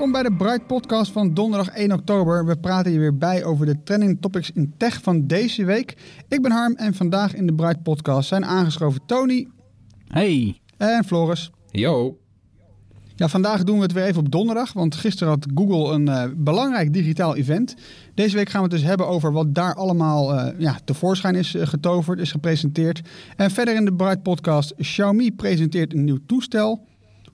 Welkom 0.00 0.22
bij 0.22 0.30
de 0.30 0.36
Bright 0.36 0.66
Podcast 0.66 1.12
van 1.12 1.34
donderdag 1.34 1.68
1 1.68 1.92
oktober. 1.92 2.46
We 2.46 2.56
praten 2.56 2.90
hier 2.90 3.00
weer 3.00 3.16
bij 3.16 3.44
over 3.44 3.66
de 3.66 3.82
trending 3.82 4.20
topics 4.20 4.50
in 4.50 4.74
tech 4.76 5.02
van 5.02 5.26
deze 5.26 5.64
week. 5.64 5.96
Ik 6.28 6.42
ben 6.42 6.50
Harm 6.50 6.74
en 6.74 6.94
vandaag 6.94 7.34
in 7.34 7.46
de 7.46 7.54
Bright 7.54 7.82
Podcast 7.82 8.28
zijn 8.28 8.44
aangeschoven 8.44 9.00
Tony 9.06 9.48
Hey. 10.06 10.60
en 10.76 11.04
Floris. 11.04 11.50
Yo. 11.70 12.18
Ja, 13.16 13.28
vandaag 13.28 13.64
doen 13.64 13.76
we 13.76 13.82
het 13.82 13.92
weer 13.92 14.04
even 14.04 14.20
op 14.20 14.30
donderdag, 14.30 14.72
want 14.72 14.94
gisteren 14.94 15.32
had 15.32 15.46
Google 15.54 15.94
een 15.94 16.08
eh, 16.08 16.24
belangrijk 16.36 16.92
digitaal 16.92 17.36
event. 17.36 17.74
Deze 18.14 18.36
week 18.36 18.48
gaan 18.48 18.62
we 18.62 18.68
het 18.68 18.76
dus 18.76 18.88
hebben 18.88 19.08
over 19.08 19.32
wat 19.32 19.54
daar 19.54 19.74
allemaal 19.74 20.34
eh, 20.34 20.58
ja, 20.58 20.78
tevoorschijn 20.84 21.34
is 21.34 21.54
eh, 21.54 21.66
getoverd, 21.66 22.18
is 22.20 22.30
gepresenteerd. 22.30 23.00
En 23.36 23.50
verder 23.50 23.74
in 23.74 23.84
de 23.84 23.94
Bright 23.94 24.22
Podcast, 24.22 24.74
Xiaomi 24.76 25.32
presenteert 25.32 25.92
een 25.92 26.04
nieuw 26.04 26.18
toestel. 26.26 26.88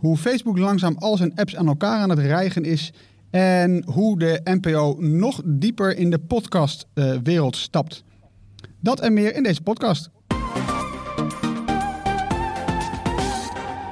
Hoe 0.07 0.17
Facebook 0.17 0.59
langzaam 0.59 0.97
al 0.99 1.17
zijn 1.17 1.35
apps 1.35 1.57
aan 1.57 1.67
elkaar 1.67 2.01
aan 2.01 2.11
het 2.11 2.19
rijgen 2.19 2.65
is. 2.65 2.93
En 3.31 3.85
hoe 3.87 4.19
de 4.19 4.41
NPO 4.45 4.97
nog 4.99 5.43
dieper 5.45 5.97
in 5.97 6.11
de 6.11 6.19
podcastwereld 6.19 7.57
stapt. 7.57 8.05
Dat 8.81 9.01
en 9.01 9.13
meer 9.13 9.35
in 9.35 9.43
deze 9.43 9.63
podcast. 9.63 10.11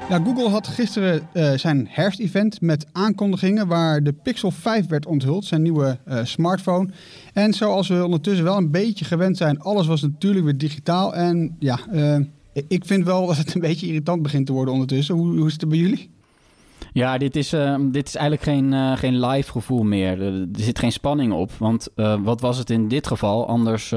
Ja, 0.08 0.20
Google 0.24 0.48
had 0.48 0.66
gisteren 0.66 1.28
eh, 1.32 1.52
zijn 1.52 1.86
herfstevent 1.90 2.60
met 2.60 2.86
aankondigingen 2.92 3.66
waar 3.66 4.02
de 4.02 4.12
Pixel 4.12 4.50
5 4.50 4.86
werd 4.86 5.06
onthuld, 5.06 5.44
zijn 5.44 5.62
nieuwe 5.62 5.98
eh, 6.04 6.24
smartphone. 6.24 6.88
En 7.32 7.52
zoals 7.52 7.88
we 7.88 8.04
ondertussen 8.04 8.44
wel 8.44 8.56
een 8.56 8.70
beetje 8.70 9.04
gewend 9.04 9.36
zijn, 9.36 9.60
alles 9.60 9.86
was 9.86 10.02
natuurlijk 10.02 10.44
weer 10.44 10.58
digitaal. 10.58 11.14
En 11.14 11.56
ja, 11.58 11.78
eh, 11.92 12.16
ik 12.68 12.84
vind 12.84 13.04
wel 13.04 13.26
dat 13.26 13.36
het 13.36 13.54
een 13.54 13.60
beetje 13.60 13.86
irritant 13.86 14.22
begint 14.22 14.46
te 14.46 14.52
worden 14.52 14.74
ondertussen. 14.74 15.14
Hoe, 15.14 15.36
hoe 15.36 15.46
is 15.46 15.52
het 15.52 15.68
bij 15.68 15.78
jullie? 15.78 16.10
Ja, 16.92 17.18
dit 17.18 17.36
is, 17.36 17.52
uh, 17.52 17.76
dit 17.80 18.08
is 18.08 18.14
eigenlijk 18.14 18.48
geen, 18.48 18.72
uh, 18.72 18.96
geen 18.96 19.20
live 19.26 19.50
gevoel 19.50 19.82
meer. 19.82 20.22
Er, 20.22 20.46
zit 20.52 20.78
geen 20.78 20.92
spanning 20.92 21.32
op. 21.32 21.52
Want 21.52 21.88
uh, 21.96 22.14
wat 22.22 22.40
was 22.40 22.58
het 22.58 22.70
in 22.70 22.88
dit 22.88 23.06
geval? 23.06 23.48
Anders 23.48 23.94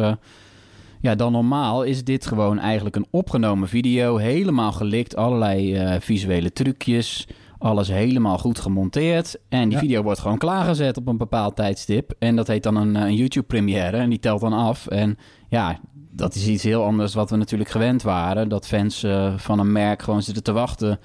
ja, 1.02 1.16
dan 1.16 1.32
normaal 1.32 1.84
is 1.84 2.04
dit 2.04 2.26
gewoon 2.26 2.60
eigenlijk 2.60 2.96
een 2.96 3.08
opgenomen 3.10 3.68
video. 3.68 4.18
Helemaal 4.18 4.72
gelikt, 4.72 5.16
allerlei 5.16 5.78
visuele 6.00 6.54
trucjes. 6.54 7.28
Alles 7.58 7.88
helemaal 7.88 8.38
goed 8.38 8.60
gemonteerd. 8.60 9.40
En 9.50 9.64
die 9.64 9.72
ja. 9.72 9.80
video 9.80 10.02
wordt 10.02 10.20
gewoon 10.20 10.38
klaargezet 10.38 10.98
op 10.98 11.08
een 11.08 11.18
bepaald 11.18 11.56
tijdstip. 11.56 12.14
En 12.20 12.36
dat 12.36 12.48
heet 12.48 12.64
dan 12.64 12.76
een, 12.76 12.96
een 12.96 13.16
YouTube-première. 13.16 13.98
En 13.98 14.10
die 14.10 14.20
telt 14.20 14.42
dan 14.42 14.54
af. 14.54 14.88
En 14.88 15.18
ja, 15.50 15.80
dat 16.18 16.36
is 16.36 16.48
iets 16.48 16.64
heel 16.64 16.84
anders 16.84 17.14
wat 17.14 17.30
we 17.30 17.36
natuurlijk 17.36 17.70
gewend 17.70 18.02
waren. 18.02 18.50
Dat 18.50 18.68
fans 18.68 19.04
uh, 19.04 19.34
van 19.38 19.60
een 19.60 19.72
merk 19.72 20.02
gewoon 20.02 20.24
zitten 20.24 20.44
te 20.44 20.52
wachten. 20.52 21.00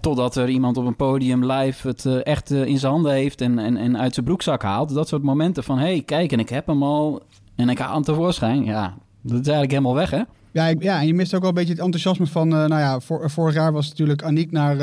Totdat 0.00 0.36
er 0.36 0.48
iemand 0.48 0.76
op 0.76 0.86
een 0.86 0.96
podium 0.96 1.52
live 1.52 1.88
het 1.88 2.04
uh, 2.04 2.26
echt 2.26 2.50
uh, 2.50 2.64
in 2.64 2.78
zijn 2.78 2.92
handen 2.92 3.12
heeft 3.12 3.40
en, 3.40 3.58
en, 3.58 3.76
en 3.76 3.98
uit 3.98 4.14
zijn 4.14 4.26
broekzak 4.26 4.62
haalt. 4.62 4.94
Dat 4.94 5.08
soort 5.08 5.22
momenten 5.22 5.64
van: 5.64 5.78
hey, 5.78 6.02
kijk, 6.02 6.32
en 6.32 6.38
ik 6.38 6.48
heb 6.48 6.66
hem 6.66 6.82
al. 6.82 7.22
En 7.54 7.68
ik 7.68 7.78
haal 7.78 7.94
hem 7.94 8.02
tevoorschijn. 8.02 8.64
Ja, 8.64 8.94
dat 9.20 9.40
is 9.40 9.46
eigenlijk 9.46 9.70
helemaal 9.70 9.94
weg, 9.94 10.10
hè? 10.10 10.22
Ja, 10.52 10.66
ja, 10.78 11.00
en 11.00 11.06
je 11.06 11.14
mist 11.14 11.34
ook 11.34 11.40
wel 11.40 11.48
een 11.48 11.54
beetje 11.54 11.72
het 11.72 11.82
enthousiasme 11.82 12.26
van. 12.26 12.48
nou 12.48 12.68
ja, 12.68 13.00
voor, 13.00 13.30
vorig 13.30 13.54
jaar 13.54 13.72
was 13.72 13.88
natuurlijk 13.88 14.22
Aniek 14.22 14.52
naar 14.52 14.76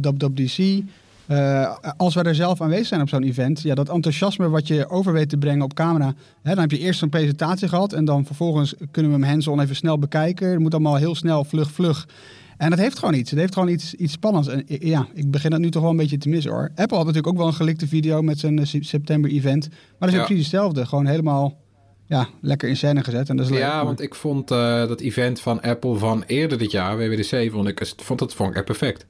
WWDC. 0.00 0.82
Uh, 1.30 1.76
als 1.96 2.14
wij 2.14 2.24
er 2.24 2.34
zelf 2.34 2.60
aanwezig 2.60 2.86
zijn 2.86 3.00
op 3.00 3.08
zo'n 3.08 3.22
event, 3.22 3.60
ja, 3.60 3.74
dat 3.74 3.88
enthousiasme 3.88 4.48
wat 4.48 4.66
je 4.66 4.88
over 4.88 5.12
weet 5.12 5.28
te 5.28 5.36
brengen 5.36 5.62
op 5.62 5.74
camera, 5.74 6.14
hè, 6.42 6.50
dan 6.50 6.58
heb 6.60 6.70
je 6.70 6.78
eerst 6.78 7.02
een 7.02 7.08
presentatie 7.08 7.68
gehad 7.68 7.92
en 7.92 8.04
dan 8.04 8.26
vervolgens 8.26 8.74
kunnen 8.90 9.12
we 9.12 9.18
hem 9.18 9.28
hands-on 9.28 9.60
even 9.60 9.76
snel 9.76 9.98
bekijken. 9.98 10.48
Het 10.50 10.58
moet 10.58 10.72
allemaal 10.72 10.96
heel 10.96 11.14
snel, 11.14 11.44
vlug, 11.44 11.70
vlug. 11.70 12.08
En 12.56 12.70
dat 12.70 12.78
heeft 12.78 12.98
gewoon 12.98 13.14
iets. 13.14 13.30
Het 13.30 13.38
heeft 13.38 13.52
gewoon 13.54 13.68
iets, 13.68 13.94
iets 13.94 14.12
spannends. 14.12 14.48
En 14.48 14.64
ja, 14.66 15.06
ik 15.14 15.30
begin 15.30 15.50
dat 15.50 15.60
nu 15.60 15.70
toch 15.70 15.82
wel 15.82 15.90
een 15.90 15.96
beetje 15.96 16.18
te 16.18 16.28
missen 16.28 16.52
hoor. 16.52 16.70
Apple 16.74 16.96
had 16.96 17.06
natuurlijk 17.06 17.26
ook 17.26 17.36
wel 17.36 17.46
een 17.46 17.52
gelikte 17.54 17.86
video 17.88 18.22
met 18.22 18.38
zijn 18.38 18.66
september-event. 18.66 19.68
Maar 19.68 19.78
dat 19.98 20.08
is 20.08 20.14
ja. 20.14 20.20
ook 20.20 20.26
precies 20.26 20.44
hetzelfde. 20.44 20.86
Gewoon 20.86 21.06
helemaal 21.06 21.58
ja, 22.06 22.28
lekker 22.40 22.68
in 22.68 22.76
scène 22.76 23.04
gezet. 23.04 23.28
En 23.28 23.36
dat 23.36 23.50
is 23.50 23.56
ja, 23.56 23.76
leuk. 23.76 23.84
want 23.84 24.00
ik 24.00 24.14
vond 24.14 24.50
uh, 24.50 24.58
dat 24.58 25.00
event 25.00 25.40
van 25.40 25.60
Apple 25.60 25.94
van 25.94 26.22
eerder 26.26 26.58
dit 26.58 26.70
jaar, 26.70 26.96
WWDC, 26.98 27.50
vond 27.50 27.68
ik, 27.68 27.94
vond, 27.96 28.18
dat 28.18 28.34
vond 28.34 28.50
ik 28.50 28.56
echt 28.56 28.64
perfect. 28.64 29.06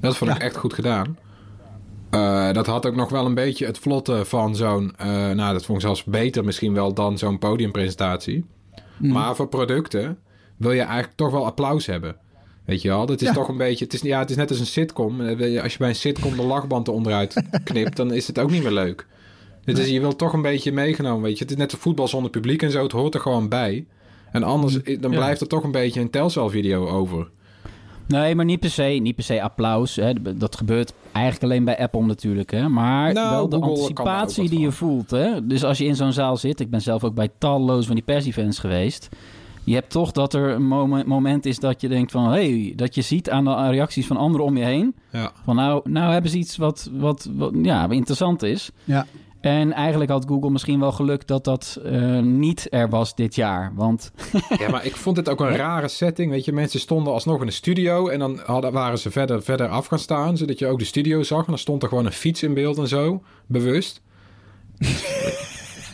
Dat 0.00 0.16
vond 0.16 0.30
Ja. 0.30 0.36
ik 0.36 0.42
echt 0.42 0.56
goed 0.56 0.74
gedaan. 0.74 1.16
Uh, 2.10 2.52
dat 2.52 2.66
had 2.66 2.86
ook 2.86 2.94
nog 2.96 3.08
wel 3.10 3.26
een 3.26 3.34
beetje 3.34 3.66
het 3.66 3.78
vlotte 3.78 4.24
van 4.24 4.56
zo'n... 4.56 4.94
Uh, 5.00 5.06
nou, 5.30 5.52
dat 5.52 5.64
vond 5.64 5.78
ik 5.78 5.84
zelfs 5.84 6.04
beter 6.04 6.44
misschien 6.44 6.74
wel 6.74 6.94
dan 6.94 7.18
zo'n 7.18 7.38
podiumpresentatie. 7.38 8.44
Mm. 8.96 9.12
Maar 9.12 9.36
voor 9.36 9.48
producten 9.48 10.18
wil 10.56 10.72
je 10.72 10.80
eigenlijk 10.80 11.12
toch 11.16 11.30
wel 11.30 11.44
applaus 11.46 11.86
hebben. 11.86 12.16
Weet 12.64 12.82
je 12.82 12.88
wel? 12.88 13.06
Dat 13.06 13.20
is 13.20 13.28
Ja. 13.28 13.34
toch 13.34 13.48
een 13.48 13.56
beetje... 13.56 13.84
Het 13.84 13.94
is, 13.94 14.00
ja, 14.00 14.18
het 14.18 14.30
is 14.30 14.36
net 14.36 14.50
als 14.50 14.58
een 14.58 14.66
sitcom. 14.66 15.20
Eh, 15.20 15.62
Als 15.62 15.72
je 15.72 15.78
bij 15.78 15.88
een 15.88 15.94
sitcom 15.94 16.36
de 16.36 16.42
lachband 16.42 16.88
onderuit 16.88 17.42
knipt... 17.64 17.96
dan 17.96 18.12
is 18.12 18.26
het 18.26 18.38
ook 18.38 18.50
niet 18.50 18.62
meer 18.62 18.72
leuk. 18.72 19.06
Het 19.64 19.78
is, 19.78 19.88
je 19.88 20.00
wilt 20.00 20.18
toch 20.18 20.32
een 20.32 20.42
beetje 20.42 20.72
meegenomen, 20.72 21.22
weet 21.22 21.38
je. 21.38 21.42
Het 21.42 21.52
is 21.52 21.58
net 21.58 21.72
een 21.72 21.78
voetbal 21.78 22.08
zonder 22.08 22.30
publiek 22.30 22.62
en 22.62 22.70
zo. 22.70 22.82
Het 22.82 22.92
hoort 22.92 23.14
er 23.14 23.20
gewoon 23.20 23.48
bij. 23.48 23.86
En 24.32 24.42
anders 24.42 24.82
dan 24.82 25.10
Ja. 25.10 25.16
blijft 25.16 25.40
er 25.40 25.46
toch 25.46 25.64
een 25.64 25.70
beetje 25.70 26.00
een 26.00 26.10
telcel-video 26.10 26.88
over. 26.88 27.30
Nee, 28.08 28.34
maar 28.34 28.44
niet 28.44 28.60
per 28.60 28.70
se, 28.70 28.82
niet 28.82 29.14
per 29.14 29.24
se 29.24 29.42
applaus. 29.42 29.96
Hè. 29.96 30.36
Dat 30.36 30.56
gebeurt 30.56 30.92
eigenlijk 31.12 31.44
alleen 31.44 31.64
bij 31.64 31.78
Apple 31.78 32.02
natuurlijk. 32.06 32.50
Hè. 32.50 32.68
Maar 32.68 33.12
Nou, 33.12 33.30
wel 33.30 33.48
de 33.48 33.56
Google 33.56 33.70
anticipatie 33.70 34.48
die 34.48 34.58
je 34.58 34.72
van. 34.72 34.88
voelt. 34.88 35.10
Hè. 35.10 35.46
Dus 35.46 35.64
als 35.64 35.78
je 35.78 35.84
in 35.84 35.96
zo'n 35.96 36.12
zaal 36.12 36.36
zit... 36.36 36.60
Ik 36.60 36.70
ben 36.70 36.82
zelf 36.82 37.04
ook 37.04 37.14
bij 37.14 37.28
talloze 37.38 37.86
van 37.86 37.94
die 37.94 38.04
persevents 38.04 38.58
geweest. 38.58 39.08
Je 39.64 39.74
hebt 39.74 39.90
toch 39.90 40.12
dat 40.12 40.34
er 40.34 40.50
een 40.50 40.66
moment, 40.66 41.06
moment 41.06 41.46
is 41.46 41.58
dat 41.58 41.80
je 41.80 41.88
denkt 41.88 42.10
van... 42.10 42.30
Hey, 42.30 42.72
dat 42.76 42.94
je 42.94 43.02
ziet 43.02 43.30
aan 43.30 43.44
de 43.44 43.68
reacties 43.70 44.06
van 44.06 44.16
anderen 44.16 44.46
om 44.46 44.56
je 44.56 44.64
heen. 44.64 44.94
Ja. 45.12 45.32
Van 45.44 45.56
nou, 45.56 45.90
nou 45.90 46.12
hebben 46.12 46.30
ze 46.30 46.38
iets 46.38 46.56
wat, 46.56 46.90
wat, 46.92 47.28
wat 47.32 47.52
ja, 47.62 47.90
interessant 47.90 48.42
is. 48.42 48.70
Ja. 48.84 49.06
En 49.46 49.72
eigenlijk 49.72 50.10
had 50.10 50.24
Google 50.28 50.50
misschien 50.50 50.80
wel 50.80 50.92
geluk 50.92 51.26
dat 51.26 51.44
dat 51.44 51.78
eh, 51.84 52.18
niet 52.18 52.66
er 52.70 52.88
was 52.88 53.14
dit 53.14 53.34
jaar. 53.34 53.72
Want 53.74 54.10
Ja, 54.58 54.68
maar 54.70 54.84
ik 54.84 54.96
vond 54.96 55.16
het 55.16 55.28
ook 55.28 55.40
een 55.40 55.56
rare 55.56 55.88
setting. 55.88 56.30
Weet 56.30 56.44
je, 56.44 56.52
mensen 56.52 56.80
stonden 56.80 57.12
alsnog 57.12 57.40
in 57.40 57.46
de 57.46 57.52
studio 57.52 58.08
en 58.08 58.18
dan 58.18 58.40
hadden, 58.44 58.72
waren 58.72 58.98
ze 58.98 59.10
verder, 59.10 59.42
verder 59.42 59.68
af 59.68 59.86
gaan 59.86 59.98
staan, 59.98 60.36
zodat 60.36 60.58
je 60.58 60.66
ook 60.66 60.78
de 60.78 60.84
studio 60.84 61.22
zag. 61.22 61.38
En 61.40 61.44
dan 61.46 61.58
stond 61.58 61.82
er 61.82 61.88
gewoon 61.88 62.06
een 62.06 62.12
fiets 62.12 62.42
in 62.42 62.54
beeld 62.54 62.78
en 62.78 62.88
zo, 62.88 63.22
bewust. 63.46 64.02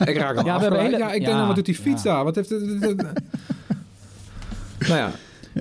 ik 0.05 0.17
raak 0.17 0.37
al 0.37 0.45
Ja, 0.45 0.59
hele- 0.61 0.99
Ja, 0.99 1.07
ik 1.07 1.21
denk 1.21 1.27
ja, 1.33 1.39
dan, 1.39 1.47
wat 1.47 1.57
doet 1.57 1.65
die 1.67 1.75
fiets 1.75 2.03
ja. 2.03 2.15
daar? 2.15 2.25
Wat 2.25 2.35
heeft 2.35 2.51
nou 4.89 4.99
ja. 4.99 5.11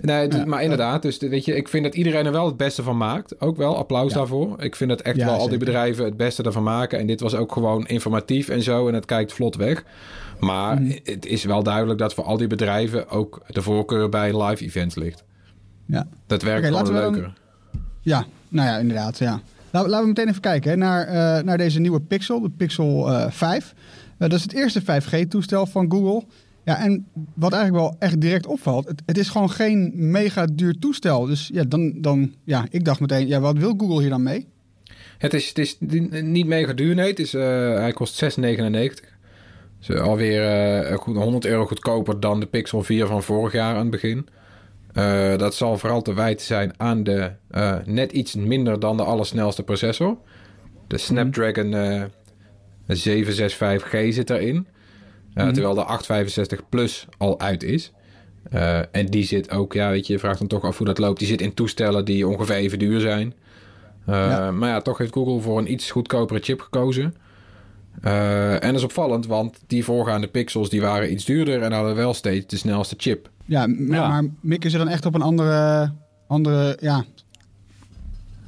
Nee, 0.01 0.45
maar 0.45 0.63
inderdaad, 0.63 1.01
dus 1.01 1.17
weet 1.17 1.45
je, 1.45 1.55
ik 1.55 1.67
vind 1.67 1.83
dat 1.83 1.95
iedereen 1.95 2.25
er 2.25 2.31
wel 2.31 2.45
het 2.45 2.57
beste 2.57 2.83
van 2.83 2.97
maakt. 2.97 3.41
Ook 3.41 3.57
wel, 3.57 3.77
applaus 3.77 4.11
Ja. 4.11 4.17
daarvoor. 4.17 4.61
Ik 4.63 4.75
vind 4.75 4.89
dat 4.89 5.01
echt 5.01 5.15
Ja, 5.17 5.25
wel 5.25 5.35
al 5.37 5.49
die 5.49 5.57
bedrijven 5.57 6.05
het 6.05 6.17
beste 6.17 6.43
ervan 6.43 6.63
maken. 6.63 6.99
En 6.99 7.07
dit 7.07 7.19
was 7.19 7.35
ook 7.35 7.51
gewoon 7.51 7.87
informatief 7.87 8.49
en 8.49 8.61
zo. 8.63 8.87
En 8.87 8.93
het 8.93 9.05
kijkt 9.05 9.33
vlot 9.33 9.55
weg. 9.55 9.83
Maar 10.39 10.81
Mhm. 10.81 10.91
het 11.03 11.25
is 11.25 11.43
wel 11.43 11.63
duidelijk 11.63 11.99
dat 11.99 12.13
voor 12.13 12.23
al 12.23 12.37
die 12.37 12.47
bedrijven 12.47 13.09
ook 13.09 13.41
de 13.47 13.61
voorkeur 13.61 14.09
bij 14.09 14.43
live 14.43 14.63
events 14.63 14.95
ligt. 14.95 15.23
Ja. 15.85 16.07
Dat 16.27 16.41
werkt 16.41 16.67
Oké, 16.69 16.77
gewoon 16.77 16.93
leuker. 16.93 17.33
Ja, 18.01 18.25
nou 18.49 18.67
ja, 18.67 18.77
inderdaad. 18.77 19.17
Ja. 19.17 19.41
Laten, 19.71 19.99
we 20.01 20.07
meteen 20.07 20.27
even 20.27 20.41
kijken 20.41 20.69
hè, 20.71 20.77
naar, 20.77 21.07
eh, 21.07 21.43
naar 21.43 21.57
deze 21.57 21.79
nieuwe 21.79 21.99
Pixel, 22.01 22.41
de 22.41 22.49
Pixel 22.49 23.11
eh, 23.11 23.31
5. 23.31 23.73
Eh, 24.17 24.29
dat 24.29 24.33
is 24.33 24.41
het 24.41 24.53
eerste 24.53 24.81
5G-toestel 24.81 25.65
van 25.65 25.91
Google. 25.91 26.23
Ja, 26.63 26.79
en 26.83 27.07
wat 27.33 27.53
eigenlijk 27.53 27.83
wel 27.83 27.95
echt 27.99 28.21
direct 28.21 28.45
opvalt, 28.45 28.87
het, 28.87 29.01
het 29.05 29.17
is 29.17 29.29
gewoon 29.29 29.49
geen 29.49 29.91
mega 29.95 30.45
duur 30.45 30.79
toestel. 30.79 31.25
Dus 31.25 31.49
ja, 31.53 31.63
dan, 31.63 32.01
dan, 32.01 32.33
ja, 32.43 32.65
ik 32.69 32.85
dacht 32.85 32.99
meteen, 32.99 33.27
ja, 33.27 33.39
wat 33.39 33.57
wil 33.57 33.73
Google 33.77 34.01
hier 34.01 34.09
dan 34.09 34.23
mee? 34.23 34.47
Het 35.17 35.33
is, 35.33 35.47
het 35.47 35.57
is 35.57 35.77
niet 36.21 36.47
mega 36.47 36.73
duur, 36.73 36.95
nee. 36.95 37.09
Het 37.09 37.19
is, 37.19 37.33
uh, 37.33 37.41
hij 37.75 37.91
kost 37.91 38.23
6,99. 38.23 38.39
Dus 39.79 39.89
uh, 39.89 40.01
alweer 40.01 40.91
uh, 40.91 40.97
goed, 40.97 41.15
100 41.15 41.45
euro 41.45 41.65
goedkoper 41.65 42.19
dan 42.19 42.39
de 42.39 42.45
Pixel 42.45 42.83
4 42.83 43.07
van 43.07 43.23
vorig 43.23 43.53
jaar 43.53 43.75
aan 43.75 43.81
het 43.81 43.89
begin. 43.89 44.27
Dat 45.37 45.55
zal 45.55 45.77
vooral 45.77 46.01
te 46.01 46.13
wijten 46.13 46.45
zijn 46.45 46.73
aan 46.77 47.03
de 47.03 47.31
net 47.85 48.11
iets 48.11 48.35
minder 48.35 48.79
dan 48.79 48.97
de 48.97 49.03
allersnelste 49.03 49.63
processor. 49.63 50.17
De 50.87 50.97
Snapdragon 50.97 51.73
765G 52.87 54.07
zit 54.09 54.31
daarin. 55.33 55.53
Mm. 55.53 55.53
Terwijl 55.53 55.75
de 55.75 55.81
865 55.81 56.69
Plus 56.69 57.07
al 57.17 57.39
uit 57.39 57.63
is. 57.63 57.91
en 58.91 59.05
die 59.05 59.23
zit 59.23 59.51
ook, 59.51 59.73
ja, 59.73 59.89
weet 59.89 60.07
je, 60.07 60.13
je 60.13 60.19
vraagt 60.19 60.39
dan 60.39 60.47
toch 60.47 60.63
af 60.63 60.77
hoe 60.77 60.87
dat 60.87 60.97
loopt. 60.97 61.19
Die 61.19 61.27
zit 61.27 61.41
in 61.41 61.53
toestellen 61.53 62.05
die 62.05 62.27
ongeveer 62.27 62.55
even 62.55 62.79
duur 62.79 62.99
zijn. 62.99 63.33
Ja. 64.05 64.51
Maar 64.51 64.69
ja, 64.69 64.81
toch 64.81 64.97
heeft 64.97 65.13
Google 65.13 65.39
voor 65.39 65.57
een 65.57 65.71
iets 65.71 65.91
goedkopere 65.91 66.39
chip 66.39 66.61
gekozen. 66.61 67.15
Uh, 68.03 68.53
en 68.53 68.67
dat 68.67 68.75
is 68.75 68.83
opvallend, 68.83 69.27
want 69.27 69.59
die 69.67 69.83
voorgaande 69.83 70.27
pixels 70.27 70.69
die 70.69 70.81
waren 70.81 71.11
iets 71.11 71.25
duurder 71.25 71.61
en 71.61 71.71
hadden 71.71 71.95
wel 71.95 72.13
steeds 72.13 72.45
de 72.45 72.57
snelste 72.57 72.95
chip. 72.97 73.29
Ja, 73.45 73.67
maar, 73.67 73.99
ja. 73.99 74.07
maar 74.07 74.23
mikken 74.39 74.71
ze 74.71 74.77
dan 74.77 74.87
echt 74.87 75.05
op 75.05 75.15
een 75.15 75.21
andere, 75.21 75.91
andere 76.27 76.77
ja, 76.79 77.05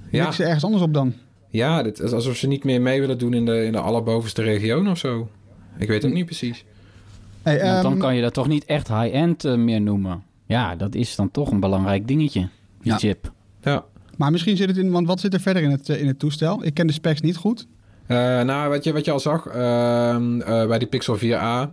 ja. 0.09 0.31
ze 0.31 0.43
ergens 0.43 0.63
anders 0.63 0.83
op 0.83 0.93
dan? 0.93 1.13
Ja, 1.49 1.83
dit 1.83 1.99
is 1.99 2.11
alsof 2.11 2.35
ze 2.35 2.47
niet 2.47 2.63
meer 2.63 2.81
mee 2.81 2.99
willen 2.99 3.17
doen 3.17 3.33
in 3.33 3.45
de, 3.45 3.65
in 3.65 3.71
de 3.71 3.79
allerbovenste 3.79 4.41
regio 4.41 4.89
of 4.89 4.97
zo. 4.97 5.29
Ik 5.77 5.87
weet 5.87 6.05
ook 6.05 6.13
niet 6.13 6.25
precies. 6.25 6.65
Hey, 7.43 7.75
um, 7.75 7.81
dan 7.81 7.97
kan 7.97 8.15
je 8.15 8.21
dat 8.21 8.33
toch 8.33 8.47
niet 8.47 8.65
echt 8.65 8.87
high-end 8.87 9.45
uh, 9.45 9.55
meer 9.55 9.81
noemen. 9.81 10.23
Ja, 10.45 10.75
dat 10.75 10.95
is 10.95 11.15
dan 11.15 11.31
toch 11.31 11.51
een 11.51 11.59
belangrijk 11.59 12.07
dingetje, 12.07 12.39
die 12.81 12.91
ja. 12.91 12.97
chip. 12.97 13.31
Ja. 13.61 13.83
Maar 14.17 14.31
misschien 14.31 14.57
zit 14.57 14.67
het 14.67 14.77
in, 14.77 14.91
want 14.91 15.07
wat 15.07 15.19
zit 15.19 15.33
er 15.33 15.39
verder 15.39 15.63
in 15.63 15.71
het, 15.71 15.89
in 15.89 16.07
het 16.07 16.19
toestel? 16.19 16.65
Ik 16.65 16.73
ken 16.73 16.87
de 16.87 16.93
specs 16.93 17.21
niet 17.21 17.35
goed. 17.35 17.67
Uh, 18.07 18.17
nou, 18.41 18.69
wat 18.69 18.83
je, 18.83 18.93
wat 18.93 19.05
je 19.05 19.11
al 19.11 19.19
zag 19.19 19.47
uh, 19.47 19.55
uh, 19.55 20.67
bij 20.67 20.79
die 20.79 20.87
Pixel 20.87 21.17
4a, 21.17 21.69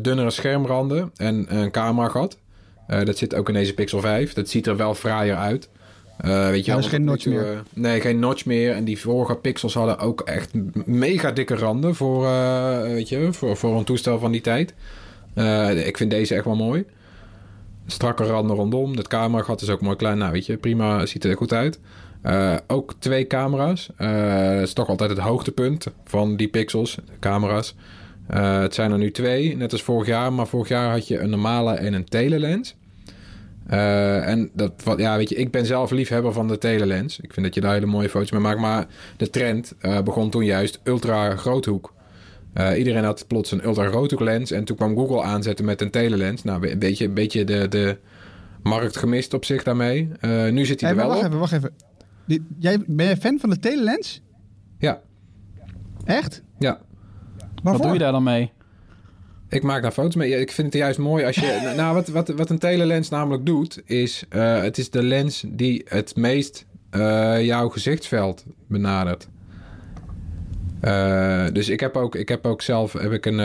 dunnere 0.00 0.30
schermranden 0.30 1.10
en 1.16 1.56
een 1.56 1.70
camera 1.70 2.08
gat. 2.08 2.38
dat 2.86 3.18
zit 3.18 3.34
ook 3.34 3.48
in 3.48 3.54
deze 3.54 3.74
Pixel 3.74 4.00
5. 4.00 4.32
Dat 4.32 4.48
ziet 4.48 4.66
er 4.66 4.76
wel 4.76 4.94
fraaier 4.94 5.36
uit. 5.36 5.68
weet 6.16 6.64
je 6.64 6.70
ja, 6.70 6.78
wel, 6.78 6.88
geen 6.88 7.04
notch 7.04 7.26
meer. 7.26 7.62
nee, 7.74 8.00
geen 8.00 8.18
notch 8.18 8.44
meer. 8.44 8.72
En 8.72 8.84
die 8.84 9.00
vorige 9.00 9.34
Pixels 9.34 9.74
hadden 9.74 9.98
ook 9.98 10.20
echt 10.20 10.50
mega 10.84 11.30
dikke 11.30 11.54
randen 11.54 11.94
voor, 11.94 12.22
weet 12.82 13.08
je, 13.08 13.32
voor, 13.32 13.56
voor 13.56 13.78
een 13.78 13.84
toestel 13.84 14.18
van 14.18 14.32
die 14.32 14.40
tijd. 14.40 14.74
Ik 15.84 15.96
vind 15.96 16.10
deze 16.10 16.34
echt 16.34 16.44
wel 16.44 16.56
mooi. 16.56 16.84
Strakke 17.86 18.24
randen 18.24 18.56
rondom. 18.56 18.96
Het 18.96 19.08
cameragat 19.08 19.62
is 19.62 19.70
ook 19.70 19.80
mooi 19.80 19.96
klein. 19.96 20.18
Nou, 20.18 20.32
weet 20.32 20.46
je, 20.46 20.56
prima. 20.56 21.06
Ziet 21.06 21.24
er 21.24 21.36
goed 21.36 21.52
uit. 21.52 21.78
Uh, 22.26 22.56
ook 22.66 22.94
twee 22.98 23.26
camera's. 23.26 23.90
Uh, 23.98 24.54
dat 24.54 24.62
is 24.62 24.72
toch 24.72 24.88
altijd 24.88 25.10
het 25.10 25.18
hoogtepunt 25.18 25.86
van 26.04 26.36
die 26.36 26.48
pixels, 26.48 26.98
camera's. 27.20 27.74
Het 28.26 28.74
zijn 28.74 28.92
er 28.92 28.98
nu 28.98 29.10
twee, 29.10 29.56
net 29.56 29.72
als 29.72 29.82
vorig 29.82 30.06
jaar. 30.06 30.32
Maar 30.32 30.46
vorig 30.46 30.68
jaar 30.68 30.90
had 30.90 31.08
je 31.08 31.18
een 31.18 31.30
normale 31.30 31.74
en 31.74 31.92
een 31.92 32.04
telelens. 32.04 32.76
en 33.66 34.50
dat, 34.52 34.72
wat, 34.84 34.98
ja, 34.98 35.16
weet 35.16 35.28
je, 35.28 35.34
ik 35.34 35.50
ben 35.50 35.66
zelf 35.66 35.90
liefhebber 35.90 36.32
van 36.32 36.48
de 36.48 36.58
telelens. 36.58 37.20
Ik 37.20 37.32
vind 37.32 37.46
dat 37.46 37.54
je 37.54 37.60
daar 37.60 37.72
hele 37.72 37.86
mooie 37.86 38.08
foto's 38.08 38.30
mee 38.30 38.40
maakt. 38.40 38.60
Maar 38.60 38.86
de 39.16 39.30
trend 39.30 39.74
begon 40.04 40.30
toen 40.30 40.44
juist 40.44 40.80
ultra 40.84 41.36
groothoek. 41.36 41.92
Iedereen 42.76 43.04
had 43.04 43.26
plots 43.26 43.50
een 43.50 43.64
ultra 43.64 43.88
groothoek 43.88 44.20
lens. 44.20 44.50
En 44.50 44.64
toen 44.64 44.76
kwam 44.76 44.96
Google 44.96 45.22
aanzetten 45.22 45.64
met 45.64 45.80
een 45.80 45.90
telelens. 45.90 46.42
Nou, 46.42 46.68
een 46.68 46.78
beetje, 46.78 47.04
een 47.04 47.14
beetje 47.14 47.44
de, 47.44 47.68
de 47.68 47.98
markt 48.62 48.96
gemist 48.96 49.34
op 49.34 49.44
zich 49.44 49.62
daarmee. 49.62 50.08
nu 50.50 50.64
zit 50.64 50.80
hij 50.80 50.90
hey, 50.90 50.98
er 50.98 51.06
wel 51.06 51.08
wacht 51.08 51.20
op. 51.20 51.26
Even, 51.26 51.38
wacht 51.38 51.52
even. 51.52 51.72
Jij, 52.58 52.78
ben 52.86 53.06
jij 53.06 53.16
fan 53.16 53.38
van 53.38 53.50
de 53.50 53.58
telelens? 53.58 54.22
Ja. 54.78 55.00
Echt? 56.04 56.42
Ja. 56.58 56.80
Waarvoor? 57.62 57.72
Wat 57.72 57.82
doe 57.82 57.92
je 57.92 57.98
daar 57.98 58.12
dan 58.12 58.22
mee? 58.22 58.52
Ik 59.48 59.62
maak 59.62 59.82
daar 59.82 59.92
foto's 59.92 60.14
mee. 60.14 60.40
Ik 60.40 60.52
vind 60.52 60.66
het 60.72 60.82
juist 60.82 60.98
mooi 60.98 61.24
als 61.24 61.36
je... 61.36 61.72
nou, 61.76 61.94
wat, 61.94 62.08
wat, 62.08 62.28
wat 62.28 62.50
een 62.50 62.58
telelens 62.58 63.08
namelijk 63.08 63.46
doet, 63.46 63.82
is... 63.84 64.24
Uh, 64.30 64.62
het 64.62 64.78
is 64.78 64.90
de 64.90 65.02
lens 65.02 65.44
die 65.48 65.84
het 65.88 66.16
meest 66.16 66.66
uh, 66.90 67.44
jouw 67.44 67.68
gezichtsveld 67.68 68.44
benadert. 68.68 69.28
Uh, 70.84 71.44
dus 71.52 71.68
ik 71.68 71.80
heb 71.80 71.96
ook, 71.96 72.14
ik 72.14 72.28
heb 72.28 72.46
ook 72.46 72.62
zelf 72.62 72.92
heb 72.92 73.12
ik 73.12 73.26
een, 73.26 73.38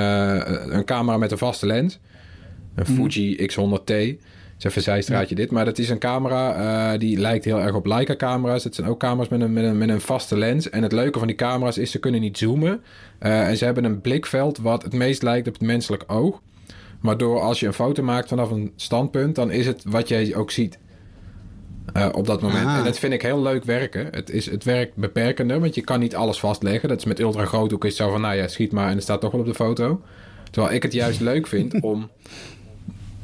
een 0.73 0.85
camera 0.85 1.17
met 1.17 1.31
een 1.31 1.37
vaste 1.37 1.65
lens. 1.65 1.99
Een 2.75 2.85
Fuji 2.85 3.37
mm. 3.39 3.47
X100T 3.47 4.23
is 4.57 4.63
even 4.63 4.77
een 4.77 4.81
zijstraatje 4.81 5.35
ja. 5.35 5.41
dit. 5.41 5.51
Maar 5.51 5.65
dat 5.65 5.77
is 5.77 5.89
een 5.89 5.99
camera 5.99 6.93
uh, 6.93 6.99
die 6.99 7.17
lijkt 7.17 7.45
heel 7.45 7.61
erg 7.61 7.75
op 7.75 7.85
Leica-camera's. 7.85 8.63
Het 8.63 8.75
zijn 8.75 8.87
ook 8.87 8.99
camera's 8.99 9.29
met 9.29 9.41
een, 9.41 9.53
met, 9.53 9.63
een, 9.63 9.77
met 9.77 9.89
een 9.89 10.01
vaste 10.01 10.37
lens. 10.37 10.69
En 10.69 10.83
het 10.83 10.91
leuke 10.91 11.19
van 11.19 11.27
die 11.27 11.37
camera's 11.37 11.77
is 11.77 11.91
ze 11.91 11.99
kunnen 11.99 12.21
niet 12.21 12.37
zoomen. 12.37 12.83
En 13.19 13.57
ze 13.57 13.65
hebben 13.65 13.83
een 13.83 14.01
blikveld 14.01 14.57
wat 14.57 14.83
het 14.83 14.93
meest 14.93 15.23
lijkt 15.23 15.47
op 15.47 15.53
het 15.53 15.61
menselijk 15.61 16.03
oog. 16.07 16.41
Waardoor 17.01 17.39
als 17.39 17.59
je 17.59 17.67
een 17.67 17.73
foto 17.73 18.03
maakt 18.03 18.27
vanaf 18.27 18.51
een 18.51 18.71
standpunt, 18.75 19.35
dan 19.35 19.51
is 19.51 19.65
het 19.65 19.83
wat 19.87 20.07
jij 20.07 20.35
ook 20.35 20.51
ziet. 20.51 20.77
Uh, 21.93 22.07
op 22.11 22.27
dat 22.27 22.41
moment. 22.41 22.65
Aha. 22.65 22.77
En 22.77 22.83
dat 22.83 22.99
vind 22.99 23.13
ik 23.13 23.21
heel 23.21 23.41
leuk 23.41 23.63
werken. 23.63 24.07
Het, 24.11 24.29
is, 24.29 24.49
het 24.49 24.63
werkt 24.63 24.95
beperkender, 24.95 25.59
want 25.59 25.75
je 25.75 25.81
kan 25.81 25.99
niet 25.99 26.15
alles 26.15 26.39
vastleggen. 26.39 26.89
Dat 26.89 26.97
is 26.97 27.05
met 27.05 27.19
ultra 27.19 27.45
groothoek 27.45 27.85
is 27.85 27.95
zo 27.95 28.11
van, 28.11 28.21
nou 28.21 28.35
ja, 28.35 28.47
schiet 28.47 28.71
maar 28.71 28.87
en 28.87 28.93
het 28.93 29.03
staat 29.03 29.21
toch 29.21 29.31
wel 29.31 29.41
op 29.41 29.47
de 29.47 29.53
foto. 29.53 30.01
Terwijl 30.51 30.75
ik 30.75 30.83
het 30.83 30.93
juist 30.93 31.19
leuk 31.31 31.47
vind 31.47 31.81
om 31.81 32.09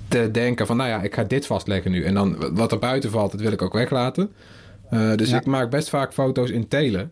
te 0.08 0.30
denken 0.32 0.68
van, 0.68 0.78
nou 0.78 0.90
ja, 0.90 1.02
ik 1.02 1.14
ga 1.16 1.24
dit 1.24 1.46
vastleggen 1.46 1.92
nu. 1.92 2.04
En 2.04 2.14
dan 2.14 2.56
wat 2.56 2.72
er 2.72 2.80
buiten 2.80 3.12
valt, 3.12 3.32
dat 3.32 3.42
wil 3.42 3.52
ik 3.52 3.62
ook 3.62 3.74
weglaten. 3.74 4.32
Uh, 4.94 5.16
dus 5.16 5.30
ja. 5.30 5.38
ik 5.38 5.46
maak 5.46 5.70
best 5.70 5.90
vaak 5.90 6.14
foto's 6.14 6.50
in 6.50 6.68
telen. 6.68 7.12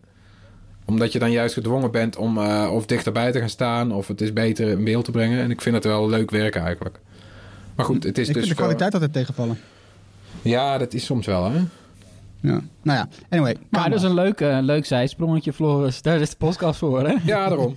Omdat 0.84 1.12
je 1.12 1.18
dan 1.18 1.30
juist 1.30 1.54
gedwongen 1.54 1.90
bent 1.90 2.16
om 2.16 2.38
uh, 2.38 2.70
of 2.72 2.86
dichterbij 2.86 3.32
te 3.32 3.38
gaan 3.38 3.48
staan... 3.48 3.92
of 3.92 4.08
het 4.08 4.20
is 4.20 4.32
beter 4.32 4.68
in 4.68 4.84
beeld 4.84 5.04
te 5.04 5.10
brengen. 5.10 5.42
En 5.42 5.50
ik 5.50 5.60
vind 5.60 5.74
het 5.74 5.84
wel 5.84 6.08
leuk 6.08 6.30
werken 6.30 6.62
eigenlijk. 6.62 6.98
Maar 7.74 7.84
goed, 7.84 8.04
het 8.04 8.18
is 8.18 8.28
ik 8.28 8.34
dus... 8.34 8.44
vind 8.44 8.56
de 8.56 8.62
kwaliteit 8.62 8.92
altijd 8.92 9.12
tegenvallen. 9.12 9.58
Ja, 10.42 10.78
dat 10.78 10.94
is 10.94 11.04
soms 11.04 11.26
wel, 11.26 11.50
hè? 11.50 11.58
Ja, 12.40 12.60
nou 12.82 12.98
ja, 12.98 13.08
anyway. 13.28 13.56
Maar 13.70 13.90
dat 13.90 13.98
is 13.98 14.04
een 14.04 14.14
leuk, 14.14 14.40
uh, 14.40 14.58
leuk 14.60 14.86
zijsprongetje, 14.86 15.52
Floris. 15.52 16.02
Daar 16.02 16.20
is 16.20 16.30
de 16.30 16.36
podcast 16.36 16.78
voor, 16.78 17.06
hè? 17.06 17.16
Ja, 17.24 17.48
daarom. 17.48 17.74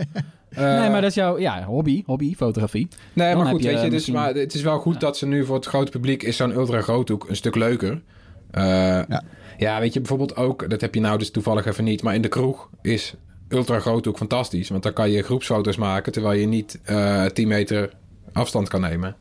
Uh, 0.49 0.59
nee, 0.79 0.89
maar 0.89 1.01
dat 1.01 1.09
is 1.09 1.15
jouw 1.15 1.39
ja, 1.39 1.63
hobby, 1.63 2.03
hobby, 2.05 2.35
fotografie. 2.35 2.87
Nee, 3.13 3.33
Dan 3.33 3.43
maar 3.43 3.51
goed, 3.51 3.63
je, 3.63 3.69
weet 3.69 3.81
je, 3.81 3.89
dus, 3.89 4.09
maar 4.09 4.33
het 4.33 4.53
is 4.53 4.61
wel 4.61 4.79
goed 4.79 4.93
ja. 4.93 4.99
dat 4.99 5.17
ze 5.17 5.25
nu 5.25 5.45
voor 5.45 5.55
het 5.55 5.65
grote 5.65 5.91
publiek 5.91 6.23
is 6.23 6.37
zo'n 6.37 6.51
ultra 6.51 6.81
groothoek 6.81 7.29
een 7.29 7.35
stuk 7.35 7.55
leuker. 7.55 7.91
Uh, 7.91 8.63
ja. 9.07 9.23
ja, 9.57 9.79
weet 9.79 9.93
je, 9.93 9.99
bijvoorbeeld 9.99 10.35
ook, 10.35 10.69
dat 10.69 10.81
heb 10.81 10.93
je 10.93 11.01
nou 11.01 11.17
dus 11.17 11.31
toevallig 11.31 11.65
even 11.65 11.83
niet, 11.83 12.03
maar 12.03 12.15
in 12.15 12.21
de 12.21 12.27
kroeg 12.27 12.69
is 12.81 13.15
ultra 13.47 13.79
groothoek 13.79 14.17
fantastisch, 14.17 14.69
want 14.69 14.83
dan 14.83 14.93
kan 14.93 15.11
je 15.11 15.21
groepsfoto's 15.21 15.77
maken 15.77 16.11
terwijl 16.11 16.39
je 16.39 16.47
niet 16.47 16.79
uh, 16.89 17.25
10 17.25 17.47
meter 17.47 17.93
afstand 18.33 18.69
kan 18.69 18.81
nemen. 18.81 19.15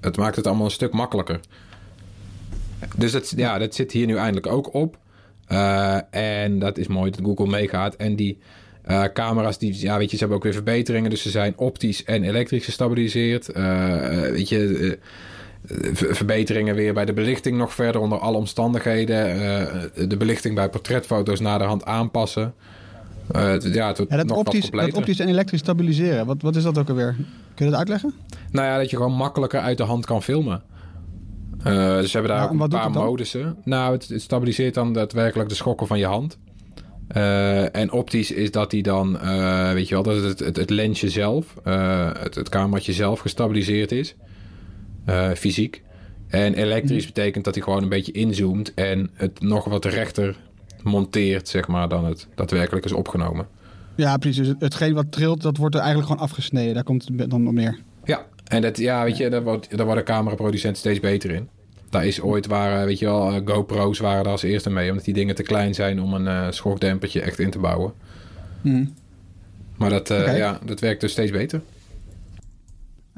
Het 0.00 0.16
maakt 0.16 0.36
het 0.36 0.46
allemaal 0.46 0.64
een 0.64 0.70
stuk 0.70 0.92
makkelijker. 0.92 1.40
Dus 2.96 3.12
dat, 3.12 3.32
ja, 3.36 3.58
dat 3.58 3.74
zit 3.74 3.92
hier 3.92 4.06
nu 4.06 4.16
eindelijk 4.16 4.46
ook 4.46 4.74
op. 4.74 4.98
Uh, 5.48 5.98
en 6.10 6.58
dat 6.58 6.78
is 6.78 6.86
mooi 6.86 7.10
dat 7.10 7.20
Google 7.24 7.46
meegaat. 7.46 7.96
En 7.96 8.16
die 8.16 8.38
uh, 8.90 9.04
camera's, 9.12 9.58
die, 9.58 9.80
ja, 9.80 9.98
weet 9.98 10.10
je, 10.10 10.16
ze 10.16 10.18
hebben 10.18 10.36
ook 10.36 10.44
weer 10.44 10.52
verbeteringen. 10.52 11.10
Dus 11.10 11.22
ze 11.22 11.30
zijn 11.30 11.52
optisch 11.56 12.04
en 12.04 12.22
elektrisch 12.22 12.64
gestabiliseerd. 12.64 13.56
Uh, 13.56 14.20
weet 14.20 14.48
je, 14.48 14.98
verbeteringen 15.92 16.74
weer 16.74 16.94
bij 16.94 17.04
de 17.04 17.12
belichting 17.12 17.56
nog 17.56 17.74
verder 17.74 18.00
onder 18.00 18.18
alle 18.18 18.36
omstandigheden. 18.36 19.24
de 20.08 20.16
belichting 20.16 20.54
bij 20.54 20.68
portretfoto's 20.68 21.40
naderhand 21.40 21.84
aanpassen. 21.84 22.54
ja, 23.32 23.40
het 23.40 23.74
ja, 23.74 23.92
dat, 23.92 24.26
nog 24.26 24.36
optisch, 24.36 24.70
dat 24.70 24.92
optisch 24.92 25.20
en 25.20 25.28
elektrisch 25.28 25.60
stabiliseren, 25.60 26.26
wat, 26.26 26.42
wat 26.42 26.56
is 26.56 26.62
dat 26.62 26.78
ook 26.78 26.88
alweer? 26.88 27.16
Kun 27.54 27.64
je 27.64 27.70
dat 27.70 27.80
uitleggen? 27.80 28.14
Nou 28.50 28.66
ja, 28.66 28.78
dat 28.78 28.90
je 28.90 28.96
gewoon 28.96 29.12
makkelijker 29.12 29.60
uit 29.60 29.78
de 29.78 29.84
hand 29.84 30.06
kan 30.06 30.22
filmen. 30.22 30.62
Uh, 31.66 31.96
dus 31.96 32.10
ze 32.10 32.18
hebben 32.18 32.36
daar 32.36 32.44
ook 32.44 32.60
een 32.60 32.68
paar 32.68 32.90
modussen. 32.90 33.56
Nou, 33.64 33.92
het, 33.92 34.08
het, 34.08 34.22
stabiliseert 34.22 34.74
dan 34.74 34.92
daadwerkelijk 34.92 35.48
de 35.48 35.54
schokken 35.54 35.86
van 35.86 35.98
je 35.98 36.06
hand. 36.06 36.38
Uh, 37.16 37.76
en 37.76 37.92
optisch 37.92 38.30
is 38.30 38.50
dat 38.50 38.72
hij 38.72 38.80
dan, 38.80 39.14
uh, 39.14 39.72
weet 39.72 39.88
je 39.88 39.94
wel, 39.94 40.02
dat 40.02 40.22
het, 40.22 40.38
het, 40.38 40.56
het 40.56 40.70
lensje 40.70 41.10
zelf, 41.10 41.54
het, 41.62 42.34
het 42.34 42.48
cameraatje 42.48 42.92
zelf 42.92 43.20
gestabiliseerd 43.20 43.92
is. 43.92 44.14
fysiek. 45.36 45.82
En 46.28 46.54
elektrisch 46.54 47.06
betekent 47.06 47.44
dat 47.44 47.54
hij 47.54 47.64
gewoon 47.64 47.82
een 47.82 47.88
beetje 47.88 48.12
inzoomt 48.12 48.74
en 48.74 49.10
het 49.14 49.40
nog 49.40 49.64
wat 49.64 49.84
rechter 49.84 50.36
monteert, 50.82 51.48
zeg 51.48 51.68
maar, 51.68 51.88
dan 51.88 52.04
het 52.04 52.28
daadwerkelijk 52.34 52.84
is 52.84 52.92
opgenomen. 52.92 53.46
Ja, 53.94 54.16
precies. 54.16 54.46
Dus 54.46 54.54
hetgeen 54.58 54.94
wat 54.94 55.12
trilt, 55.12 55.42
dat 55.42 55.56
wordt 55.56 55.74
er 55.74 55.80
eigenlijk 55.80 56.10
gewoon 56.10 56.28
afgesneden. 56.28 56.74
Daar 56.74 56.84
komt 56.84 57.08
het 57.16 57.30
dan 57.30 57.48
op 57.48 57.52
neer. 57.52 57.78
Ja, 58.04 58.26
en 58.44 58.62
dat, 58.62 58.78
ja, 58.78 59.04
weet 59.04 59.16
je, 59.16 59.30
daar, 59.30 59.42
wordt, 59.42 59.76
daar 59.76 59.86
worden 59.86 60.04
cameraproducenten 60.04 60.78
steeds 60.80 61.00
beter 61.00 61.30
in. 61.30 61.48
Daar 61.94 62.06
is 62.06 62.20
ooit, 62.20 62.46
waren, 62.46 62.86
weet 62.86 62.98
je 62.98 63.04
wel, 63.04 63.42
GoPro's 63.44 63.98
waren 63.98 64.22
daar 64.22 64.32
als 64.32 64.42
eerste 64.42 64.70
mee. 64.70 64.90
Omdat 64.90 65.04
die 65.04 65.14
dingen 65.14 65.34
te 65.34 65.42
klein 65.42 65.74
zijn 65.74 66.00
om 66.00 66.14
een 66.14 66.26
uh, 66.26 66.46
schokdempertje 66.50 67.20
echt 67.20 67.38
in 67.38 67.50
te 67.50 67.58
bouwen. 67.58 67.92
Mm. 68.60 68.94
Maar 69.76 69.90
dat, 69.90 70.10
uh, 70.10 70.18
okay. 70.18 70.36
ja, 70.36 70.58
dat 70.64 70.80
werkt 70.80 71.00
dus 71.00 71.12
steeds 71.12 71.30
beter. 71.30 71.60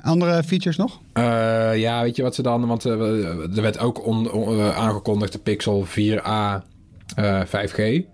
Andere 0.02 0.42
features 0.42 0.76
nog? 0.76 1.00
Eh, 1.12 1.22
ja, 1.76 2.02
weet 2.02 2.16
je 2.16 2.22
wat 2.22 2.34
ze 2.34 2.42
dan... 2.42 2.66
Want 2.66 2.84
er 2.84 3.62
werd 3.62 3.78
ook 3.78 4.06
on, 4.06 4.30
on, 4.32 4.60
aangekondigd 4.60 5.32
de 5.32 5.38
Pixel 5.38 5.86
4a 5.86 6.62
5G. 7.46 8.04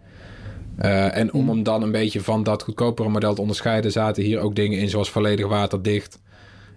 en 1.12 1.33
om 1.33 1.49
hem 1.49 1.62
dan 1.62 1.83
een 1.83 1.92
beetje 1.92 2.21
van 2.21 2.42
dat 2.42 2.62
goedkopere 2.62 3.09
model 3.09 3.35
te 3.35 3.40
onderscheiden... 3.40 3.92
zaten 3.92 4.23
hier 4.23 4.38
ook 4.38 4.54
dingen 4.54 4.78
in 4.78 4.88
zoals 4.88 5.11
volledig 5.11 5.47
waterdicht... 5.47 6.21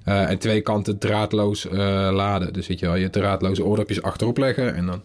en 0.05 0.37
twee 0.37 0.61
kanten 0.61 0.97
draadloos 0.97 1.67
laden. 2.11 2.53
Dus 2.53 2.67
weet 2.67 2.79
je 2.79 2.85
wel, 2.85 2.95
je 2.95 3.09
draadloze 3.09 3.65
oordopjes 3.65 4.01
achterop 4.01 4.37
leggen... 4.37 4.75
en 4.75 4.85
dan 4.85 5.01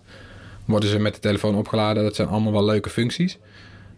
worden 0.65 0.89
ze 0.89 0.99
met 0.99 1.15
de 1.15 1.21
telefoon 1.21 1.55
opgeladen. 1.55 2.03
Dat 2.03 2.15
zijn 2.15 2.29
allemaal 2.29 2.53
wel 2.53 2.65
leuke 2.65 2.91
functies. 2.91 3.39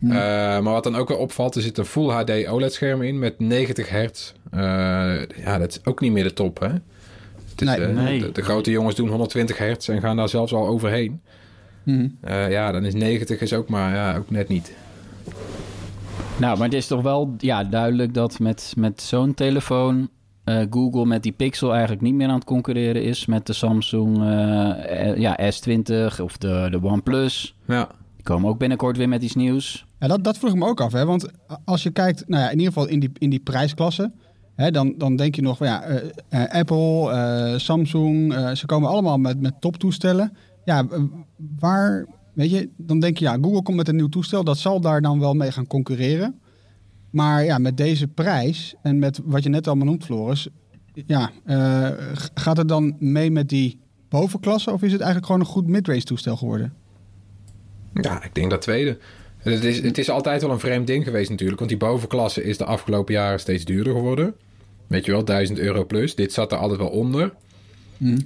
Uh, 0.03 0.11
maar 0.11 0.63
wat 0.63 0.85
dan 0.85 0.97
ook 0.97 1.09
wel 1.09 1.19
opvalt, 1.19 1.55
er 1.55 1.63
zit 1.63 1.79
een 1.79 1.85
Full 1.85 2.09
HD 2.09 2.47
OLED-scherm 2.49 3.03
in 3.03 3.19
met 3.19 3.39
90 3.39 3.89
hertz. 3.89 4.33
Uh, 4.55 4.61
ja, 5.45 5.59
dat 5.59 5.69
is 5.69 5.85
ook 5.85 6.01
niet 6.01 6.13
meer 6.13 6.25
de 6.25 6.33
top, 6.33 6.61
hè? 6.61 6.69
Het 6.69 7.61
is, 7.61 7.69
Nee. 7.69 7.81
uh, 7.81 7.95
Nee. 7.95 8.19
De, 8.19 8.33
de 8.33 8.43
grote 8.43 8.71
jongens 8.71 8.95
doen 8.95 9.09
120 9.09 9.59
hertz 9.59 9.89
en 9.89 10.01
gaan 10.01 10.17
daar 10.17 10.29
zelfs 10.29 10.53
al 10.53 10.67
overheen. 10.67 11.21
Uh, 11.85 12.51
ja, 12.51 12.73
dan 12.73 12.85
is 12.85 12.95
90 12.95 13.41
is 13.41 13.53
ook 13.53 13.69
maar 13.69 13.95
ja, 13.95 14.17
ook 14.17 14.31
net 14.31 14.49
niet. 14.49 14.73
Nou, 16.37 16.57
maar 16.59 16.67
het 16.67 16.77
is 16.77 16.87
toch 16.87 17.03
wel 17.03 17.35
ja, 17.39 17.65
duidelijk 17.65 18.15
dat 18.15 18.39
met, 18.39 18.73
met 18.77 19.03
zo'n 19.03 19.35
telefoon 19.35 20.09
uh, 20.45 20.63
Google 20.71 21.07
met 21.07 21.23
die 21.23 21.33
Pixel 21.33 21.71
eigenlijk 21.71 22.03
niet 22.03 22.15
meer 22.15 22.29
aan 22.29 22.35
het 22.35 22.45
concurreren 22.45 23.03
is 23.03 23.27
met 23.27 23.47
de 23.47 23.53
Samsung 23.53 24.19
uh, 24.19 25.17
ja, 25.17 25.39
S20 25.53 26.21
of 26.23 26.39
de, 26.39 26.69
de 26.71 26.83
OnePlus. 26.83 27.55
Ja. 27.67 27.89
Die 28.15 28.25
komen 28.25 28.49
ook 28.49 28.59
binnenkort 28.59 28.97
weer 28.97 29.09
met 29.09 29.23
iets 29.23 29.35
nieuws. 29.35 29.87
Ja, 29.99 30.09
dat, 30.09 30.25
dat 30.25 30.39
vroeg 30.39 30.51
ik 30.51 30.59
me 30.59 30.67
ook 30.67 30.81
af. 30.81 30.93
Hè? 30.93 31.05
Want 31.05 31.31
als 31.65 31.83
je 31.83 31.91
kijkt, 31.91 32.29
nou 32.29 32.43
ja, 32.43 32.51
in 32.51 32.59
ieder 32.59 32.73
geval 32.73 32.89
in 32.89 33.01
die, 33.01 33.11
in 33.19 33.31
die 33.31 33.41
prijsklasse... 33.41 34.13
Hè, 34.55 34.71
dan, 34.71 34.95
dan 34.99 35.17
denk 35.17 35.35
je 35.35 35.43
nog 35.43 35.57
van 35.57 35.67
ja, 35.67 35.89
uh, 35.89 35.97
uh, 36.31 36.49
Apple, 36.49 37.11
uh, 37.13 37.59
Samsung, 37.59 38.35
ze 38.57 38.67
komen 38.67 38.89
allemaal 38.89 39.19
met, 39.19 39.41
met 39.41 39.61
toptoestellen. 39.61 40.37
Ja, 40.65 40.87
waar, 41.59 42.07
weet 42.35 42.51
je, 42.51 42.71
dan 42.77 43.01
denk 43.01 43.19
je 43.19 43.25
ja, 43.25 43.39
Google 43.41 43.63
komt 43.63 43.77
met 43.77 43.89
een 43.89 43.97
nieuw 43.97 44.09
toestel. 44.09 44.45
Dat 44.45 44.59
zal 44.59 44.81
daar 44.81 45.01
dan 45.01 45.21
wel 45.21 45.35
mee 45.35 45.53
gaan 45.53 45.67
concurreren. 45.67 46.41
Maar 47.13 47.45
ja, 47.45 47.59
met 47.59 47.77
deze 47.77 48.09
prijs 48.09 48.75
en 48.83 48.99
met 48.99 49.21
wat 49.25 49.43
je 49.43 49.49
net 49.49 49.67
allemaal 49.67 49.87
noemt, 49.87 50.05
Floris... 50.05 50.49
Ja, 51.07 51.31
gaat 52.35 52.57
het 52.57 52.69
dan 52.69 52.97
mee 52.99 53.31
met 53.31 53.49
die 53.49 53.81
bovenklasse 54.09 54.71
of 54.71 54.83
is 54.83 54.93
het 54.93 55.01
eigenlijk 55.01 55.27
gewoon 55.27 55.41
een 55.41 55.53
goed 55.53 55.67
midrange 55.67 56.03
toestel 56.03 56.37
geworden? 56.37 56.73
Ja, 57.95 58.25
ik 58.25 58.35
denk 58.35 58.51
dat 58.51 58.63
tweede. 58.63 58.99
Het 59.39 59.65
is, 59.65 59.81
het 59.83 59.99
is 59.99 60.11
altijd 60.11 60.43
wel 60.43 60.51
een 60.51 60.59
vreemd 60.59 60.87
ding 60.87 61.05
geweest 61.05 61.31
natuurlijk. 61.31 61.59
Want 61.59 61.71
die 61.71 61.79
bovenklasse 61.79 62.45
is 62.45 62.59
de 62.59 62.65
afgelopen 62.65 63.15
jaren 63.15 63.41
steeds 63.41 63.65
duurder 63.65 63.93
geworden. 63.93 64.35
Weet 64.87 65.05
je 65.05 65.13
wel, 65.13 65.25
1000 65.25 65.59
euro 65.59 65.85
plus. 65.85 66.15
Dit 66.15 66.33
zat 66.33 66.53
er 66.53 66.59
altijd 66.59 66.79
wel 66.79 66.89
onder. 66.89 67.33
Mm. 67.97 68.19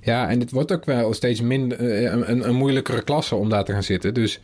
Ja, 0.00 0.28
en 0.28 0.40
het 0.40 0.50
wordt 0.50 0.72
ook 0.72 0.84
wel 0.84 1.14
steeds 1.14 1.40
minder, 1.40 1.80
een, 1.80 2.30
een, 2.30 2.48
een, 2.48 2.54
moeilijkere 2.54 3.02
klasse 3.02 3.34
om 3.34 3.48
daar 3.48 3.64
te 3.64 3.72
gaan 3.72 3.82
zitten. 3.82 4.14
Dus 4.14 4.40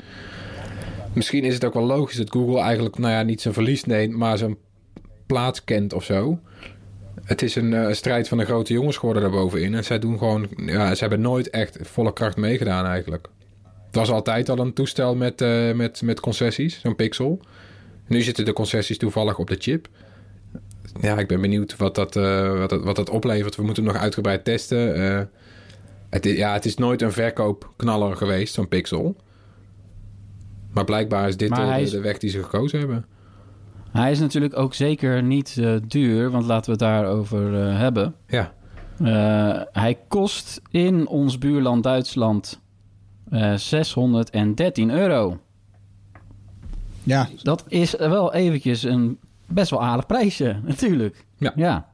misschien 1.14 1.44
is 1.44 1.54
het 1.54 1.64
ook 1.64 1.74
wel 1.74 1.86
logisch 1.86 2.16
dat 2.16 2.30
Google 2.30 2.60
eigenlijk, 2.60 2.98
nou 2.98 3.12
ja, 3.12 3.22
niet 3.22 3.40
zijn 3.40 3.54
verlies 3.54 3.84
neemt, 3.84 4.16
maar 4.16 4.38
zijn 4.38 4.56
plaats 5.26 5.64
kent 5.64 5.92
of 5.92 6.04
zo. 6.04 6.38
Het 7.24 7.42
is 7.42 7.54
een 7.54 7.72
uh, 7.72 7.92
strijd 7.92 8.28
van 8.28 8.38
de 8.38 8.44
grote 8.44 8.72
jongens 8.72 8.96
geworden 8.96 9.22
daarbovenin. 9.22 9.74
En 9.74 9.84
zij 9.84 9.98
doen 9.98 10.18
gewoon, 10.18 10.48
ja, 10.56 10.94
ze 10.94 11.00
hebben 11.00 11.20
nooit 11.20 11.50
echt 11.50 11.78
volle 11.80 12.12
kracht 12.12 12.36
meegedaan 12.36 12.86
eigenlijk. 12.86 13.28
Het 13.86 13.96
was 13.96 14.10
altijd 14.10 14.48
al 14.48 14.58
een 14.58 14.72
toestel 14.72 15.14
met, 15.14 15.40
uh, 15.40 15.72
met, 15.72 16.02
met 16.02 16.20
concessies, 16.20 16.80
zo'n 16.80 16.96
Pixel. 16.96 17.40
Nu 18.06 18.22
zitten 18.22 18.44
de 18.44 18.52
concessies 18.52 18.98
toevallig 18.98 19.38
op 19.38 19.48
de 19.48 19.56
chip. 19.58 19.88
Ja, 21.00 21.18
ik 21.18 21.28
ben 21.28 21.40
benieuwd 21.40 21.76
wat 21.76 21.94
dat, 21.94 22.16
uh, 22.16 22.58
wat 22.58 22.70
dat, 22.70 22.82
wat 22.82 22.96
dat 22.96 23.10
oplevert. 23.10 23.56
We 23.56 23.62
moeten 23.62 23.84
hem 23.84 23.92
nog 23.92 24.02
uitgebreid 24.02 24.44
testen. 24.44 25.30
Ja, 26.20 26.52
het 26.52 26.64
is 26.64 26.76
nooit 26.76 27.02
een 27.02 27.12
verkoopknaller 27.12 28.16
geweest, 28.16 28.54
zo'n 28.54 28.68
Pixel. 28.68 29.16
Maar 30.72 30.84
blijkbaar 30.84 31.28
is 31.28 31.36
dit 31.36 31.54
de, 31.54 31.80
is... 31.80 31.90
de, 31.90 32.00
weg 32.00 32.18
die 32.18 32.30
ze 32.30 32.42
gekozen 32.42 32.78
hebben. 32.78 33.04
Hij 33.90 34.10
is 34.10 34.20
natuurlijk 34.20 34.58
ook 34.58 34.74
zeker 34.74 35.22
niet 35.22 35.56
uh, 35.58 35.76
duur, 35.86 36.30
want 36.30 36.44
laten 36.44 36.64
we 36.64 36.70
het 36.70 36.80
daarover 36.80 37.52
hebben. 37.78 38.14
Ja. 38.26 38.52
hij 39.72 39.98
kost 40.08 40.60
in 40.70 41.06
ons 41.06 41.38
buurland 41.38 41.82
Duitsland 41.82 42.60
uh, 43.30 43.54
613 43.54 44.90
euro. 44.90 45.38
Ja. 47.02 47.28
Dat 47.42 47.64
is 47.68 47.96
wel 47.96 48.32
eventjes 48.34 48.82
een 48.82 49.18
best 49.46 49.70
wel 49.70 49.82
aardig 49.82 50.06
prijsje, 50.06 50.56
natuurlijk. 50.64 51.26
Ja. 51.36 51.52
ja. 51.56 51.90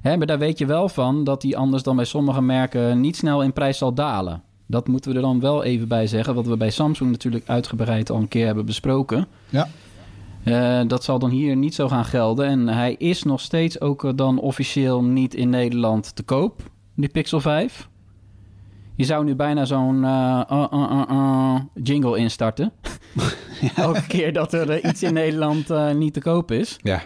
Hè, 0.00 0.16
maar 0.16 0.26
daar 0.26 0.38
weet 0.38 0.58
je 0.58 0.66
wel 0.66 0.88
van 0.88 1.24
dat 1.24 1.40
die 1.40 1.56
anders 1.56 1.82
dan 1.82 1.96
bij 1.96 2.04
sommige 2.04 2.42
merken 2.42 3.00
niet 3.00 3.16
snel 3.16 3.42
in 3.42 3.52
prijs 3.52 3.78
zal 3.78 3.94
dalen. 3.94 4.42
Dat 4.70 4.88
moeten 4.88 5.10
we 5.10 5.16
er 5.16 5.22
dan 5.22 5.40
wel 5.40 5.62
even 5.62 5.88
bij 5.88 6.06
zeggen, 6.06 6.34
wat 6.34 6.46
we 6.46 6.56
bij 6.56 6.70
Samsung 6.70 7.10
natuurlijk 7.10 7.48
uitgebreid 7.48 8.10
al 8.10 8.16
een 8.16 8.28
keer 8.28 8.46
hebben 8.46 8.66
besproken. 8.66 9.26
Ja. 9.48 9.68
Uh, 10.44 10.80
dat 10.88 11.04
zal 11.04 11.18
dan 11.18 11.30
hier 11.30 11.56
niet 11.56 11.74
zo 11.74 11.88
gaan 11.88 12.04
gelden. 12.04 12.46
En 12.46 12.68
hij 12.68 12.94
is 12.98 13.22
nog 13.22 13.40
steeds 13.40 13.80
ook 13.80 14.16
dan 14.16 14.38
officieel 14.38 15.04
niet 15.04 15.34
in 15.34 15.50
Nederland 15.50 16.16
te 16.16 16.22
koop, 16.22 16.70
die 16.94 17.08
Pixel 17.08 17.40
5. 17.40 17.88
Je 19.00 19.04
zou 19.04 19.24
nu 19.24 19.34
bijna 19.34 19.64
zo'n 19.64 20.02
uh, 20.02 20.42
uh, 20.50 21.02
uh, 21.10 21.60
jingle 21.82 22.18
instarten. 22.18 22.72
ja. 23.60 23.70
Elke 23.76 24.06
keer 24.06 24.32
dat 24.32 24.52
er 24.52 24.84
iets 24.84 25.02
in 25.02 25.12
Nederland 25.12 25.70
eh, 25.70 25.92
niet 25.92 26.12
te 26.12 26.20
koop 26.20 26.50
is. 26.50 26.78
Ja. 26.82 27.02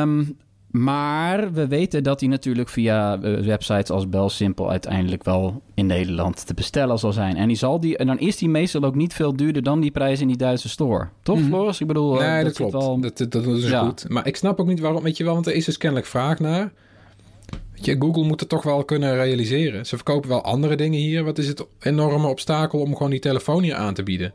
Um, 0.00 0.36
maar 0.72 1.52
we 1.52 1.66
weten 1.66 2.02
dat 2.02 2.20
hij 2.20 2.28
natuurlijk 2.28 2.68
via 2.68 3.20
eh, 3.22 3.40
websites 3.40 3.90
als 3.90 4.08
BelSimpel 4.08 4.70
uiteindelijk 4.70 5.24
wel 5.24 5.62
in 5.74 5.86
Nederland 5.86 6.46
te 6.46 6.54
bestellen 6.54 6.98
zal 6.98 7.12
zijn. 7.12 7.36
En, 7.36 7.48
die 7.48 7.56
zal 7.56 7.80
die, 7.80 7.96
en 7.96 8.06
dan 8.06 8.18
is 8.18 8.36
die 8.36 8.48
meestal 8.48 8.84
ook 8.84 8.94
niet 8.94 9.14
veel 9.14 9.36
duurder 9.36 9.62
dan 9.62 9.80
die 9.80 9.90
prijs 9.90 10.20
in 10.20 10.26
die 10.26 10.36
Duitse 10.36 10.68
store. 10.68 11.08
Toch, 11.22 11.38
mm. 11.38 11.46
Floris? 11.46 11.80
Ik 11.80 11.86
bedoel, 11.86 12.14
nee, 12.14 12.36
dat, 12.36 12.44
dat 12.44 12.52
klopt. 12.54 12.72
Wel... 12.72 13.00
Dat, 13.00 13.18
dat, 13.18 13.32
dat 13.32 13.46
is 13.46 13.68
ja. 13.68 13.84
goed. 13.84 14.08
Maar 14.08 14.26
ik 14.26 14.36
snap 14.36 14.60
ook 14.60 14.66
niet 14.66 14.80
waarom, 14.80 15.02
weet 15.02 15.16
je 15.16 15.24
wel, 15.24 15.34
want 15.34 15.46
er 15.46 15.54
is 15.54 15.64
dus 15.64 15.76
kennelijk 15.76 16.08
vraag 16.08 16.38
naar. 16.38 16.72
Je, 17.74 17.96
Google 17.98 18.24
moet 18.24 18.40
het 18.40 18.48
toch 18.48 18.62
wel 18.62 18.84
kunnen 18.84 19.14
realiseren. 19.14 19.86
Ze 19.86 19.96
verkopen 19.96 20.28
wel 20.28 20.42
andere 20.42 20.76
dingen 20.76 20.98
hier. 20.98 21.24
Wat 21.24 21.38
is 21.38 21.48
het 21.48 21.66
enorme 21.80 22.26
obstakel 22.26 22.80
om 22.80 22.92
gewoon 22.96 23.10
die 23.10 23.20
telefoon 23.20 23.62
hier 23.62 23.74
aan 23.74 23.94
te 23.94 24.02
bieden? 24.02 24.32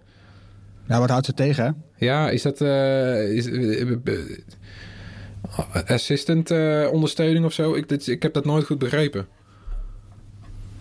Ja, 0.88 1.00
wat 1.00 1.10
houdt 1.10 1.26
ze 1.26 1.34
tegen, 1.34 1.64
hè? 1.66 2.06
Ja, 2.06 2.30
is 2.30 2.42
dat... 2.42 2.62
Uh, 2.62 3.36
is, 3.36 3.48
uh, 3.48 3.98
assistant 5.88 6.52
uh, 6.52 6.88
ondersteuning 6.92 7.46
of 7.46 7.54
zo? 7.54 7.74
Ik, 7.74 7.90
dit, 7.90 8.08
ik 8.08 8.24
heb 8.24 8.34
dat 8.34 8.46
nooit 8.46 8.66
goed 8.66 8.80
begrepen. 8.80 9.28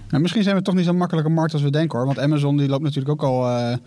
Nou, 0.09 0.23
misschien 0.23 0.42
zijn 0.42 0.56
we 0.56 0.62
toch 0.62 0.75
niet 0.75 0.85
zo'n 0.85 0.97
makkelijke 0.97 1.30
markt 1.30 1.52
als 1.52 1.62
we 1.62 1.71
denken, 1.71 1.99
hoor. 1.99 2.06
Want 2.06 2.18
Amazon 2.18 2.56
die 2.56 2.68
loopt 2.68 2.83
natuurlijk 2.83 3.11
ook 3.11 3.23
al... 3.23 3.78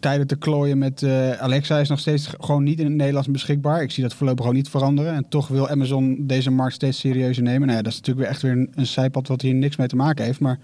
tijden 0.00 0.26
te 0.26 0.36
klooien 0.38 0.78
met 0.78 1.04
Alexa 1.38 1.78
is 1.78 1.88
nog 1.88 1.98
steeds 1.98 2.30
gewoon 2.40 2.62
niet 2.62 2.78
in 2.78 2.84
het 2.84 2.94
Nederlands 2.94 3.28
beschikbaar. 3.28 3.82
Ik 3.82 3.90
zie 3.90 4.02
dat 4.02 4.14
voorlopig 4.14 4.40
gewoon 4.40 4.56
niet 4.56 4.68
veranderen. 4.68 5.14
En 5.14 5.28
toch 5.28 5.48
wil 5.48 5.68
Amazon 5.68 6.26
deze 6.26 6.50
markt 6.50 6.74
steeds 6.74 6.98
serieuzer 6.98 7.42
nemen. 7.42 7.66
Nou 7.66 7.76
ja, 7.78 7.82
dat 7.82 7.92
is 7.92 7.98
natuurlijk 7.98 8.26
weer 8.26 8.34
echt 8.34 8.42
weer 8.42 8.52
een, 8.52 8.72
een 8.74 8.86
zijpad 8.86 9.28
wat 9.28 9.40
hier 9.42 9.54
niks 9.54 9.76
mee 9.76 9.86
te 9.86 9.96
maken 9.96 10.24
heeft. 10.24 10.40
Maar 10.40 10.58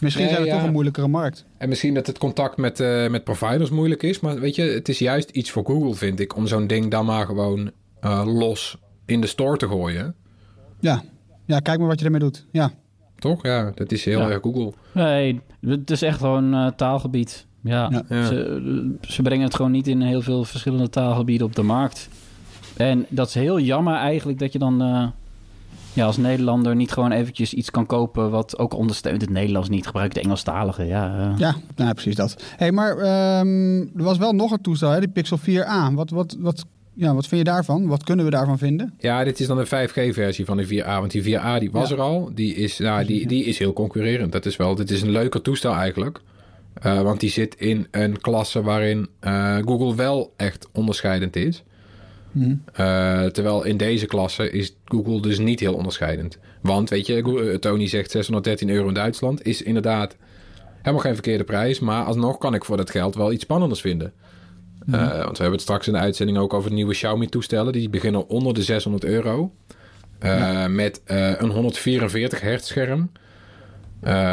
misschien 0.00 0.24
nee, 0.24 0.32
zijn 0.32 0.44
we 0.44 0.48
ja. 0.48 0.56
toch 0.56 0.66
een 0.66 0.72
moeilijkere 0.72 1.08
markt. 1.08 1.44
En 1.58 1.68
misschien 1.68 1.94
dat 1.94 2.06
het 2.06 2.18
contact 2.18 2.56
met, 2.56 2.80
uh, 2.80 3.08
met 3.08 3.24
providers 3.24 3.70
moeilijk 3.70 4.02
is. 4.02 4.20
Maar 4.20 4.40
weet 4.40 4.54
je, 4.54 4.62
het 4.62 4.88
is 4.88 4.98
juist 4.98 5.30
iets 5.30 5.50
voor 5.50 5.64
Google, 5.64 5.94
vind 5.94 6.20
ik, 6.20 6.36
om 6.36 6.46
zo'n 6.46 6.66
ding 6.66 6.90
dan 6.90 7.04
maar 7.04 7.26
gewoon 7.26 7.70
uh, 8.04 8.22
los 8.26 8.78
in 9.06 9.20
de 9.20 9.26
store 9.26 9.56
te 9.56 9.68
gooien. 9.68 10.14
Ja. 10.80 11.02
ja, 11.46 11.60
kijk 11.60 11.78
maar 11.78 11.88
wat 11.88 11.98
je 11.98 12.04
ermee 12.04 12.20
doet. 12.20 12.46
Ja. 12.52 12.72
Toch? 13.18 13.42
Ja, 13.42 13.72
dat 13.74 13.92
is 13.92 14.04
heel 14.04 14.20
ja. 14.20 14.30
erg 14.30 14.40
Google. 14.42 14.72
Nee, 14.94 15.40
het 15.60 15.90
is 15.90 16.02
echt 16.02 16.18
gewoon 16.18 16.54
uh, 16.54 16.66
taalgebied. 16.66 17.46
Ja, 17.62 18.04
ja. 18.08 18.24
Ze, 18.26 18.96
ze, 19.00 19.22
brengen 19.22 19.44
het 19.44 19.54
gewoon 19.54 19.70
niet 19.70 19.88
in 19.88 20.00
heel 20.00 20.22
veel 20.22 20.44
verschillende 20.44 20.88
taalgebieden 20.88 21.46
op 21.46 21.54
de 21.54 21.62
markt. 21.62 22.08
En 22.76 23.06
dat 23.08 23.28
is 23.28 23.34
heel 23.34 23.60
jammer 23.60 23.94
eigenlijk 23.94 24.38
dat 24.38 24.52
je 24.52 24.58
dan 24.58 24.82
uh, 24.82 25.06
ja, 26.00 26.06
als 26.06 26.16
Nederlander 26.16 26.76
niet 26.76 26.92
gewoon 26.92 27.12
eventjes 27.12 27.54
iets 27.54 27.70
kan 27.70 27.86
kopen... 27.86 28.30
wat 28.30 28.58
ook 28.58 28.74
ondersteunt 28.74 29.20
het 29.20 29.30
Nederlands 29.30 29.68
niet, 29.68 29.86
gebruikt 29.86 30.14
de 30.14 30.20
Engelstalige. 30.20 30.84
Ja, 30.84 31.30
uh. 31.30 31.38
ja 31.38 31.56
nou, 31.76 31.92
precies 31.92 32.14
dat. 32.14 32.36
hey, 32.56 32.72
maar 32.72 32.90
um, 33.40 33.80
er 33.96 34.02
was 34.02 34.18
wel 34.18 34.32
nog 34.32 34.50
een 34.50 34.60
toestel, 34.60 34.90
hè, 34.90 34.98
die 35.00 35.08
Pixel 35.08 35.38
4a. 35.38 35.94
Wat, 35.94 36.10
wat, 36.10 36.36
wat, 36.38 36.64
ja, 36.94 37.14
wat 37.14 37.26
vind 37.26 37.46
je 37.46 37.52
daarvan? 37.52 37.86
Wat 37.86 38.04
kunnen 38.04 38.24
we 38.24 38.30
daarvan 38.30 38.58
vinden? 38.58 38.94
Ja, 38.98 39.24
dit 39.24 39.40
is 39.40 39.46
dan 39.46 39.58
een 39.58 39.66
5G-versie 39.66 40.44
van 40.44 40.56
de 40.56 40.66
4a. 40.66 40.86
Want 40.86 41.10
die 41.10 41.22
4a 41.22 41.58
die 41.58 41.70
was 41.70 41.88
ja. 41.88 41.94
er 41.94 42.00
al. 42.00 42.30
Die 42.34 42.54
is, 42.54 42.78
nou, 42.78 43.04
die, 43.04 43.26
die 43.26 43.44
is 43.44 43.58
heel 43.58 43.72
concurrerend. 43.72 44.32
Dat 44.32 44.46
is 44.46 44.56
wel, 44.56 44.74
dit 44.74 44.90
is 44.90 45.02
een 45.02 45.10
leuker 45.10 45.42
toestel 45.42 45.74
eigenlijk. 45.74 46.20
Uh, 46.86 47.00
want 47.00 47.20
die 47.20 47.30
zit 47.30 47.54
in 47.54 47.86
een 47.90 48.20
klasse 48.20 48.62
waarin 48.62 49.08
uh, 49.20 49.56
Google 49.56 49.94
wel 49.94 50.32
echt 50.36 50.68
onderscheidend 50.72 51.36
is. 51.36 51.62
Uh, 52.32 53.24
terwijl 53.24 53.64
in 53.64 53.76
deze 53.76 54.06
klasse 54.06 54.50
is 54.50 54.76
Google 54.84 55.22
dus 55.22 55.38
niet 55.38 55.60
heel 55.60 55.74
onderscheidend. 55.74 56.38
Want, 56.60 56.88
weet 56.88 57.06
je, 57.06 57.56
Tony 57.60 57.86
zegt 57.86 58.10
613 58.10 58.70
euro 58.70 58.88
in 58.88 58.94
Duitsland. 58.94 59.46
Is 59.46 59.62
inderdaad 59.62 60.16
helemaal 60.78 61.04
geen 61.04 61.14
verkeerde 61.14 61.44
prijs. 61.44 61.80
Maar 61.80 62.04
alsnog 62.04 62.38
kan 62.38 62.54
ik 62.54 62.64
voor 62.64 62.76
dat 62.76 62.90
geld 62.90 63.14
wel 63.14 63.32
iets 63.32 63.42
spannenders 63.42 63.80
vinden. 63.80 64.12
Eh, 64.86 65.00
want 65.00 65.36
we 65.36 65.42
hebben 65.42 65.52
het 65.52 65.60
straks 65.60 65.86
in 65.86 65.92
de 65.92 65.98
uitzending 65.98 66.38
ook 66.38 66.54
over 66.54 66.72
nieuwe 66.72 66.92
Xiaomi-toestellen. 66.92 67.72
Die 67.72 67.88
beginnen 67.88 68.28
onder 68.28 68.54
de 68.54 68.62
600 68.62 69.04
euro. 69.04 69.52
Eh, 70.18 70.66
Met 70.66 71.00
eh, 71.04 71.40
een 71.40 71.50
144 71.50 72.40
hertz 72.40 72.68
scherm. 72.68 73.10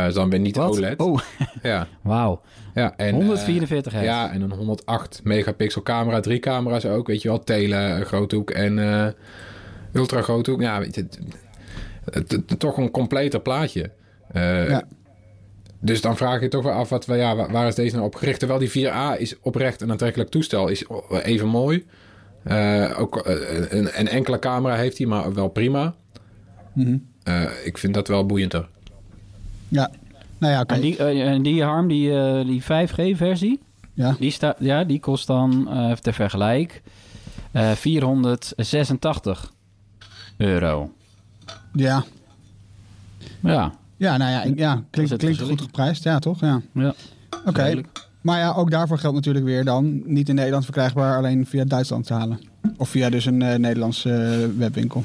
Is 0.07 0.13
dan 0.13 0.29
weer 0.29 0.39
niet 0.39 0.55
Wat? 0.55 0.69
OLED. 0.77 0.99
Oh, 1.01 1.19
Ja, 1.63 1.87
wauw. 2.01 2.41
ja, 2.73 2.93
en, 2.97 3.13
144 3.13 3.93
eh. 3.93 4.03
Ja, 4.03 4.31
en 4.31 4.41
een 4.41 4.51
108 4.51 5.21
megapixel 5.23 5.81
camera. 5.83 6.19
Drie 6.19 6.39
camera's 6.39 6.85
ook, 6.85 7.07
weet 7.07 7.21
je 7.21 7.27
wel. 7.27 7.43
Tele, 7.43 7.75
eh, 7.75 8.01
groothoek 8.05 8.51
en 8.51 8.79
eh, 8.79 9.07
ultra 9.93 10.21
groothoek. 10.21 10.61
Ja, 10.61 10.79
weet 10.79 10.95
je, 10.95 11.01
het- 11.01 11.19
het- 12.11 12.31
het- 12.31 12.59
toch 12.59 12.77
een 12.77 12.91
completer 12.91 13.39
plaatje. 13.41 13.91
Ja. 14.33 14.83
Dus 15.79 16.01
dan 16.01 16.17
vraag 16.17 16.35
je 16.37 16.41
je 16.43 16.47
toch 16.47 16.63
wel 16.63 16.73
af, 16.73 16.89
wat, 16.89 17.05
ja, 17.05 17.35
waar, 17.51 17.67
is 17.67 17.75
deze 17.75 17.95
nou 17.95 18.07
op 18.07 18.15
gericht? 18.15 18.39
Terwijl 18.39 18.59
die 18.59 18.69
4A 18.69 19.17
is 19.17 19.39
oprecht 19.41 19.81
een 19.81 19.91
aantrekkelijk 19.91 20.29
toestel. 20.29 20.67
Is 20.67 20.85
even 21.23 21.47
mooi. 21.47 21.85
Ook 22.97 23.21
een, 23.25 23.99
een 23.99 24.07
enkele 24.07 24.39
camera 24.39 24.75
heeft 24.75 24.97
hij, 24.97 25.07
maar 25.07 25.33
wel 25.33 25.47
prima. 25.47 25.95
Mhm. 26.73 26.97
Eh, 27.23 27.43
ik 27.63 27.77
vind 27.77 27.93
dat 27.93 28.07
wel 28.07 28.25
boeiender. 28.25 28.69
Ja. 29.67 29.89
Nou 30.37 30.53
ja. 30.53 30.65
En 30.65 30.81
die, 30.81 30.97
eh, 30.97 31.31
en 31.31 31.41
die 31.43 31.63
Harm, 31.63 31.87
die, 31.87 32.19
eh, 32.19 32.45
die 32.45 32.61
5G-versie, 32.63 33.59
Ja. 33.93 34.15
die, 34.19 34.31
staat, 34.31 34.55
ja, 34.59 34.83
die 34.83 34.99
kost 34.99 35.27
dan, 35.27 35.67
even 35.89 36.01
ter 36.01 36.13
vergelijk, 36.13 36.81
eh 37.51 37.71
486 37.71 39.51
euro. 40.37 40.91
Ja. 41.73 42.03
Ja, 43.41 43.73
Ja, 43.97 44.17
nou 44.17 44.31
ja, 44.31 44.53
ja 44.55 44.83
klinkt, 44.89 45.15
klinkt 45.17 45.41
goed 45.41 45.61
geprijsd. 45.61 46.03
Ja, 46.03 46.19
toch? 46.19 46.39
Ja. 46.39 46.61
ja. 46.73 46.93
Oké. 47.45 47.81
Maar 48.21 48.39
ja, 48.39 48.53
ook 48.53 48.71
daarvoor 48.71 48.97
geldt 48.97 49.15
natuurlijk 49.15 49.45
weer 49.45 49.63
dan 49.65 50.01
niet 50.05 50.29
in 50.29 50.35
Nederland 50.35 50.63
verkrijgbaar, 50.63 51.17
alleen 51.17 51.45
via 51.45 51.63
Duitsland 51.65 52.05
te 52.05 52.13
halen. 52.13 52.39
Of 52.77 52.89
via 52.89 53.09
dus 53.09 53.25
een 53.25 53.37
Nederlandse 53.37 54.49
webwinkel. 54.57 55.03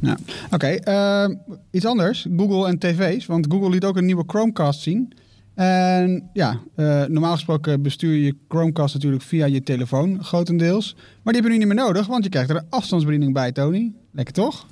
Ja. 0.00 0.08
Ja. 0.08 0.16
Oké, 0.50 0.66
eh, 0.66 1.36
iets 1.70 1.86
anders. 1.86 2.26
Google 2.36 2.66
en 2.68 2.78
tv's. 2.78 3.26
Want 3.26 3.46
Google 3.50 3.70
liet 3.70 3.84
ook 3.84 3.96
een 3.96 4.06
nieuwe 4.06 4.24
Chromecast 4.26 4.80
zien. 4.80 5.12
En 5.54 6.28
ja, 6.32 6.58
eh, 6.74 7.04
normaal 7.04 7.32
gesproken 7.32 7.82
bestuur 7.82 8.14
je 8.16 8.34
Chromecast 8.48 8.94
natuurlijk 8.94 9.22
via 9.22 9.46
je 9.46 9.62
telefoon, 9.62 10.24
grotendeels. 10.24 10.94
Maar 10.94 11.32
die 11.32 11.42
heb 11.42 11.50
je 11.50 11.58
nu 11.58 11.64
niet 11.64 11.74
meer 11.74 11.84
nodig, 11.84 12.06
want 12.06 12.24
je 12.24 12.30
krijgt 12.30 12.50
er 12.50 12.56
een 12.56 12.66
afstandsbediening 12.68 13.32
bij, 13.32 13.52
Tony. 13.52 13.92
Lekker 14.10 14.34
toch? 14.34 14.66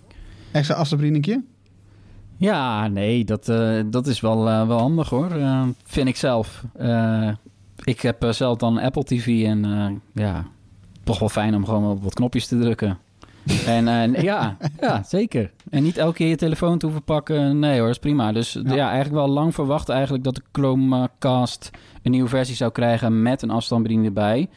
Extra 0.52 0.74
afstandsbedieningje. 0.74 1.42
Ja, 2.36 2.88
nee, 2.88 3.24
dat, 3.24 3.48
eh, 3.48 3.80
dat 3.86 4.06
is 4.06 4.20
wel, 4.20 4.48
eh, 4.48 4.66
wel 4.66 4.78
handig 4.78 5.08
hoor. 5.08 5.30
Vind 5.84 6.08
ik 6.08 6.16
zelf. 6.16 6.64
Eh, 6.74 7.28
ik 7.84 8.00
heb 8.00 8.26
zelf 8.30 8.58
dan 8.58 8.78
Apple 8.78 9.04
TV 9.04 9.44
en 9.44 9.64
eh, 9.64 10.24
ja, 10.24 10.46
toch 11.04 11.18
wel 11.18 11.28
fijn 11.28 11.54
om 11.54 11.64
gewoon 11.64 11.90
op 11.90 12.02
wat 12.02 12.14
knopjes 12.14 12.46
te 12.46 12.58
drukken. 12.58 12.98
En 13.66 13.88
eh, 13.88 14.22
ja, 14.22 14.56
ja, 14.80 15.02
zeker. 15.02 15.52
En 15.70 15.82
niet 15.82 15.96
elke 15.96 16.16
keer 16.16 16.28
je 16.28 16.36
telefoon 16.36 16.78
te 16.78 16.86
hoeven 16.86 17.04
pakken. 17.04 17.58
Nee 17.58 17.80
hoor, 17.80 17.88
is 17.88 17.98
prima. 17.98 18.32
Dus 18.32 18.58
ja, 18.64 18.90
eigenlijk 18.90 19.14
wel 19.14 19.28
lang 19.28 19.54
verwacht 19.54 19.88
eigenlijk 19.88 20.24
dat 20.24 20.34
de 20.34 20.42
Chromecast 20.52 21.70
een 22.06 22.12
nieuwe 22.12 22.28
versie 22.28 22.54
zou 22.54 22.72
krijgen 22.72 23.22
met 23.22 23.42
een 23.42 23.50
afstandsbediening 23.50 24.08
erbij. 24.08 24.48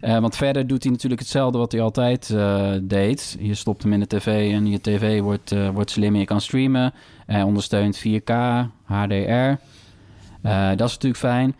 Eh, 0.00 0.18
want 0.18 0.36
verder 0.36 0.66
doet 0.66 0.82
hij 0.82 0.92
natuurlijk 0.92 1.20
hetzelfde 1.20 1.58
wat 1.58 1.72
hij 1.72 1.80
altijd 1.80 2.30
eh, 2.30 2.72
deed. 2.82 3.36
Je 3.40 3.54
stopt 3.54 3.82
hem 3.82 3.92
in 3.92 4.00
de 4.00 4.06
tv 4.06 4.52
en 4.52 4.66
je 4.66 4.80
tv 4.80 5.20
wordt, 5.20 5.52
eh, 5.52 5.68
wordt 5.68 5.90
slim 5.90 6.14
en 6.14 6.20
je 6.20 6.26
kan 6.26 6.40
streamen. 6.40 6.92
Hij 7.26 7.42
ondersteunt 7.42 7.96
4K, 7.96 8.30
HDR. 8.84 9.60
Dat 10.76 10.88
is 10.88 10.98
natuurlijk 10.98 11.16
fijn. 11.16 11.54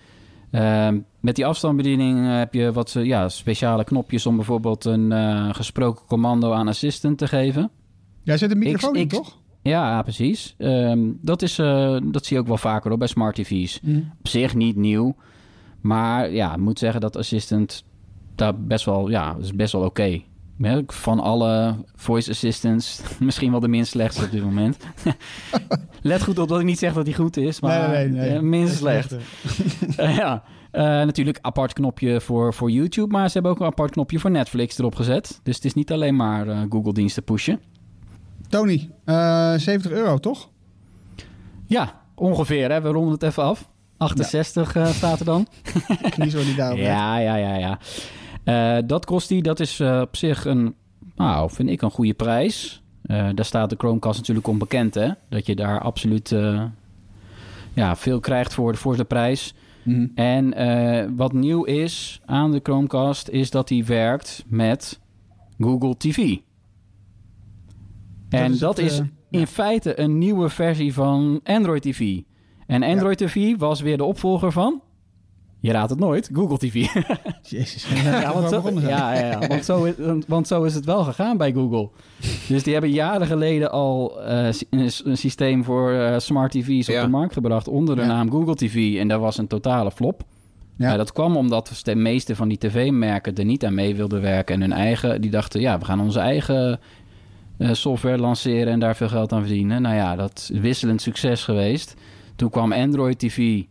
Met 1.25 1.37
die 1.37 1.47
afstandsbediening 1.47 2.27
eh, 2.27 2.37
heb 2.37 2.55
je 2.55 2.73
wat 2.73 2.95
eh, 2.95 3.05
ja, 3.05 3.29
speciale 3.29 3.85
knopjes 3.85 4.27
om 4.27 4.37
bijvoorbeeld 4.37 4.85
een 4.85 5.13
eh, 5.13 5.55
gesproken 5.55 6.07
commando 6.07 6.53
aan 6.53 6.69
Assistant 6.69 7.19
te 7.19 7.29
geven. 7.29 7.71
Jij 8.23 8.39
zet 8.39 8.51
een 8.51 8.59
microfoon 8.59 8.97
in, 8.97 9.09
toch? 9.09 9.39
Ja, 9.63 10.03
precies. 10.03 10.55
Ehm, 10.59 11.01
dat, 11.21 11.43
is, 11.43 11.55
dat 12.03 12.25
zie 12.27 12.37
je 12.37 12.39
ook 12.39 12.47
wel 12.47 12.57
vaker 12.57 12.89
hoor, 12.89 12.99
bij 12.99 13.09
smart 13.09 13.35
TV's. 13.35 13.81
Op 14.19 14.29
zich 14.29 14.55
niet 14.55 14.77
nieuw. 14.77 15.17
Maar 15.81 16.31
ja, 16.31 16.53
ik 16.53 16.61
moet 16.61 16.79
zeggen 16.79 17.01
dat 17.01 17.17
Assistant 17.17 17.85
daar 18.35 18.61
best 18.61 18.85
wel, 18.85 19.11
ja, 19.11 19.37
is 19.41 19.55
best 19.55 19.73
wel 19.73 19.85
oké. 19.85 20.21
Ja, 20.59 20.83
Van 20.87 21.21
alle 21.21 21.75
voice 21.95 22.31
assistants, 22.31 23.03
misschien 23.21 23.51
wel 23.51 23.61
de 23.61 23.69
minst 23.69 23.91
slechtste 23.91 24.25
op 24.25 24.31
dit 24.31 24.43
moment. 24.43 24.77
Let 26.03 26.23
goed 26.23 26.39
op 26.39 26.49
dat 26.49 26.59
ik 26.59 26.65
niet 26.65 26.79
zeg 26.79 26.93
dat 26.93 27.07
hij 27.07 27.15
goed 27.15 27.37
is, 27.37 27.61
maar 27.61 27.91
nee, 27.91 28.09
nee, 28.09 28.31
nee. 28.31 28.41
minst 28.41 28.77
slecht. 28.77 29.17
Ja, 29.97 30.43
natuurlijk 30.83 31.39
apart 31.41 31.73
knopje 31.73 32.21
voor, 32.21 32.55
voor 32.55 32.71
YouTube, 32.71 33.13
maar 33.13 33.27
ze 33.27 33.33
hebben 33.33 33.53
ook 33.53 33.61
een 33.61 33.67
apart 33.67 33.91
knopje 33.91 34.19
voor 34.19 34.31
Netflix 34.31 34.79
erop 34.79 34.95
gezet. 34.95 35.41
Dus 35.43 35.55
het 35.55 35.65
is 35.65 35.75
niet 35.75 35.93
alleen 35.93 36.17
maar 36.17 36.49
eh, 36.49 36.59
Google-diensten 36.69 37.25
pushen. 37.25 37.61
Tony, 38.49 38.91
eh 39.05 39.55
70 39.55 39.91
euro, 39.91 40.19
toch? 40.19 40.49
Ja, 41.67 42.01
ongeveer. 42.15 42.71
Hè? 42.71 42.81
We 42.81 42.89
ronden 42.89 43.13
het 43.13 43.23
even 43.23 43.43
af. 43.43 43.71
68 43.97 44.77
eh, 44.77 44.87
staat 44.87 45.19
er 45.19 45.25
dan. 45.25 45.47
Niet 46.17 46.33
zo 46.33 46.39
die 46.39 46.55
daarop. 46.55 46.79
Ja, 46.79 47.19
ja, 47.19 47.37
ja, 47.37 47.55
ja. 47.57 47.79
Eh, 48.45 48.83
dat 48.87 49.05
kost 49.05 49.29
die. 49.29 49.43
Dat 49.43 49.61
is 49.61 49.81
eh, 49.81 50.01
op 50.01 50.17
zich 50.17 50.45
een, 50.45 50.75
nou, 51.17 51.51
vind 51.51 51.69
ik 51.69 51.83
een 51.83 51.91
goede 51.91 52.15
prijs. 52.15 52.83
Eh, 53.03 53.29
daar 53.35 53.45
staat 53.45 53.71
de 53.71 53.77
Chromecast 53.79 54.19
natuurlijk 54.19 54.47
onbekend, 54.47 54.95
hè. 54.95 55.09
Dat 55.29 55.47
je 55.47 55.55
daar 55.55 55.81
absoluut 55.81 56.33
eh, 56.33 56.63
ja, 57.73 57.97
veel 57.97 58.21
krijgt 58.21 58.55
voor, 58.55 58.77
voor 58.77 58.97
de 58.97 59.05
prijs. 59.05 59.55
Mhm. 59.85 60.07
En 60.15 60.55
eh, 60.55 61.11
wat 61.17 61.33
nieuw 61.33 61.65
is 61.65 62.21
aan 62.25 62.53
de 62.53 62.61
Chromecast... 62.63 63.29
is 63.29 63.51
dat 63.51 63.69
die 63.69 63.85
werkt 63.85 64.45
met 64.47 65.01
Google 65.59 65.97
TV. 65.97 66.37
En 68.29 68.53
is 68.53 68.59
dat 68.59 68.77
het, 68.77 68.87
is 68.87 68.99
eh, 68.99 69.07
in 69.31 69.47
feite 69.47 70.01
een 70.01 70.19
nieuwe 70.19 70.49
versie 70.49 70.95
van 70.95 71.41
Android 71.45 71.83
TV. 71.83 72.21
En 72.67 72.83
Android 72.83 73.19
TV 73.19 73.57
was 73.57 73.81
weer 73.81 73.97
de 73.97 74.05
opvolger 74.05 74.53
van... 74.53 74.83
Je 75.65 75.73
raadt 75.73 75.91
het 75.91 75.99
nooit, 75.99 76.31
Google 76.33 76.59
TV. 76.59 76.75
Jezus. 77.49 77.87
ja, 78.05 78.33
want 78.35 78.49
zo, 78.49 78.71
ja, 78.81 79.15
ja, 79.15 79.27
ja. 79.31 79.47
Want, 79.47 79.65
zo 79.65 79.85
is, 79.85 79.95
want 80.27 80.47
zo 80.47 80.63
is 80.63 80.75
het 80.75 80.85
wel 80.85 81.05
gegaan 81.05 81.37
bij 81.37 81.53
Google. 81.53 81.89
Dus 82.49 82.63
die 82.63 82.73
hebben 82.73 82.91
jaren 82.91 83.27
geleden 83.27 83.71
al 83.71 84.23
eh, 84.23 84.49
een, 84.71 84.91
systeem 85.17 85.65
voor 85.65 85.93
eh, 85.93 86.19
smart 86.19 86.53
TV's 86.53 86.89
op 86.89 86.95
Ja. 86.95 87.03
de 87.03 87.09
markt 87.09 87.33
gebracht 87.33 87.69
onder 87.69 87.97
de 87.97 88.01
Ja. 88.03 88.07
naam 88.07 88.31
Google 88.31 88.55
TV. 88.55 88.97
En 88.99 89.09
dat 89.09 89.21
was 89.21 89.39
een 89.39 89.47
totale 89.47 89.91
flop. 89.91 90.23
Ja. 90.77 90.91
Ja. 90.91 90.97
dat 90.97 91.13
kwam 91.13 91.37
omdat 91.37 91.81
de 91.83 91.95
meeste 91.95 92.37
van 92.37 92.49
die 92.49 92.59
tv-merken 92.59 93.35
er 93.35 93.45
niet 93.45 93.65
aan 93.65 93.75
mee 93.75 93.95
wilden 93.95 94.21
werken. 94.21 94.55
En 94.55 94.61
hun 94.61 94.73
eigen, 94.73 95.21
die 95.21 95.31
dachten, 95.31 95.61
ja, 95.61 95.79
we 95.79 95.85
gaan 95.85 96.01
onze 96.01 96.21
eigen 96.21 96.81
eh, 97.59 97.73
software 97.73 98.19
lanceren 98.19 98.73
en 98.73 98.79
daar 98.81 98.97
veel 98.97 99.09
geld 99.09 99.33
aan 99.33 99.41
verdienen. 99.41 99.83
Nou 99.83 99.95
ja, 99.95 100.17
dat 100.17 100.49
is 100.53 100.59
wisselend 100.61 101.03
succes 101.03 101.45
geweest. 101.45 101.95
Toen 102.37 102.51
kwam 102.51 102.73
Android 102.73 103.19
TV. 103.19 103.63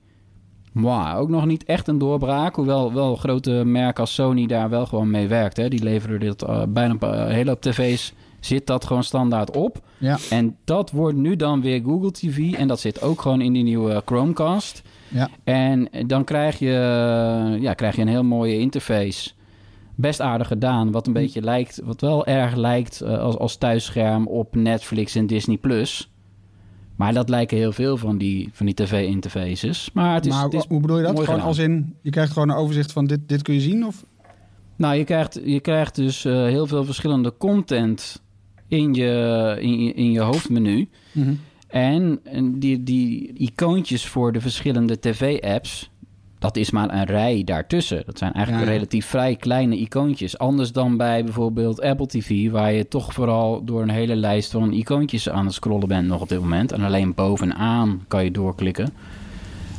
Mwah, 0.74 1.20
ook 1.20 1.30
nog 1.30 1.46
niet 1.46 1.64
echt 1.64 1.88
een 1.88 1.98
doorbraak. 1.98 2.56
Hoewel 2.56 2.94
wel 2.94 3.16
grote 3.16 3.52
merken 3.52 4.02
als 4.02 4.14
Sony 4.14 4.46
daar 4.46 4.70
wel 4.70 4.86
gewoon 4.86 5.12
mee 5.12 5.28
werkt. 5.28 5.58
Hè. 5.58 5.68
Die 5.68 5.84
leveren 5.84 6.20
dit 6.20 6.42
eh, 6.42 6.64
bijna 6.70 6.94
op 6.94 7.02
een 7.04 7.32
hele 7.32 7.50
hoop 7.50 7.62
tv's. 7.62 8.14
Zit 8.40 8.68
dat 8.68 8.86
gewoon 8.86 9.04
standaard 9.04 9.52
op. 9.52 9.80
Ja. 9.98 10.18
En 10.30 10.58
dat 10.64 10.92
wordt 10.92 11.18
nu 11.18 11.36
dan 11.36 11.62
weer 11.62 11.82
Google 11.84 12.12
TV. 12.12 12.54
En 12.54 12.68
dat 12.68 12.80
zit 12.80 13.02
ook 13.02 13.22
gewoon 13.22 13.42
in 13.42 13.54
die 13.54 13.64
nieuwe 13.64 14.02
Chromecast. 14.06 14.82
Ja. 15.08 15.30
En 15.44 15.90
dan 16.08 16.24
krijg 16.24 16.60
je, 16.60 17.58
ja, 17.60 17.74
krijg 17.74 17.96
je 17.96 18.02
een 18.02 18.08
heel 18.08 18.24
mooie 18.24 18.60
interface. 18.60 19.32
Best 19.96 20.22
aardig 20.22 20.48
gedaan. 20.48 20.92
Wat 20.92 21.08
een 21.08 21.14
beetje 21.14 21.42
lijkt, 21.42 21.82
wat 21.84 22.02
wel 22.02 22.26
erg 22.26 22.56
lijkt 22.56 23.02
eh, 23.02 23.20
als, 23.20 23.38
als 23.38 23.58
thuisscherm 23.58 24.28
op 24.28 24.56
Netflix 24.56 25.16
en 25.16 25.28
Disney 25.28 25.58
Plus. 25.58 26.13
Maar 27.04 27.14
dat 27.14 27.30
lijken 27.30 27.58
heel 27.58 27.72
veel 27.72 27.98
van 27.98 28.18
die, 28.18 28.50
van 28.54 28.66
die 28.66 28.76
tv-interfaces. 28.76 29.90
Maar 29.94 30.14
het 30.14 30.26
is, 30.26 30.32
maar 30.32 30.44
het 30.44 30.54
is 30.54 30.66
hoe 30.68 30.80
bedoel 30.80 30.98
je 30.98 31.04
dat? 31.04 31.12
Gewoon 31.12 31.26
gedaan. 31.26 31.42
als 31.48 31.58
in, 31.58 31.96
je 32.02 32.10
krijgt 32.10 32.32
gewoon 32.34 32.50
een 32.50 32.56
overzicht 32.56 32.92
van 32.92 33.06
dit, 33.06 33.20
dit 33.28 33.42
kun 33.42 33.54
je 33.54 33.60
zien? 33.62 33.86
Of? 33.86 34.06
Nou, 34.78 34.96
je 34.96 35.04
krijgt, 35.04 35.40
je 35.46 35.60
krijgt 35.60 35.96
dus 35.96 36.26
eh, 36.26 36.34
heel 36.34 36.68
veel 36.68 36.86
verschillende 36.86 37.34
content 37.38 38.22
in 38.68 38.94
je, 38.94 39.56
in, 39.60 39.84
je- 39.84 39.94
in 39.94 40.12
je 40.12 40.20
hoofdmenu. 40.22 40.90
En, 41.68 42.20
en 42.24 42.60
die, 42.60 42.84
die 42.84 43.34
icoontjes 43.34 44.06
voor 44.08 44.32
de 44.32 44.42
verschillende 44.42 45.00
tv-apps, 45.00 45.90
dat 46.44 46.58
is 46.58 46.72
maar 46.72 46.94
een 46.94 47.04
rij 47.06 47.44
daartussen. 47.44 48.04
Dat 48.06 48.18
zijn 48.18 48.34
eigenlijk 48.34 48.66
Ja, 48.66 48.72
ja. 48.72 48.78
relatief 48.78 49.06
vrij 49.06 49.36
kleine 49.36 49.78
icoontjes. 49.78 50.38
Anders 50.38 50.72
dan 50.72 50.98
bij 50.98 51.24
bijvoorbeeld 51.24 51.82
Apple 51.82 52.08
TV, 52.08 52.50
waar 52.52 52.74
je 52.74 52.88
toch 52.88 53.14
vooral 53.14 53.64
door 53.66 53.82
een 53.82 53.90
hele 53.90 54.16
lijst 54.16 54.52
van 54.52 54.72
icoontjes 54.74 55.30
aan 55.30 55.46
het 55.46 55.54
scrollen 55.54 55.88
bent 55.88 56.08
nog 56.08 56.22
op 56.22 56.30
dit 56.30 56.40
moment. 56.40 56.72
En 56.72 56.82
alleen 56.82 57.14
bovenaan 57.14 58.04
kan 58.08 58.24
je 58.24 58.32
doorklikken. 58.32 58.90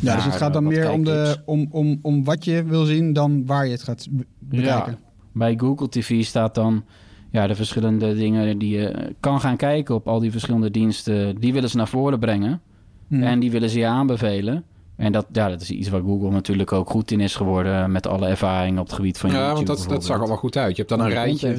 Ja, 0.00 0.14
dus 0.14 0.24
het 0.24 0.37
gaat 0.37 0.53
dan 0.53 0.64
meer 0.64 0.90
om, 0.90 1.05
de, 1.05 1.37
om, 1.44 1.66
om, 1.70 1.98
om 2.03 2.24
wat 2.24 2.44
je 2.44 2.64
wil 2.64 2.85
zien 2.85 3.12
dan 3.12 3.46
waar 3.46 3.64
je 3.66 3.72
het 3.72 3.83
gaat 3.83 4.07
be- 4.11 4.27
bekijken. 4.38 4.92
Ja, 4.92 4.98
bij 5.33 5.55
Google 5.57 5.88
TV 5.88 6.24
staat 6.24 6.55
dan 6.55 6.85
ja, 7.31 7.46
de 7.46 7.55
verschillende 7.55 8.14
dingen 8.14 8.59
die 8.59 8.77
je 8.77 9.14
kan 9.20 9.40
gaan 9.40 9.57
kijken 9.57 9.94
op 9.94 10.09
al 10.09 10.20
die 10.20 10.31
verschillende 10.31 10.70
diensten. 10.70 11.40
Die 11.40 11.53
willen 11.53 11.70
ze 11.70 11.77
naar 11.77 11.88
voren 11.88 12.18
brengen. 12.18 12.61
Mhm. 13.07 13.22
En 13.22 13.40
die 13.40 13.50
willen 13.50 13.70
ze 13.70 13.79
je 13.79 13.87
aanbevelen. 13.87 14.64
En 14.97 15.13
dat, 15.13 15.27
ja, 15.33 15.49
dat 15.49 15.61
is 15.61 15.71
iets 15.71 15.89
waar 15.89 16.01
Google 16.01 16.31
natuurlijk 16.31 16.73
ook 16.73 16.91
goed 16.91 17.11
in 17.11 17.21
is 17.21 17.37
geworden... 17.37 17.93
met 17.93 18.07
alle 18.07 18.27
ervaring 18.27 18.79
op 18.79 18.87
het 18.87 18.95
gebied 18.95 19.19
van 19.19 19.31
Ja, 19.31 19.37
YouTube 19.37 19.55
want 19.55 19.67
dat, 19.67 19.89
dat 19.89 20.05
zag 20.05 20.19
wel 20.19 20.37
goed 20.37 20.57
uit. 20.57 20.71
Je 20.71 20.77
hebt 20.77 20.89
dan 20.89 21.01
een 21.01 21.11
rijtje... 21.11 21.49
Je 21.49 21.55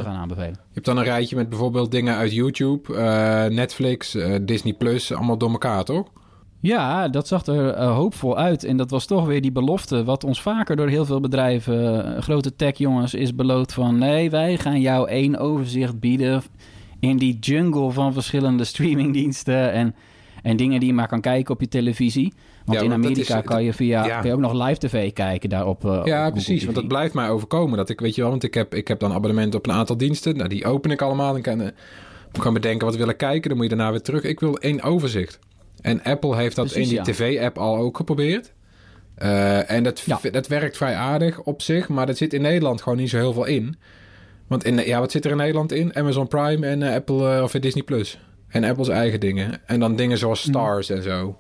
hebt 0.74 0.86
dan 0.86 0.98
een 0.98 1.04
rijtje 1.04 1.36
met 1.36 1.50
bijvoorbeeld 1.50 1.92
dingen 1.92 2.16
uit 2.16 2.34
YouTube, 2.34 2.96
eh, 2.96 3.46
Netflix, 3.46 4.16
eh, 4.16 4.36
Disney 4.42 4.74
Plus, 4.74 5.14
allemaal 5.14 5.38
door 5.38 5.52
elkaar, 5.52 5.84
toch? 5.84 6.08
Ja, 6.60 7.08
dat 7.08 7.28
zag 7.28 7.46
er 7.46 7.70
eh, 7.70 7.96
hoopvol 7.96 8.38
uit. 8.38 8.64
En 8.64 8.78
dat 8.78 8.90
was 8.90 9.06
toch 9.06 9.26
weer 9.26 9.42
die 9.42 9.52
belofte... 9.52 10.04
wat 10.04 10.24
ons 10.24 10.42
vaker 10.42 10.76
door 10.76 10.88
heel 10.88 11.06
veel 11.06 11.20
bedrijven... 11.20 12.24
grote 12.24 12.56
tech-jongens 12.56 13.14
is 13.14 13.36
beloofd 13.36 13.74
van... 13.74 13.98
nee, 13.98 14.30
wij 14.30 14.58
gaan 14.58 14.82
jou 14.82 15.10
één 15.10 15.38
overzicht 15.38 16.00
bieden... 16.00 16.44
in 17.00 17.18
die 17.18 17.40
jungle 17.40 17.92
van 17.92 18.14
verschillende 18.14 18.64
streamingdiensten... 18.64 19.72
en, 19.72 19.96
en 20.46 20.58
dingen 20.58 20.80
die 20.80 20.90
je 20.90 20.96
maar 20.96 21.08
kan 21.08 21.22
kijken 21.22 21.54
op 21.54 21.60
je 21.62 21.68
televisie. 21.68 22.34
Want 22.66 22.80
Ja, 22.80 22.86
in 22.86 22.92
Amerika 22.94 23.38
is- 23.38 23.44
kan 23.46 23.64
je 23.64 23.74
via 23.74 24.06
ja. 24.06 24.18
kan 24.20 24.28
je 24.28 24.34
ook 24.34 24.40
nog 24.40 24.68
live 24.68 24.80
tv 24.80 25.14
kijken 25.14 25.50
daarop. 25.50 25.86
eh, 25.86 26.02
ja, 26.04 26.30
precies. 26.32 26.58
TV. 26.58 26.64
Want 26.64 26.76
dat 26.76 26.88
blijft 26.88 27.14
mij 27.14 27.30
overkomen. 27.30 27.78
Dat 27.78 27.90
ik, 27.90 28.00
weet 28.00 28.16
je 28.16 28.22
wel, 28.22 28.30
want 28.30 28.44
ik 28.44 28.54
heb, 28.54 28.76
ik 28.76 28.88
heb 28.88 29.00
dan 29.00 29.14
abonnement 29.14 29.56
op 29.56 29.68
een 29.68 29.74
aantal 29.74 29.98
diensten. 29.98 30.38
Nou, 30.38 30.50
die 30.50 30.66
open 30.66 30.92
ik 30.92 31.02
allemaal. 31.02 31.36
En 31.36 31.42
kan, 31.42 31.62
eh, 31.62 31.68
ik 32.34 32.42
kan 32.42 32.54
bedenken 32.54 32.88
wat 32.88 32.96
wil 32.96 33.10
ik 33.10 33.18
kijken. 33.18 33.50
Dan 33.50 33.58
moet 33.58 33.70
je 33.70 33.76
daarna 33.76 33.92
weer 33.92 34.02
terug. 34.02 34.24
Ik 34.24 34.40
wil 34.40 34.58
één 34.58 34.82
overzicht. 34.82 35.40
En 35.82 36.04
Apple 36.04 36.36
heeft 36.36 36.56
dat 36.56 36.66
Precies, 36.66 36.84
in 36.84 36.90
die 36.90 36.98
ja. 36.98 37.04
tv-app 37.14 37.58
al 37.58 37.78
ook 37.78 37.98
geprobeerd. 37.98 38.54
Eh, 39.16 39.72
en 39.72 39.84
dat, 39.84 40.04
dat 40.32 40.48
werkt 40.48 40.78
vrij 40.78 40.96
aardig 40.96 41.42
op 41.42 41.62
zich. 41.62 41.90
Maar 41.90 42.06
dat 42.06 42.18
zit 42.18 42.34
in 42.34 42.42
Nederland 42.42 42.82
gewoon 42.82 42.98
niet 42.98 43.10
zo 43.10 43.18
heel 43.18 43.34
veel 43.34 43.46
in. 43.46 43.76
Want 44.48 44.64
in, 44.64 44.76
ja, 44.78 45.00
wat 45.00 45.12
zit 45.12 45.26
er 45.26 45.32
in 45.32 45.38
Nederland 45.38 45.72
in? 45.72 45.96
Amazon 45.96 46.28
Prime 46.28 46.68
en 46.68 46.84
Apple 46.84 47.44
of 47.44 47.52
Disney 47.52 47.84
Plus. 47.84 48.20
En 48.56 48.64
Apple's 48.64 48.90
eigen 48.90 49.20
dingen. 49.20 49.60
En 49.66 49.80
dan 49.80 49.96
dingen 49.96 50.18
zoals 50.18 50.42
Stars 50.42 50.90
en 50.90 51.04
zo. 51.04 51.38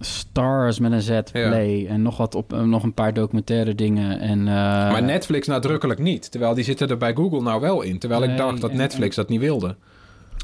Stars 0.00 0.78
met 0.78 0.92
een 0.92 1.02
Z, 1.02 1.20
Play 1.32 1.86
en 1.86 2.02
nog, 2.02 2.16
wat 2.16 2.34
op, 2.34 2.52
eh, 2.52 2.60
nog 2.62 2.82
een 2.82 2.94
paar 2.94 3.14
documentaire 3.14 3.74
dingen. 3.74 4.20
En, 4.20 4.38
eh, 4.38 4.54
Maar 4.54 5.02
Netflix 5.02 5.46
nadrukkelijk 5.46 6.00
niet. 6.00 6.30
Terwijl 6.30 6.54
die 6.54 6.64
zitten 6.64 6.88
er 6.88 6.96
bij 6.96 7.14
Google 7.14 7.40
nou 7.42 7.60
wel 7.60 7.82
in. 7.82 7.98
Terwijl 7.98 8.22
ik 8.22 8.36
dacht 8.36 8.60
dat 8.60 8.70
en- 8.70 8.76
Netflix 8.76 9.16
dat 9.16 9.28
niet 9.28 9.40
wilde. 9.40 9.76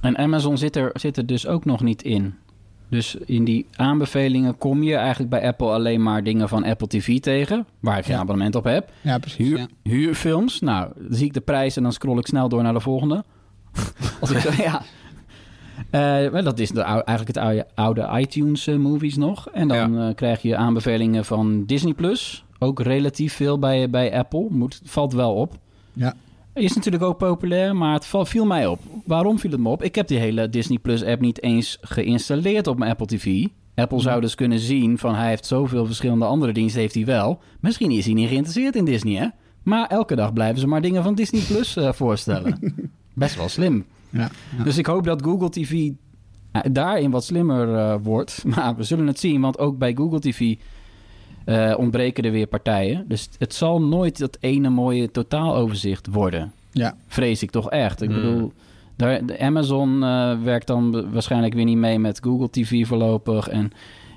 En 0.03 0.17
Amazon 0.19 0.59
zit 0.59 0.77
er, 0.77 0.91
zit 0.95 1.17
er 1.17 1.27
dus 1.27 1.47
ook 1.47 1.65
nog 1.65 1.83
niet 1.83 2.03
in. 2.03 2.35
Dus 2.91 3.15
in 3.15 3.45
die 3.45 3.67
aanbevelingen 3.77 4.59
kom 4.59 4.83
je 4.83 4.95
eigenlijk 4.95 5.31
bij 5.31 5.47
Apple 5.47 5.67
alleen 5.71 6.03
maar 6.03 6.23
dingen 6.25 6.49
van 6.49 6.65
Apple 6.65 6.87
TV 6.87 7.19
tegen, 7.21 7.67
waar 7.81 7.99
ik 7.99 8.05
geen 8.05 8.15
Ja. 8.15 8.21
abonnement 8.21 8.55
op 8.55 8.65
heb. 8.65 8.91
Ja, 9.01 9.19
precies. 9.19 9.39
Huur, 9.47 9.59
Ja. 9.59 9.67
Huurfilms, 9.83 10.61
nou, 10.61 10.89
dan 10.97 11.15
zie 11.17 11.27
ik 11.27 11.33
de 11.35 11.41
prijs 11.41 11.77
en 11.77 11.83
dan 11.83 11.93
scroll 11.93 12.19
ik 12.19 12.27
snel 12.27 12.49
door 12.49 12.63
naar 12.63 12.73
de 12.73 12.81
volgende. 12.81 13.25
Als 14.21 14.31
ik 14.31 14.39
zo, 14.39 14.63
ja. 14.63 14.83
Maar 15.91 16.43
dat 16.45 16.59
is 16.59 16.71
de, 16.71 16.81
eigenlijk 16.81 17.27
het 17.27 17.37
oude, 17.37 17.67
oude 17.75 18.09
iTunes 18.21 18.67
eh, 18.67 18.77
movies 18.77 19.17
nog. 19.17 19.49
En 19.53 19.69
dan 19.69 19.99
eh, 19.99 20.15
krijg 20.15 20.43
je 20.43 20.57
aanbevelingen 20.57 21.25
van 21.25 21.65
Disney 21.67 21.93
Plus. 21.95 22.45
Ook 22.59 22.81
relatief 22.81 23.33
veel 23.35 23.59
bij, 23.59 23.91
bij 23.91 24.19
Apple. 24.19 24.47
Moet, 24.51 24.81
valt 24.85 25.13
wel 25.13 25.35
op. 25.35 25.59
Ja. 25.93 26.15
Is 26.55 26.75
natuurlijk 26.75 27.05
ook 27.05 27.19
populair, 27.19 27.77
maar 27.77 27.93
het 27.93 28.07
val- 28.07 28.25
viel 28.25 28.45
mij 28.45 28.67
op. 28.67 28.81
Waarom 29.05 29.39
viel 29.39 29.51
het 29.51 29.61
me 29.61 29.69
op? 29.69 29.83
Ik 29.83 29.95
heb 29.95 30.09
die 30.09 30.19
hele 30.19 30.49
Disney 30.49 30.79
Plus 30.79 31.05
app 31.05 31.21
niet 31.21 31.43
eens 31.43 31.79
geïnstalleerd 31.81 32.67
op 32.67 32.79
mijn 32.79 32.91
Apple 32.91 33.07
TV. 33.07 33.47
Apple 33.75 34.01
zou 34.01 34.21
dus 34.21 34.35
kunnen 34.35 34.59
zien 34.59 34.99
van 34.99 35.15
hij 35.15 35.29
heeft 35.29 35.47
zoveel 35.47 35.87
verschillende 35.87 36.25
andere 36.25 36.53
diensten, 36.53 36.81
heeft 36.81 36.95
hij 36.95 37.05
wel. 37.05 37.39
Misschien 37.61 37.91
is 37.91 38.05
hij 38.05 38.15
niet 38.15 38.29
geïnteresseerd 38.29 38.77
in 38.77 38.85
Disney, 38.85 39.15
hè? 39.17 39.27
Maar 39.63 39.87
elke 39.87 40.15
dag 40.17 40.33
blijven 40.33 40.61
ze 40.61 40.67
maar 40.67 40.81
dingen 40.81 41.03
van 41.03 41.15
Disney 41.15 41.41
Plus 41.41 41.77
voorstellen. 41.81 42.75
Best 43.15 43.37
wel 43.37 43.49
slim. 43.49 43.85
Ja. 44.11 44.31
Ja. 44.59 44.65
Dus 44.65 44.79
ik 44.79 44.87
hoop 44.87 45.05
dat 45.05 45.23
Google 45.23 45.51
TV 45.51 45.91
eh, 46.53 46.61
daarin 46.73 47.11
wat 47.11 47.25
slimmer 47.25 47.75
eh, 47.77 47.95
wordt. 48.03 48.45
Maar 48.55 48.77
we 48.77 48.83
zullen 48.83 49.07
het 49.07 49.19
zien, 49.21 49.41
want 49.41 49.59
ook 49.59 49.79
bij 49.79 49.95
Google 49.95 50.21
TV 50.21 50.55
eh, 51.45 51.75
ontbreken 51.79 52.25
er 52.25 52.33
weer 52.33 52.47
partijen. 52.47 53.05
Dus 53.09 53.29
het 53.39 53.55
zal 53.55 53.83
nooit 53.83 54.19
dat 54.19 54.37
ene 54.41 54.69
mooie 54.69 55.11
totaaloverzicht 55.11 56.07
worden. 56.07 56.53
Ja. 56.73 56.97
Vrees 57.07 57.43
ik 57.43 57.51
toch 57.51 57.71
echt. 57.71 58.03
Ik 58.03 58.11
Hmm. 58.11 58.21
bedoel, 58.21 58.53
daar, 58.97 59.27
de 59.27 59.39
Amazon 59.41 60.03
eh, 60.05 60.33
werkt 60.43 60.67
dan 60.67 61.13
waarschijnlijk 61.13 61.55
weer 61.55 61.65
niet 61.65 61.77
mee 61.77 61.99
met 61.99 62.21
Google 62.23 62.51
TV 62.51 62.87
voorlopig. 62.87 63.49
En 63.49 63.71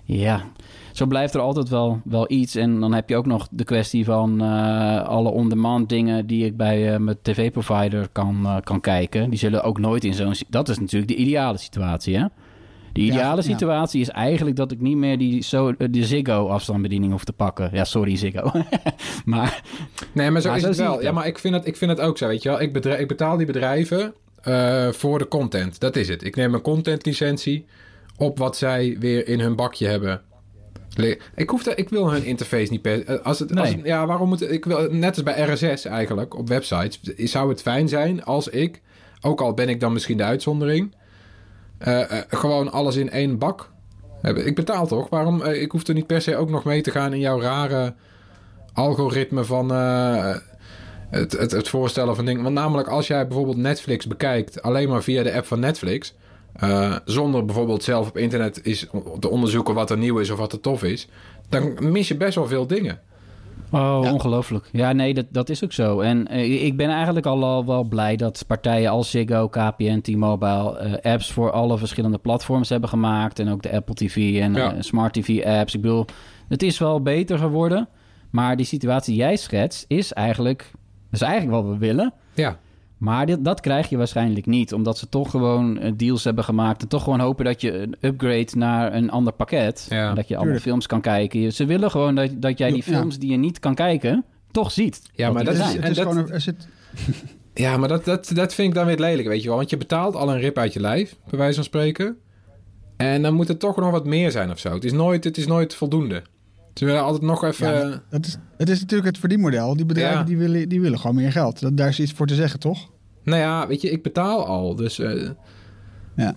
ja, 0.03 0.41
zo 0.91 1.05
blijft 1.05 1.33
er 1.33 1.41
altijd 1.41 1.69
wel, 1.69 2.01
wel 2.03 2.31
iets. 2.31 2.55
En 2.55 2.79
dan 2.79 2.93
heb 2.93 3.09
je 3.09 3.15
ook 3.15 3.25
nog 3.25 3.47
de 3.51 3.63
kwestie 3.63 4.05
van 4.05 4.41
eh, 4.41 5.03
alle 5.03 5.29
on-demand 5.29 5.89
dingen 5.89 6.27
die 6.27 6.45
ik 6.45 6.57
bij 6.57 6.93
eh, 6.93 6.99
mijn 6.99 7.17
tv-provider 7.21 8.07
kan, 8.11 8.45
eh, 8.45 8.55
kan 8.63 8.81
kijken. 8.81 9.29
Die 9.29 9.39
zullen 9.39 9.63
ook 9.63 9.79
nooit 9.79 10.03
in 10.03 10.13
zo'n... 10.13 10.33
Dat 10.49 10.69
is 10.69 10.79
natuurlijk 10.79 11.11
de 11.11 11.17
ideale 11.17 11.57
situatie, 11.57 12.17
hè? 12.17 12.25
De 12.93 13.01
ideale 13.01 13.35
ja. 13.35 13.41
situatie 13.41 14.01
is 14.01 14.09
eigenlijk 14.09 14.55
dat 14.55 14.71
ik 14.71 14.81
niet 14.81 14.97
meer 14.97 15.17
die, 15.17 15.43
zo, 15.43 15.75
de 15.77 16.05
Ziggo-afstandsbediening 16.05 17.11
hoef 17.11 17.23
te 17.23 17.33
pakken. 17.33 17.69
Ja, 17.73 17.83
sorry 17.83 18.15
Ziggo. 18.15 18.51
maar 19.25 19.61
Nee, 20.11 20.31
maar 20.31 20.41
zo 20.41 20.47
Maar 20.47 20.57
is 20.57 20.63
zo 20.63 20.69
het 20.69 20.77
wel. 20.77 20.93
het 20.93 21.03
Ja, 21.03 21.11
maar 21.11 21.27
ik 21.27 21.39
vind 21.39 21.53
het, 21.53 21.67
ik 21.67 21.77
vind 21.77 21.91
het 21.91 21.99
ook 21.99 22.17
zo, 22.17 22.27
weet 22.27 22.43
je 22.43 22.49
wel. 22.49 22.61
Ik, 22.61 22.73
bedrijf, 22.73 22.99
ik 22.99 23.07
betaal 23.07 23.37
die 23.37 23.45
bedrijven 23.45 24.13
voor 24.91 25.19
de 25.19 25.27
content. 25.27 25.79
Dat 25.79 25.95
is 25.95 26.07
het. 26.07 26.23
Ik 26.23 26.35
neem 26.35 26.53
een 26.53 26.61
contentlicentie 26.61 27.65
op 28.17 28.37
wat 28.37 28.57
zij 28.57 28.95
weer 28.99 29.27
in 29.27 29.39
hun 29.39 29.55
bakje 29.55 29.87
hebben. 29.87 30.21
Ik, 31.35 31.49
hoef 31.49 31.67
ik 31.67 31.89
wil 31.89 32.11
hun 32.11 32.23
interface 32.23 32.71
niet 32.71 32.81
per... 32.81 33.05
eh, 33.05 33.25
Als 33.25 33.39
het, 33.39 33.57
als 33.57 33.69
het- 33.69 33.79
ja, 33.83 34.05
waarom 34.05 34.27
moet... 34.29 34.51
Ik 34.51 34.65
wil, 34.65 34.87
net 34.91 35.15
als 35.15 35.23
bij 35.23 35.41
RSS 35.53 35.85
eigenlijk, 35.85 36.37
op 36.37 36.47
websites... 36.47 36.99
Zou 37.31 37.49
het 37.49 37.61
fijn 37.61 37.87
zijn 37.89 38.23
als 38.23 38.47
ik... 38.47 38.81
Ook 39.21 39.41
al 39.41 39.53
ben 39.53 39.69
ik 39.69 39.79
dan 39.79 39.93
misschien 39.93 40.17
de 40.17 40.23
uitzondering... 40.23 40.95
eh, 41.77 42.01
eh, 42.11 42.23
gewoon 42.29 42.71
alles 42.71 42.95
in 42.95 43.09
één 43.09 43.37
bak 43.37 43.71
heb. 44.21 44.37
Ik 44.37 44.55
betaal 44.55 44.87
toch? 44.87 45.09
Waarom? 45.09 45.43
ik 45.43 45.71
hoef 45.71 45.87
er 45.87 45.93
niet 45.93 46.07
per 46.07 46.21
se 46.21 46.35
ook 46.35 46.49
nog 46.49 46.63
mee 46.63 46.81
te 46.81 46.91
gaan 46.91 47.13
in 47.13 47.19
jouw 47.19 47.41
rare 47.41 47.93
algoritme 48.73 49.43
van 49.43 49.69
het, 51.09 51.31
het, 51.31 51.51
het 51.51 51.67
voorstellen 51.67 52.15
van 52.15 52.25
dingen. 52.25 52.43
Want 52.43 52.55
namelijk 52.55 52.87
als 52.87 53.07
jij 53.07 53.27
bijvoorbeeld 53.27 53.57
Netflix 53.57 54.07
bekijkt 54.07 54.61
alleen 54.61 54.89
maar 54.89 55.03
via 55.03 55.23
de 55.23 55.33
app 55.33 55.45
van 55.45 55.59
Netflix, 55.59 56.13
eh, 56.61 56.95
zonder 57.05 57.45
bijvoorbeeld 57.45 57.83
zelf 57.83 58.07
op 58.09 58.17
internet 58.17 58.65
is 58.65 58.87
te 59.19 59.29
onderzoeken 59.29 59.73
wat 59.73 59.89
er 59.89 59.97
nieuw 59.97 60.19
is 60.19 60.29
of 60.29 60.37
wat 60.37 60.53
er 60.53 60.59
tof 60.59 60.83
is, 60.83 61.07
dan 61.49 61.77
mis 61.91 62.07
je 62.07 62.17
best 62.17 62.35
wel 62.35 62.47
veel 62.47 62.67
dingen. 62.67 62.99
Oh, 63.73 63.99
Ja. 64.03 64.13
ongelooflijk. 64.13 64.69
Ja, 64.71 64.91
nee, 64.91 65.13
dat, 65.13 65.25
dat 65.29 65.49
is 65.49 65.63
ook 65.63 65.71
zo. 65.73 65.99
En 65.99 66.27
eh, 66.27 66.63
ik 66.65 66.77
ben 66.77 66.89
eigenlijk 66.89 67.25
al, 67.25 67.43
al 67.43 67.65
wel 67.65 67.83
blij 67.83 68.15
dat 68.15 68.43
partijen 68.47 68.89
als 68.91 69.09
Ziggo, 69.11 69.47
KPN, 69.47 69.99
T-Mobile... 70.01 70.77
eh, 70.77 71.11
apps 71.11 71.31
voor 71.31 71.51
alle 71.51 71.77
verschillende 71.77 72.17
platforms 72.17 72.69
hebben 72.69 72.89
gemaakt. 72.89 73.39
En 73.39 73.49
ook 73.49 73.61
de 73.61 73.71
Apple 73.71 73.95
TV 73.95 74.39
en 74.41 74.53
Ja. 74.53 74.73
eh, 74.73 74.81
Smart 74.81 75.13
TV-apps. 75.13 75.75
Ik 75.75 75.81
bedoel, 75.81 76.05
het 76.47 76.63
is 76.63 76.77
wel 76.79 77.01
beter 77.01 77.37
geworden. 77.37 77.87
Maar 78.31 78.55
die 78.55 78.65
situatie 78.65 79.13
die 79.13 79.21
jij 79.23 79.35
schetst 79.35 79.85
is 79.87 80.13
eigenlijk... 80.13 80.71
is 81.11 81.21
eigenlijk 81.21 81.63
wat 81.63 81.71
we 81.73 81.77
willen. 81.79 82.13
Ja, 82.33 82.57
Maar 83.01 83.25
dit, 83.25 83.45
dat 83.45 83.59
krijg 83.59 83.89
je 83.89 83.97
waarschijnlijk 83.97 84.45
niet. 84.45 84.73
Omdat 84.73 84.97
ze 84.97 85.09
toch 85.09 85.29
gewoon 85.31 85.79
eh, 85.79 85.91
deals 85.95 86.23
hebben 86.23 86.43
gemaakt. 86.43 86.81
En 86.81 86.87
toch 86.87 87.03
gewoon 87.03 87.19
hopen 87.19 87.45
dat 87.45 87.61
je 87.61 87.77
een 87.81 87.95
upgrade 88.01 88.47
naar 88.55 88.93
een 88.93 89.09
ander 89.09 89.33
pakket. 89.33 89.85
Ja. 89.89 90.09
En 90.09 90.15
dat 90.15 90.27
je 90.27 90.35
allemaal 90.35 90.43
Tuurlijk. 90.43 90.63
films 90.63 90.87
kan 90.87 91.01
kijken. 91.01 91.53
Ze 91.53 91.65
willen 91.65 91.91
gewoon 91.91 92.15
dat, 92.15 92.29
dat 92.35 92.57
jij 92.57 92.67
die 92.71 92.83
Ja. 92.85 92.97
films 92.97 93.19
die 93.19 93.31
je 93.31 93.37
niet 93.37 93.59
kan 93.59 93.75
kijken, 93.75 94.25
toch 94.51 94.71
ziet. 94.71 95.01
Ja, 95.13 95.31
maar 95.31 95.43
dat 95.43 95.53
is-. 95.53 95.59
Het 95.73 95.89
is 95.89 95.95
dat- 95.95 96.07
gewoon 96.07 96.17
een- 96.17 96.31
er 96.31 96.41
zit, 96.41 96.67
ja 97.53 97.77
maar 97.77 97.87
dat, 97.89 98.05
dat, 98.05 98.31
dat 98.33 98.53
vind 98.53 98.67
ik 98.67 98.73
dan 98.73 98.85
weer 98.85 98.99
lelijk, 98.99 99.27
weet 99.27 99.41
je 99.41 99.47
wel. 99.47 99.57
Want 99.57 99.69
je 99.69 99.77
betaalt 99.77 100.15
al 100.15 100.29
een 100.31 100.39
rip 100.39 100.57
uit 100.57 100.73
je 100.73 100.79
lijf, 100.79 101.15
bij 101.29 101.39
wijze 101.39 101.55
van 101.55 101.63
spreken. 101.63 102.17
En 102.97 103.21
dan 103.21 103.33
moet 103.33 103.49
er 103.49 103.57
toch 103.57 103.75
nog 103.75 103.91
wat 103.91 104.05
meer 104.05 104.31
zijn 104.31 104.51
of 104.51 104.59
zo. 104.59 104.73
Het 104.73 104.83
is 104.83 104.91
nooit, 104.91 105.23
het 105.23 105.37
is 105.37 105.47
nooit 105.47 105.75
voldoende. 105.75 106.21
Ze 106.73 106.85
willen 106.85 107.01
altijd 107.03 107.23
nog 107.23 107.43
even... 107.43 107.67
Ja, 107.89 108.01
dat 108.09 108.25
is, 108.25 108.37
het 108.57 108.69
is 108.69 108.79
natuurlijk 108.79 109.09
het 109.09 109.17
verdienmodel. 109.17 109.75
Die 109.75 109.85
bedrijven 109.85 110.17
Ja. 110.19 110.23
die, 110.23 110.37
willen, 110.37 110.69
die 110.69 110.81
willen 110.81 110.99
gewoon 110.99 111.15
meer 111.15 111.31
geld. 111.31 111.59
Dat, 111.59 111.77
daar 111.77 111.87
is 111.87 111.99
iets 111.99 112.11
voor 112.11 112.27
te 112.27 112.35
zeggen, 112.35 112.59
toch? 112.59 112.89
Nou 113.23 113.39
ja, 113.39 113.67
weet 113.67 113.81
je, 113.81 113.89
ik 113.89 114.03
betaal 114.03 114.45
al. 114.45 114.75
Dus 114.75 114.99
eh, 114.99 115.29
Ja. 116.15 116.35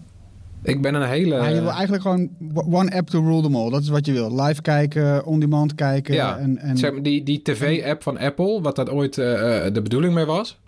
ik 0.63 0.83
ben 0.83 0.95
een 0.95 1.09
hele... 1.09 1.35
Je 1.35 1.61
wil 1.61 1.71
eigenlijk 1.71 2.03
gewoon 2.03 2.31
one 2.55 2.91
app 2.97 3.09
to 3.09 3.21
rule 3.21 3.43
them 3.43 3.57
all. 3.57 3.71
Dat 3.71 3.83
is 3.83 3.89
wat 3.89 4.07
je 4.07 4.13
wil. 4.13 4.43
Live 4.43 4.63
kijken, 4.63 5.25
on-demand 5.27 5.75
kijken. 5.75 6.15
ja, 6.15 6.37
En, 6.39 6.59
en, 6.59 6.77
zeg 6.77 6.93
maar, 6.93 7.03
die, 7.03 7.23
die 7.23 7.43
tv-app 7.43 8.03
van 8.03 8.19
Apple, 8.19 8.61
wat 8.61 8.77
dat 8.77 8.91
ooit 8.91 9.19
eh, 9.19 9.67
eh, 9.67 9.75
de 9.75 9.83
bedoeling 9.83 10.15
mee 10.15 10.25
was... 10.25 10.61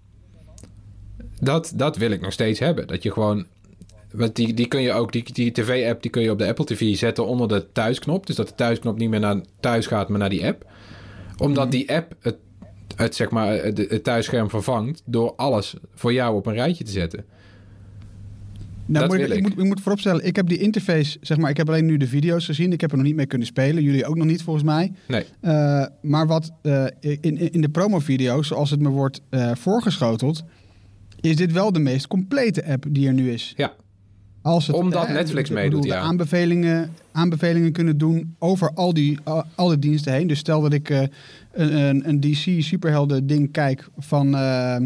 Dat, 1.41 1.73
dat 1.77 1.97
wil 1.97 2.11
ik 2.11 2.21
nog 2.21 2.33
steeds 2.33 2.59
hebben. 2.59 2.87
Dat 2.87 3.03
je 3.03 3.13
gewoon... 3.13 3.47
Want 4.17 4.37
die, 4.37 4.55
die 4.55 4.69
kun 4.69 4.81
je 4.81 4.93
ook, 4.93 5.13
die, 5.13 5.33
die 5.33 5.53
tv-app, 5.53 6.03
die 6.03 6.11
kun 6.11 6.23
je 6.23 6.31
op 6.31 6.39
de 6.39 6.47
Apple 6.47 6.65
TV 6.65 6.97
zetten 6.97 7.27
onder 7.27 7.49
de 7.49 7.67
thuisknop. 7.73 8.27
Dus 8.27 8.37
dat 8.37 8.49
de 8.49 8.55
thuisknop 8.55 8.99
niet 8.99 9.11
meer 9.11 9.21
naar 9.21 9.41
thuis 9.61 9.87
gaat, 9.87 10.09
maar 10.09 10.19
naar 10.19 10.31
die 10.31 10.47
app. 10.47 10.67
Omdat 11.37 11.71
die 11.71 11.93
app 11.93 12.15
het, 12.21 12.37
het, 12.97 13.15
zeg 13.15 13.31
maar, 13.31 13.53
het, 13.53 13.79
het 13.79 14.05
thuisscherm 14.05 14.51
vervangt 14.51 15.03
door 15.05 15.35
alles 15.35 15.75
voor 15.95 16.13
jou 16.13 16.37
op 16.37 16.47
een 16.47 16.55
rijtje 16.55 16.85
te 16.85 16.91
zetten. 16.91 17.25
nou, 18.87 19.09
wil 19.09 19.21
ik. 19.21 19.29
ik. 19.29 19.43
Moet, 19.43 19.59
ik 19.59 19.65
moet 19.65 19.81
vooropstellen, 19.81 20.25
ik 20.27 20.37
heb 20.37 20.49
die 20.49 20.59
interface, 20.59 21.19
zeg 21.21 21.37
maar, 21.37 21.51
ik 21.51 21.57
heb 21.57 21.69
alleen 21.69 21.87
nu 21.87 21.97
de 21.97 22.07
video's 22.07 22.45
gezien. 22.45 22.73
Ik 22.73 22.81
heb 22.81 22.91
er 22.91 22.97
nog 22.97 23.07
niet 23.07 23.17
mee 23.17 23.27
kunnen 23.27 23.47
spelen. 23.47 23.83
Jullie 23.83 24.07
ook 24.07 24.17
nog 24.17 24.27
niet, 24.27 24.43
volgens 24.43 24.65
mij. 24.65 24.93
Nee. 25.09 25.25
Eh, 25.41 25.87
maar 26.03 26.27
wat 26.27 26.53
eh, 26.63 26.85
in, 27.01 27.19
in, 27.21 27.53
in 27.53 27.61
de 27.61 27.69
promo-video's, 27.69 28.47
zoals 28.47 28.71
het 28.71 28.81
me 28.81 28.89
wordt 28.89 29.21
eh, 29.29 29.55
voorgeschoteld, 29.55 30.45
is 31.21 31.37
dit 31.37 31.53
wel 31.53 31.73
de 31.73 31.79
meest 31.79 32.07
complete 32.07 32.67
app 32.67 32.85
die 32.89 33.07
er 33.07 33.15
nu 33.15 33.31
is. 33.31 33.55
Ja. 33.57 33.73
Als 34.47 34.67
het, 34.67 34.77
Omdat 34.77 35.07
eh, 35.07 35.13
Netflix 35.13 35.51
meedoet, 35.51 35.81
bedoel, 35.81 35.83
de 35.83 35.89
ja. 35.89 36.01
Aanbevelingen, 36.01 36.91
aanbevelingen 37.13 37.73
kunnen 37.73 37.99
doen 37.99 38.35
over 38.39 38.71
al 38.75 38.95
die, 38.95 39.19
al, 39.25 39.45
al 39.55 39.69
die 39.69 39.79
diensten 39.79 40.13
heen. 40.13 40.27
Dus 40.27 40.39
stel 40.39 40.61
dat 40.61 40.73
ik 40.73 40.91
eh, 40.91 41.03
een, 41.53 42.09
een, 42.09 42.21
DC 42.21 42.63
superhelden 42.63 43.27
ding 43.27 43.53
kijk 43.53 43.89
van... 43.99 44.35
eh 44.35 44.77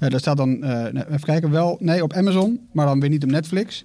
eh, 0.00 0.10
daar 0.10 0.20
staat 0.20 0.36
dan, 0.36 0.62
eh, 0.62 0.84
even 0.84 1.20
kijken, 1.20 1.50
wel, 1.50 1.76
nee, 1.80 2.02
op 2.02 2.12
Amazon, 2.12 2.60
maar 2.72 2.86
dan 2.86 3.00
weer 3.00 3.08
niet 3.10 3.22
op 3.22 3.30
Netflix. 3.30 3.84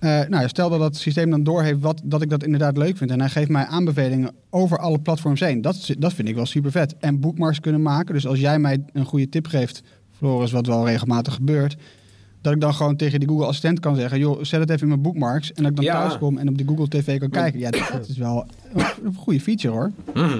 Nou, 0.00 0.48
stel 0.48 0.70
dat 0.70 0.80
het 0.80 0.96
systeem 0.96 1.30
dan 1.30 1.42
doorheeft 1.42 1.80
wat, 1.80 2.00
dat 2.04 2.22
ik 2.22 2.30
dat 2.30 2.44
inderdaad 2.44 2.76
leuk 2.76 2.96
vind. 2.96 3.10
En 3.10 3.20
hij 3.20 3.28
geeft 3.28 3.48
mij 3.48 3.64
aanbevelingen 3.64 4.30
over 4.50 4.78
alle 4.78 4.98
platforms 4.98 5.40
heen. 5.40 5.62
Dat, 5.62 5.90
dat 5.98 6.12
vind 6.12 6.28
ik 6.28 6.34
wel 6.34 6.46
super 6.46 6.70
vet. 6.70 6.94
En 6.98 7.20
bookmarks 7.20 7.60
kunnen 7.60 7.82
maken. 7.82 8.14
Dus 8.14 8.26
als 8.26 8.40
jij 8.40 8.58
mij 8.58 8.84
een 8.92 9.04
goede 9.04 9.28
tip 9.28 9.46
geeft, 9.46 9.82
Floris, 10.16 10.52
wat 10.52 10.66
wel 10.66 10.86
regelmatig 10.86 11.34
gebeurt. 11.34 11.76
Dat 12.48 12.56
ik 12.56 12.62
dan 12.62 12.74
gewoon 12.74 12.96
tegen 12.96 13.18
die 13.20 13.28
Google 13.28 13.46
Assistent 13.46 13.80
kan 13.80 13.96
zeggen: 13.96 14.18
joh, 14.18 14.38
zet 14.42 14.60
het 14.60 14.70
even 14.70 14.82
in 14.82 14.88
mijn 14.88 15.02
bookmarks. 15.02 15.52
En 15.52 15.62
dat 15.62 15.70
ik 15.70 15.76
dan 15.76 15.84
Ja. 15.84 16.00
thuis 16.00 16.18
kom 16.18 16.38
en 16.38 16.48
op 16.48 16.58
de 16.58 16.64
Google 16.66 16.88
TV 16.88 17.18
kan 17.18 17.30
kijken. 17.30 17.60
Ja, 17.60 17.70
dat, 17.70 17.88
dat 17.92 18.08
is 18.08 18.16
wel 18.16 18.46
een 19.04 19.14
goede 19.14 19.40
feature 19.40 19.74
hoor. 19.74 19.90
Mhm. 20.14 20.38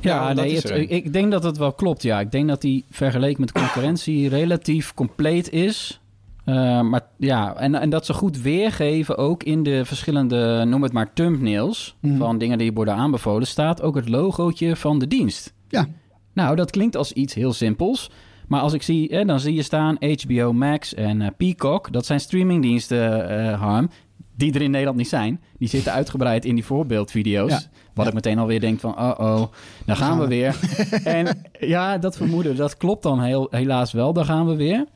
Ja, 0.00 0.32
nee, 0.32 0.54
het- 0.56 0.90
ik 0.90 1.12
denk 1.12 1.30
dat 1.30 1.42
het 1.42 1.56
wel 1.56 1.72
klopt. 1.72 2.02
Ja, 2.02 2.20
ik 2.20 2.30
denk 2.32 2.48
dat 2.48 2.60
die 2.60 2.84
vergeleken 2.90 3.40
met 3.40 3.52
concurrentie 3.52 4.28
relatief 4.38 4.94
compleet 4.94 5.50
is. 5.50 6.00
Eh, 6.44 6.80
maar 6.80 7.00
ja, 7.16 7.54
en, 7.56 7.74
en 7.74 7.90
dat 7.90 8.06
ze 8.06 8.12
goed 8.14 8.40
weergeven 8.42 9.16
ook 9.16 9.42
in 9.42 9.62
de 9.62 9.84
verschillende, 9.84 10.64
noem 10.66 10.82
het 10.82 10.92
maar, 10.92 11.12
thumbnails 11.12 11.96
Mhm. 12.00 12.16
van 12.16 12.38
dingen 12.38 12.58
die 12.58 12.72
worden 12.72 12.94
aanbevolen, 12.94 13.46
staat 13.46 13.82
ook 13.82 13.94
het 13.94 14.08
logootje 14.08 14.76
van 14.76 14.98
de 14.98 15.06
dienst. 15.08 15.52
Ja. 15.68 15.86
Nou, 16.32 16.56
dat 16.56 16.70
klinkt 16.70 16.96
als 16.96 17.12
iets 17.12 17.34
heel 17.34 17.52
simpels. 17.52 18.10
Maar 18.48 18.60
als 18.60 18.72
ik 18.72 18.82
zie, 18.82 19.24
dan 19.24 19.40
zie 19.40 19.54
je 19.54 19.62
staan 19.62 19.96
HBO 20.00 20.52
Max 20.52 20.94
en 20.94 21.22
eh, 21.22 21.28
Peacock. 21.36 21.92
Dat 21.92 22.06
zijn 22.06 22.20
streamingdiensten, 22.20 23.28
eh 23.28 23.60
Harm, 23.60 23.90
die 24.36 24.52
er 24.54 24.62
in 24.62 24.70
Nederland 24.70 24.96
niet 24.98 25.08
zijn. 25.08 25.40
Die 25.58 25.68
zitten 25.68 25.92
uitgebreid 25.92 26.44
in 26.44 26.54
die 26.54 26.64
voorbeeldvideo's. 26.64 27.50
Ja. 27.50 27.60
Wat 27.94 28.04
Ja. 28.04 28.06
ik 28.06 28.14
meteen 28.14 28.38
alweer 28.38 28.60
denk 28.60 28.80
van, 28.80 28.98
oh 28.98 29.14
oh, 29.18 29.42
daar 29.86 29.96
gaan 29.96 30.16
we 30.18 30.22
we. 30.22 30.28
weer. 30.28 30.58
en 31.16 31.38
ja, 31.60 31.98
dat 31.98 32.16
vermoeden, 32.16 32.56
dat 32.56 32.76
klopt 32.76 33.02
dan 33.02 33.20
heel, 33.22 33.46
helaas 33.50 33.92
wel. 33.92 34.12
Daar 34.12 34.24
gaan 34.24 34.46
we 34.46 34.56
weer. 34.56 34.86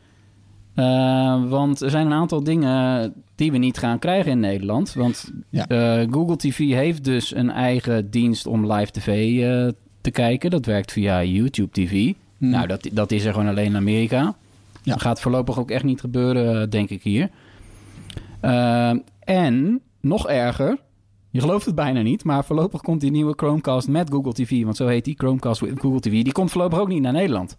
Eh, 0.74 1.48
want 1.48 1.80
er 1.80 1.90
zijn 1.90 2.06
een 2.06 2.12
aantal 2.12 2.44
dingen 2.44 3.12
die 3.34 3.52
we 3.52 3.58
niet 3.58 3.78
gaan 3.78 3.98
krijgen 3.98 4.30
in 4.32 4.40
Nederland. 4.40 4.92
Want 4.94 5.32
Ja. 5.50 5.64
Google 6.10 6.36
TV 6.36 6.58
heeft 6.58 7.04
dus 7.04 7.34
een 7.34 7.50
eigen 7.50 8.10
dienst 8.10 8.46
om 8.46 8.72
live 8.72 8.90
tv 8.92 9.38
te 10.00 10.10
kijken. 10.10 10.50
Dat 10.50 10.66
werkt 10.66 10.92
via 10.92 11.22
YouTube 11.24 11.70
TV. 11.70 12.12
Hmm. 12.42 12.50
Nou, 12.50 12.66
dat, 12.66 12.88
dat 12.92 13.11
is 13.11 13.24
er 13.24 13.33
gewoon 13.33 13.48
alleen 13.48 13.66
in 13.66 13.76
Amerika. 13.76 14.35
Ja. 14.83 14.92
Dat 14.92 15.00
gaat 15.00 15.20
voorlopig 15.20 15.59
ook 15.59 15.70
echt 15.70 15.85
niet 15.85 16.00
gebeuren, 16.00 16.62
eh, 16.62 16.68
denk 16.70 16.90
ik 16.90 17.02
hier. 17.02 17.31
Eh, 18.40 18.92
en, 19.20 19.81
nog 20.00 20.28
erger, 20.28 20.78
je 21.31 21.40
gelooft 21.40 21.66
het 21.66 21.74
bijna 21.74 22.00
niet, 22.00 22.24
maar 22.24 22.44
voorlopig 22.44 22.81
komt 22.81 23.00
die 23.00 23.11
nieuwe 23.11 23.33
Chromecast 23.37 23.88
met 23.88 24.11
Google 24.11 24.33
TV, 24.33 24.64
want 24.64 24.76
zo 24.76 24.87
heet 24.87 25.05
die, 25.05 25.14
Chromecast 25.18 25.61
with 25.61 25.81
Google 25.81 26.00
TV, 26.00 26.11
die 26.11 26.33
komt 26.33 26.50
voorlopig 26.50 26.78
ook 26.78 26.88
niet 26.88 27.02
naar 27.02 27.12
Nederland. 27.12 27.57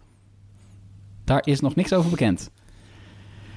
Daar 1.24 1.46
is 1.46 1.60
nog 1.60 1.74
niks 1.74 1.92
over 1.92 2.10
bekend. 2.10 2.50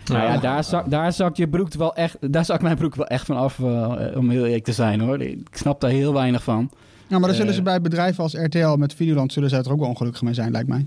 Nou 0.05 0.23
ja, 0.23 0.37
daar, 0.37 0.63
zak, 0.63 0.89
daar 0.89 1.13
zakt 1.13 1.37
je 1.37 1.47
broek 1.47 1.73
wel 1.73 1.95
echt, 1.95 2.17
daar 2.31 2.45
zakt 2.45 2.61
mijn 2.61 2.77
broek 2.77 2.95
wel 2.95 3.07
echt 3.07 3.25
van 3.25 3.37
af, 3.37 3.59
eh, 3.59 3.93
om 4.15 4.29
heel 4.29 4.45
eerlijk 4.45 4.63
te 4.63 4.73
zijn 4.73 4.99
hoor. 4.99 5.21
Ik 5.21 5.47
snap 5.51 5.81
daar 5.81 5.91
heel 5.91 6.13
weinig 6.13 6.43
van. 6.43 6.69
Ja, 7.07 7.19
maar 7.19 7.27
dan 7.27 7.37
zullen 7.37 7.53
ze 7.53 7.61
bij 7.61 7.81
bedrijven 7.81 8.23
als 8.23 8.33
RTL 8.33 8.75
met 8.75 8.93
Videoland 8.93 9.33
zullen 9.33 9.49
ze 9.49 9.55
er 9.55 9.71
ook 9.71 9.79
wel 9.79 9.89
ongelukkig 9.89 10.21
mee 10.21 10.33
zijn, 10.33 10.51
lijkt 10.51 10.67
mij. 10.67 10.85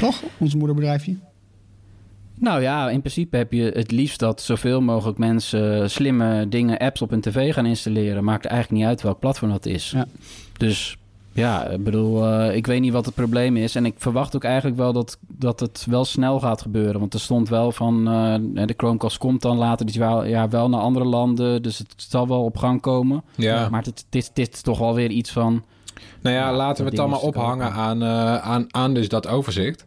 Toch? 0.00 0.22
Ons 0.38 0.54
moederbedrijfje. 0.54 1.16
Nou 2.34 2.62
ja, 2.62 2.90
in 2.90 3.00
principe 3.00 3.36
heb 3.36 3.52
je 3.52 3.62
het 3.62 3.90
liefst 3.90 4.18
dat 4.18 4.42
zoveel 4.42 4.80
mogelijk 4.80 5.18
mensen 5.18 5.90
slimme 5.90 6.48
dingen, 6.48 6.78
apps 6.78 7.02
op 7.02 7.10
hun 7.10 7.20
tv 7.20 7.54
gaan 7.54 7.66
installeren. 7.66 8.24
Maakt 8.24 8.44
eigenlijk 8.44 8.80
niet 8.80 8.90
uit 8.90 9.02
welk 9.02 9.18
platform 9.18 9.50
dat 9.50 9.66
is. 9.66 9.90
Ja. 9.90 10.06
Dus 10.56 10.98
ja, 11.32 11.66
ik 11.66 11.84
bedoel, 11.84 12.26
eh, 12.26 12.56
ik 12.56 12.66
weet 12.66 12.80
niet 12.80 12.92
wat 12.92 13.06
het 13.06 13.14
probleem 13.14 13.56
is. 13.56 13.74
En 13.74 13.86
ik 13.86 13.94
verwacht 13.96 14.36
ook 14.36 14.44
eigenlijk 14.44 14.76
wel 14.76 14.92
dat, 14.92 15.18
dat 15.28 15.60
het 15.60 15.86
wel 15.88 16.04
snel 16.04 16.40
gaat 16.40 16.62
gebeuren. 16.62 17.00
Want 17.00 17.14
er 17.14 17.20
stond 17.20 17.48
wel 17.48 17.72
van, 17.72 18.08
eh, 18.08 18.66
de 18.66 18.74
Chromecast 18.76 19.18
komt 19.18 19.42
dan 19.42 19.56
later 19.56 19.86
dit 19.86 19.94
jaar 19.94 20.28
ja, 20.28 20.48
wel 20.48 20.68
naar 20.68 20.80
andere 20.80 21.04
landen. 21.04 21.62
Dus 21.62 21.78
het 21.78 21.94
zal 21.96 22.28
wel 22.28 22.44
op 22.44 22.56
gang 22.56 22.80
komen. 22.80 23.22
Ja. 23.34 23.68
Maar 23.68 23.82
het, 23.82 24.04
het, 24.10 24.38
is, 24.38 24.60
toch 24.60 24.78
wel 24.78 24.94
weer 24.94 25.10
iets 25.10 25.30
van... 25.30 25.64
Nou 26.22 26.36
ja, 26.36 26.48
Ja, 26.48 26.56
laten 26.56 26.84
we 26.84 26.90
het 26.90 26.98
allemaal 26.98 27.18
is 27.18 27.24
natuurlijk 27.24 27.52
ophangen 27.52 27.72
aan, 27.72 28.02
eh, 28.02 28.36
aan, 28.36 28.66
aan 28.70 28.94
dus 28.94 29.08
dat 29.08 29.26
overzicht. 29.26 29.86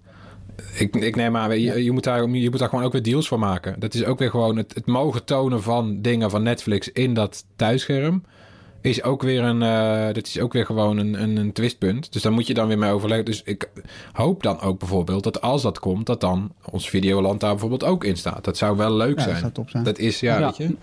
Ik, 0.78 0.96
ik 0.96 1.16
neem 1.16 1.38
aan, 1.38 1.60
je, 1.60 1.84
je, 1.84 1.92
moet 1.92 2.04
daar, 2.04 2.30
je 2.30 2.50
moet 2.50 2.60
daar 2.60 2.70
gewoon 2.70 2.84
ook 2.86 2.92
weer 2.92 3.04
deals 3.04 3.28
voor 3.28 3.40
maken. 3.40 3.80
Dat 3.80 3.94
is 3.94 4.06
ook 4.06 4.20
weer 4.20 4.30
gewoon 4.30 4.58
het, 4.58 4.74
het 4.76 4.86
mogen 4.86 5.24
tonen 5.26 5.62
van 5.64 6.02
dingen 6.02 6.30
van 6.30 6.44
Netflix 6.44 6.92
in 6.92 7.14
dat 7.14 7.46
thuisscherm. 7.56 8.24
Is 8.82 9.04
ook 9.04 9.22
weer 9.22 9.44
een, 9.44 9.62
eh 9.62 10.14
dit 10.14 10.28
is 10.28 10.40
ook 10.40 10.54
weer 10.54 10.66
gewoon 10.66 10.98
een, 10.98 11.22
een, 11.22 11.38
een 11.38 11.52
twistpunt. 11.54 12.14
Dus 12.14 12.22
daar 12.22 12.32
moet 12.32 12.48
je 12.48 12.54
dan 12.54 12.68
weer 12.68 12.78
mee 12.78 12.92
overleggen. 12.92 13.26
Dus 13.26 13.42
ik 13.44 13.70
hoop 14.14 14.44
dan 14.44 14.60
ook 14.62 14.80
bijvoorbeeld 14.80 15.24
dat 15.24 15.42
als 15.42 15.62
dat 15.62 15.80
komt, 15.80 16.06
dat 16.06 16.22
dan 16.22 16.52
ons 16.72 16.90
Videoland 16.90 17.40
daar 17.40 17.52
bijvoorbeeld 17.52 17.84
ook 17.84 18.04
in 18.04 18.18
staat. 18.18 18.44
Dat 18.44 18.58
zou 18.58 18.78
wel 18.78 18.94
leuk 18.94 19.10
Ja, 19.10 19.16
dat 19.16 19.24
zijn. 19.24 19.38
zou 19.38 19.52
top 19.52 19.70
zijn. 19.70 19.84
Dat 19.84 19.98
is, 19.98 20.20
ja, 20.20 20.40
Ja. 20.40 20.46
weet 20.46 20.58
je. 20.58 20.76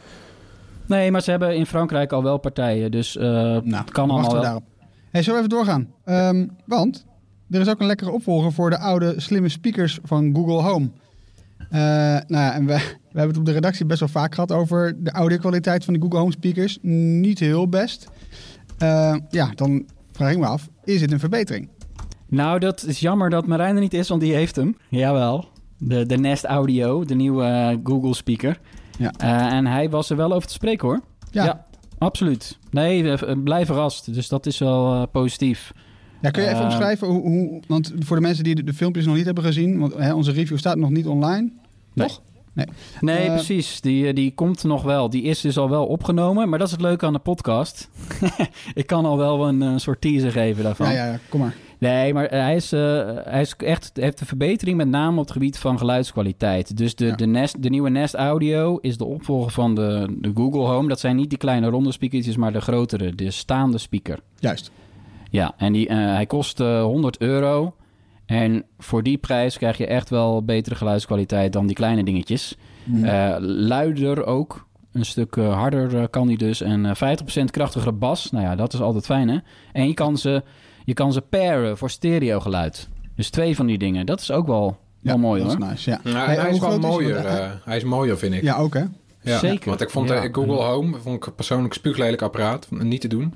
Nee, 0.87 1.11
maar 1.11 1.23
ze 1.23 1.31
hebben 1.31 1.57
in 1.57 1.67
Frankrijk 1.67 2.13
al 2.13 2.23
wel 2.23 2.39
partijen. 2.39 2.91
Dus 2.91 3.17
eh 3.17 3.25
Nou, 3.25 3.61
het 3.75 3.91
kan 3.91 4.11
allemaal 4.11 4.33
wel. 4.33 4.43
daarop. 4.43 4.63
Hey, 5.11 5.23
zullen 5.23 5.41
we 5.41 5.47
even 5.47 5.57
doorgaan? 5.59 5.93
Ehm, 6.05 6.47
want 6.67 7.07
er 7.51 7.61
is 7.61 7.69
ook 7.69 7.81
een 7.81 7.87
lekkere 7.87 8.11
opvolger 8.11 8.53
voor 8.53 8.71
de 8.71 8.79
oude 8.79 9.15
slimme 9.17 9.49
speakers 9.49 9.99
van 10.03 10.35
Google 10.35 10.63
Home. 10.63 10.91
Eh, 11.71 11.81
nou 11.81 12.25
ja, 12.29 12.55
en 12.55 12.67
we, 12.67 12.73
we 13.13 13.19
hebben 13.19 13.29
het 13.29 13.39
op 13.39 13.45
de 13.45 13.53
redactie 13.53 13.87
best 13.87 14.01
wel 14.01 14.09
vaak 14.09 14.35
gehad 14.35 14.53
over 14.53 14.97
de 15.05 15.11
audiokwaliteit 15.11 15.85
van 15.85 15.95
de 15.95 16.01
Google 16.01 16.19
Home 16.19 16.33
speakers. 16.33 16.79
Niet 16.83 17.39
heel 17.39 17.69
best. 17.69 18.09
Eh, 18.79 19.17
ja, 19.29 19.51
dan 19.55 19.87
vraag 20.13 20.33
ik 20.33 20.39
me 20.39 20.47
af, 20.47 20.69
is 20.85 21.01
dit 21.01 21.13
een 21.13 21.19
verbetering? 21.19 21.69
Nou, 22.27 22.59
dat 22.59 22.85
is 22.85 23.01
jammer 23.01 23.31
dat 23.31 23.47
Marijn 23.47 23.75
er 23.75 23.81
niet 23.81 23.95
is, 23.95 24.09
want 24.09 24.21
die 24.21 24.35
heeft 24.35 24.57
hem. 24.57 24.77
Jawel. 24.89 25.49
De, 25.79 26.07
de 26.07 26.17
Nest 26.17 26.45
Audio, 26.45 27.05
de 27.05 27.15
nieuwe 27.15 27.45
eh, 27.45 27.77
Google 27.85 28.15
speaker. 28.15 28.61
Ja. 28.99 29.13
En 29.51 29.67
hij 29.67 29.91
was 29.91 30.11
er 30.11 30.17
wel 30.17 30.33
over 30.33 30.49
te 30.49 30.55
spreken 30.55 30.89
hoor. 30.89 31.01
Ja, 31.31 31.45
Ja. 31.45 31.69
Absoluut. 31.99 32.59
Nee, 32.71 33.15
blijf 33.37 33.67
verrast. 33.67 34.15
Dus 34.15 34.29
dat 34.29 34.47
is 34.47 34.59
wel 34.59 35.07
positief. 35.07 35.73
Ja, 36.21 36.31
kun 36.31 36.43
je 36.43 36.49
even 36.49 36.61
Eh, 36.61 36.65
omschrijven 36.67 37.09
hoe, 37.09 37.21
hoe... 37.23 37.61
Want 37.67 37.93
voor 37.99 38.17
de 38.17 38.23
mensen 38.23 38.45
die 38.45 38.55
de, 38.55 38.65
de 38.65 38.75
filmpjes 38.75 39.07
nog 39.07 39.15
niet 39.17 39.25
hebben 39.25 39.45
gezien... 39.45 39.79
want 39.79 39.95
hè, 39.95 40.15
onze 40.15 40.33
review 40.33 40.59
staat 40.59 40.77
nog 40.77 40.91
niet 40.91 41.07
online. 41.07 41.51
Nee. 41.93 42.07
Toch? 42.09 42.21
Nee, 43.01 43.17
Eh, 43.27 43.35
precies. 43.35 43.81
Die, 43.81 44.07
eh, 44.07 44.15
die 44.15 44.35
komt 44.35 44.65
nog 44.65 44.83
wel. 44.83 45.11
Die 45.11 45.23
is 45.23 45.41
dus 45.41 45.59
al 45.59 45.71
wel 45.71 45.87
opgenomen. 45.87 46.49
Maar 46.49 46.59
dat 46.59 46.67
is 46.67 46.73
het 46.73 46.83
leuke 46.83 47.07
aan 47.07 47.13
de 47.13 47.19
podcast. 47.19 47.89
ik 48.75 48.87
kan 48.87 49.05
al 49.05 49.17
wel 49.17 49.49
een, 49.49 49.63
eh, 49.63 49.73
soort 49.77 50.01
teaser 50.01 50.33
geven 50.33 50.63
daarvan. 50.65 50.87
Ja, 50.87 50.93
ja, 50.93 51.07
ja, 51.07 51.19
kom 51.29 51.41
maar. 51.41 51.55
Nee, 51.79 52.15
maar 52.15 52.29
hij 52.29 52.57
is, 52.57 52.71
hij 52.71 53.41
is 53.41 53.55
echt, 53.57 53.91
heeft 53.95 54.21
een 54.21 54.27
verbetering 54.27 54.77
met 54.77 54.89
name 54.89 55.17
op 55.17 55.23
het 55.23 55.33
gebied 55.33 55.59
van 55.59 55.79
geluidskwaliteit. 55.79 56.77
Dus 56.77 56.95
de, 56.95 57.05
Ja. 57.07 57.15
de, 57.15 57.27
Nest, 57.27 57.63
de 57.63 57.69
nieuwe 57.71 57.91
Nest 57.91 58.15
Audio 58.15 58.77
is 58.81 58.97
de 58.97 59.05
opvolger 59.05 59.51
van 59.51 59.75
de, 59.75 60.17
de 60.21 60.31
Google 60.35 60.61
Home. 60.61 60.89
Dat 60.89 61.01
zijn 61.01 61.17
niet 61.17 61.29
die 61.29 61.39
kleine 61.39 61.69
ronde 61.69 61.93
speakertjes, 61.93 62.37
maar 62.37 62.53
de 62.53 62.61
grotere, 62.61 63.15
de 63.15 63.31
staande 63.31 63.79
speaker. 63.79 64.19
Juist. 64.39 64.71
Ja, 65.31 65.55
en 65.57 65.73
die, 65.73 65.89
eh, 65.89 65.97
hij 65.97 66.27
kost 66.27 66.61
eh, 66.61 66.83
100 66.83 67.19
euro. 67.19 67.75
En 68.27 68.65
voor 68.79 69.03
die 69.03 69.19
prijs 69.19 69.59
krijg 69.59 69.77
je 69.79 69.87
echt 69.87 70.11
wel 70.11 70.45
betere 70.45 70.75
geluidskwaliteit 70.75 71.53
dan 71.53 71.67
die 71.67 71.77
kleine 71.77 72.05
dingetjes. 72.05 72.57
Mhm. 72.85 73.05
Eh, 73.05 73.37
luider 73.41 74.25
ook. 74.27 74.67
Een 74.93 75.05
stuk 75.05 75.37
eh, 75.37 75.53
harder 75.55 75.99
eh, 75.99 76.05
kan 76.11 76.27
die 76.27 76.39
dus. 76.39 76.61
En 76.61 76.87
eh 76.87 76.95
50% 76.95 77.45
krachtigere 77.51 77.93
bas. 77.93 78.31
Nou 78.31 78.45
ja, 78.45 78.57
dat 78.57 78.73
is 78.73 78.81
altijd 78.81 79.05
fijn 79.07 79.29
hè. 79.29 79.39
En 79.73 79.87
je 79.87 79.95
kan 79.95 80.17
ze, 80.19 80.43
je 80.85 80.95
kan 80.95 81.13
ze 81.13 81.21
pairen 81.21 81.79
voor 81.79 81.91
stereo 81.91 82.41
geluid. 82.41 82.89
Dus 83.17 83.31
twee 83.31 83.57
van 83.57 83.67
die 83.67 83.79
dingen. 83.79 84.07
Dat 84.07 84.21
is 84.21 84.31
ook 84.31 84.47
wel, 84.47 84.77
wel 85.01 85.19
mooi 85.19 85.43
dat 85.43 85.53
hoor. 85.55 85.63
is 85.63 85.69
nice, 85.69 85.91
ja. 85.91 86.01
Nou, 86.05 86.17
Hey, 86.27 86.35
hij 86.37 86.51
is 86.51 86.59
wel 86.59 86.79
mooier. 86.79 87.17
Eh, 87.17 87.45
eh, 87.45 87.51
hij 87.65 87.77
is 87.77 87.85
mooier, 87.85 88.19
vind 88.19 88.35
ik. 88.35 88.43
ja, 88.43 88.57
ook 88.57 88.75
hè? 88.75 88.85
Ja, 89.23 89.39
Zeker. 89.39 89.69
Want 89.69 89.81
ik 89.81 89.91
vond 89.91 90.09
Ja. 90.09 90.21
de 90.21 90.29
Google 90.33 90.63
Home 90.65 90.97
vond 90.99 91.27
ik 91.27 91.35
persoonlijk 91.35 91.69
een 91.75 91.81
spuuglelijk 91.81 92.23
apparaat. 92.23 92.67
Niet 92.71 93.01
te 93.01 93.09
doen. 93.09 93.35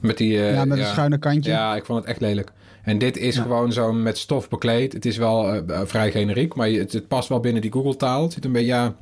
Met 0.00 0.16
die... 0.18 0.42
eh, 0.42 0.52
ja, 0.54 0.64
met 0.64 0.78
een 0.78 0.84
schuine 0.86 1.18
kantje. 1.18 1.50
Ja, 1.50 1.76
ik 1.76 1.84
vond 1.84 1.98
het 2.00 2.08
echt 2.08 2.20
lelijk. 2.20 2.52
En 2.82 2.98
dit 2.98 3.16
is 3.16 3.34
Ja. 3.36 3.42
gewoon 3.42 3.72
zo 3.72 3.92
met 3.92 4.18
stof 4.18 4.48
bekleed. 4.48 4.92
Het 4.92 5.06
is 5.06 5.16
wel 5.16 5.48
eh, 5.52 5.56
eh, 5.80 5.80
vrij 5.86 6.10
generiek, 6.10 6.54
maar 6.54 6.68
het, 6.68 6.92
het 6.92 7.08
past 7.08 7.28
wel 7.28 7.40
binnen 7.40 7.62
die 7.62 7.72
Google-taal. 7.72 8.22
Het 8.22 8.32
zit 8.32 8.44
een 8.44 8.52
beetje, 8.52 8.66
ja... 8.66 8.94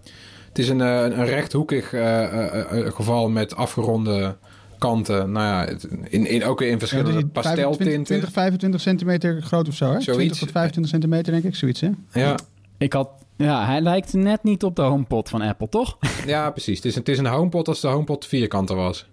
Het 0.48 0.58
is 0.58 0.68
een, 0.68 0.80
eh, 0.80 1.02
een 1.02 1.24
rechthoekig 1.24 1.92
eh, 1.92 2.22
eh, 2.24 2.87
eh, 2.87 2.92
geval 2.94 3.28
met 3.28 3.56
afgeronde 3.56 4.37
kanten. 4.78 5.32
Nou 5.32 5.46
ja, 5.46 5.64
het- 5.72 5.88
in, 6.08 6.26
in, 6.26 6.44
ook 6.44 6.61
in 6.62 6.68
Ja, 6.70 6.78
verschillende 6.78 7.11
dus 7.12 7.20
25, 7.32 7.54
pasteltinten. 7.54 8.04
20, 8.04 8.32
25 8.32 8.80
centimeter 8.80 9.42
groot 9.42 9.68
of 9.68 9.74
zo, 9.74 9.84
hè? 9.84 9.90
Zoiets. 10.00 10.14
20 10.14 10.38
tot 10.38 10.50
25 10.50 10.92
centimeter, 10.92 11.32
denk 11.32 11.44
ik. 11.44 11.54
Zoiets, 11.54 11.80
hè? 11.80 11.90
Ja, 12.12 12.34
Ik 12.78 12.92
had, 12.92 13.08
ja, 13.37 13.66
hij 13.66 13.80
lijkt 13.80 14.12
net 14.12 14.42
niet 14.42 14.64
op 14.64 14.76
de 14.76 14.82
HomePod 14.82 15.28
van 15.28 15.40
Apple, 15.42 15.68
toch? 15.68 15.98
ja, 16.26 16.50
precies. 16.50 16.76
Het 16.76 16.84
is, 16.84 16.92
een- 16.94 17.00
het 17.00 17.08
is 17.08 17.18
een 17.18 17.26
HomePod 17.26 17.68
als 17.68 17.80
de 17.80 17.88
HomePod 17.88 18.26
vierkanter 18.26 18.76
was. 18.76 19.06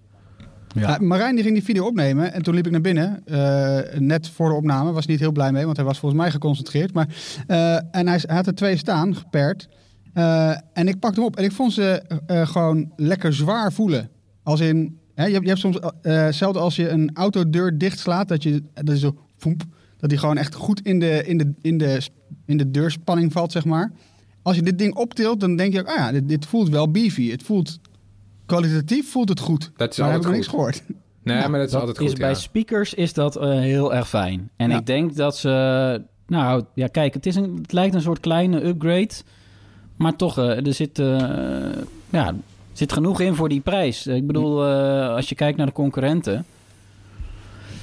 Ja. 0.76 0.98
Marijn 1.02 1.36
die 1.36 1.44
ging 1.44 1.56
die 1.56 1.64
video 1.66 1.86
opnemen 1.86 2.34
en 2.34 2.42
toen 2.42 2.54
liep 2.56 2.66
ik 2.66 2.72
naar 2.72 2.82
binnen. 2.82 3.22
eh, 3.26 4.00
net 4.00 4.30
voor 4.30 4.50
de 4.50 4.56
opname. 4.56 4.92
Was 4.92 5.06
niet 5.06 5.20
heel 5.20 5.32
blij 5.32 5.52
mee, 5.52 5.66
want 5.66 5.78
hij 5.78 5.86
was 5.86 6.00
volgens 6.00 6.22
mij 6.22 6.32
geconcentreerd. 6.32 6.94
Maar, 6.94 7.08
eh, 7.48 7.76
en 7.92 8.08
hij, 8.08 8.22
had 8.28 8.48
er 8.48 8.56
twee 8.56 8.78
staan, 8.78 9.16
gepaard. 9.16 9.68
Eh, 10.14 10.50
en 10.74 10.88
ik 10.88 11.00
pakte 11.00 11.20
hem 11.20 11.30
op 11.30 11.36
en 11.36 11.44
ik 11.44 11.52
vond 11.52 11.74
ze 11.74 12.02
eh, 12.26 12.48
gewoon 12.48 12.92
lekker 12.96 13.34
zwaar 13.34 13.74
voelen. 13.74 14.10
Als 14.44 14.60
in, 14.60 14.98
hè, 15.16 15.26
je, 15.26 15.32
hebt, 15.32 15.44
je 15.44 15.50
hebt 15.50 15.62
soms, 15.62 15.80
eh 15.80 15.92
hetzelfde 16.02 16.60
als 16.60 16.76
je 16.76 16.90
een 16.90 17.10
autodeur 17.14 17.78
dichtslaat, 17.78 18.28
dat 18.28 18.44
je, 18.44 18.64
dat 18.74 18.90
is 18.90 19.00
zo, 19.00 19.18
voemp, 19.38 19.64
dat 19.98 20.10
die 20.10 20.20
gewoon 20.20 20.38
echt 20.38 20.56
goed 20.56 20.82
in 20.82 21.00
de, 21.00 21.24
in, 21.26 21.38
de, 21.38 21.54
in, 21.62 21.78
de, 21.78 22.02
in 22.46 22.58
de 22.58 22.72
deurspanning 22.72 23.32
valt, 23.32 23.52
zeg 23.52 23.66
maar. 23.66 23.92
Als 24.42 24.56
je 24.56 24.62
dit 24.62 24.78
ding 24.78 24.96
optilt, 24.96 25.40
dan 25.40 25.56
denk 25.56 25.74
je 25.74 25.86
ah 25.86 25.96
ja, 25.98 26.12
dit, 26.12 26.28
dit 26.30 26.46
voelt 26.46 26.70
wel 26.70 26.92
beefy. 26.92 27.32
Het 27.32 27.44
voelt, 27.44 27.80
kwalitatief 28.46 29.12
voelt 29.12 29.30
het 29.30 29.40
goed. 29.40 29.72
Dat 29.76 29.92
is 29.92 29.98
maar 29.98 30.12
heb 30.12 30.20
ik 30.20 30.26
altijd 30.26 30.48
nog 30.48 30.56
goed. 30.56 30.66
niks 30.66 30.82
gehoord. 30.82 31.00
Nee, 31.24 31.38
Ja, 31.38 31.48
maar 31.48 31.60
dat 31.60 31.68
is 31.68 31.72
Dat 31.74 31.82
altijd 31.82 32.00
is 32.02 32.10
goed, 32.10 32.20
bij 32.20 32.34
speakers 32.36 32.94
is 32.94 33.14
dat 33.14 33.36
eh, 33.36 33.50
heel 33.50 33.94
erg 33.94 34.10
fijn. 34.10 34.50
En 34.56 34.70
Ja. 34.70 34.78
ik 34.78 34.86
denk 34.86 35.16
dat 35.16 35.38
ze... 35.38 36.02
Nou, 36.28 36.64
ja, 36.74 36.88
kijk, 36.88 37.14
het, 37.14 37.26
is 37.26 37.36
een, 37.36 37.60
het 37.62 37.72
lijkt 37.72 37.96
een 37.96 38.02
soort 38.02 38.20
kleine 38.20 38.64
upgrade. 38.66 39.10
Maar 39.96 40.16
toch, 40.16 40.38
eh, 40.38 40.66
er 40.66 40.74
zit, 40.74 41.00
eh, 41.00 41.70
ja, 42.10 42.34
zit 42.74 42.92
genoeg 42.94 43.20
in 43.20 43.36
voor 43.36 43.50
die 43.50 43.60
prijs. 43.62 44.08
Ik 44.08 44.28
bedoel, 44.28 44.66
eh, 44.66 45.10
als 45.10 45.30
je 45.30 45.36
kijkt 45.36 45.58
naar 45.58 45.66
de 45.68 45.72
concurrenten... 45.72 46.46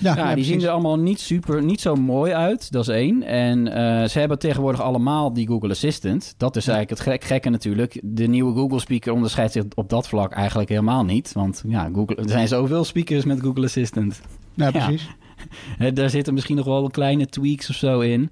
Ja, 0.03 0.17
Ja, 0.17 0.35
die 0.35 0.45
zien 0.45 0.63
er 0.63 0.69
allemaal 0.69 0.99
niet 0.99 1.21
super, 1.21 1.63
niet 1.63 1.81
zo 1.81 1.95
mooi 1.95 2.33
uit. 2.33 2.73
Dat 2.73 2.89
is 2.89 2.95
één. 2.95 3.23
En 3.23 3.69
eh, 3.69 4.09
ze 4.09 4.19
hebben 4.19 4.39
tegenwoordig 4.39 4.81
allemaal 4.81 5.33
die 5.33 5.47
Google 5.47 5.71
Assistant. 5.71 6.35
Dat 6.37 6.57
is 6.57 6.69
eigenlijk 6.69 6.99
het 6.99 7.09
gek, 7.09 7.25
gekke 7.25 7.51
natuurlijk. 7.51 8.01
De 8.05 8.27
nieuwe 8.27 8.55
Google 8.55 8.81
Speaker 8.81 9.13
onderscheidt 9.13 9.53
zich 9.53 9.65
op 9.75 9.89
dat 9.89 10.09
vlak 10.09 10.33
eigenlijk 10.33 10.69
helemaal 10.69 11.05
niet. 11.05 11.33
Want 11.33 11.63
ja, 11.67 11.91
Google, 11.95 12.17
er 12.17 12.29
zijn 12.29 12.49
zoveel 12.49 12.85
speakers 12.85 13.25
met 13.25 13.41
Google 13.41 13.65
Assistant. 13.65 14.21
Ja, 14.55 14.71
precies. 14.71 15.09
Daar 15.95 16.11
zitten 16.11 16.35
misschien 16.35 16.57
nog 16.57 16.65
wel 16.65 16.91
kleine 16.91 17.27
tweaks 17.27 17.71
of 17.71 17.77
zo 17.77 18.01
in. 18.01 18.31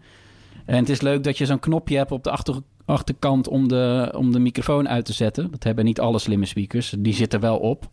En 0.67 0.77
het 0.77 0.89
is 0.89 1.01
leuk 1.01 1.25
dat 1.25 1.39
je 1.39 1.47
zo'n 1.47 1.59
knopje 1.59 1.97
hebt 1.97 2.13
op 2.13 2.25
de 2.25 2.31
achter, 2.31 2.57
achterkant 2.85 3.49
om 3.49 3.69
de, 3.69 4.13
om 4.17 4.33
de 4.33 4.39
microfoon 4.39 4.89
uit 4.89 5.05
te 5.05 5.13
zetten. 5.13 5.51
Dat 5.51 5.65
hebben 5.65 5.85
niet 5.85 6.01
alle 6.01 6.19
slimme 6.19 6.47
speakers. 6.47 6.95
Die 6.99 7.15
zitten 7.15 7.41
wel 7.41 7.57
op. 7.57 7.91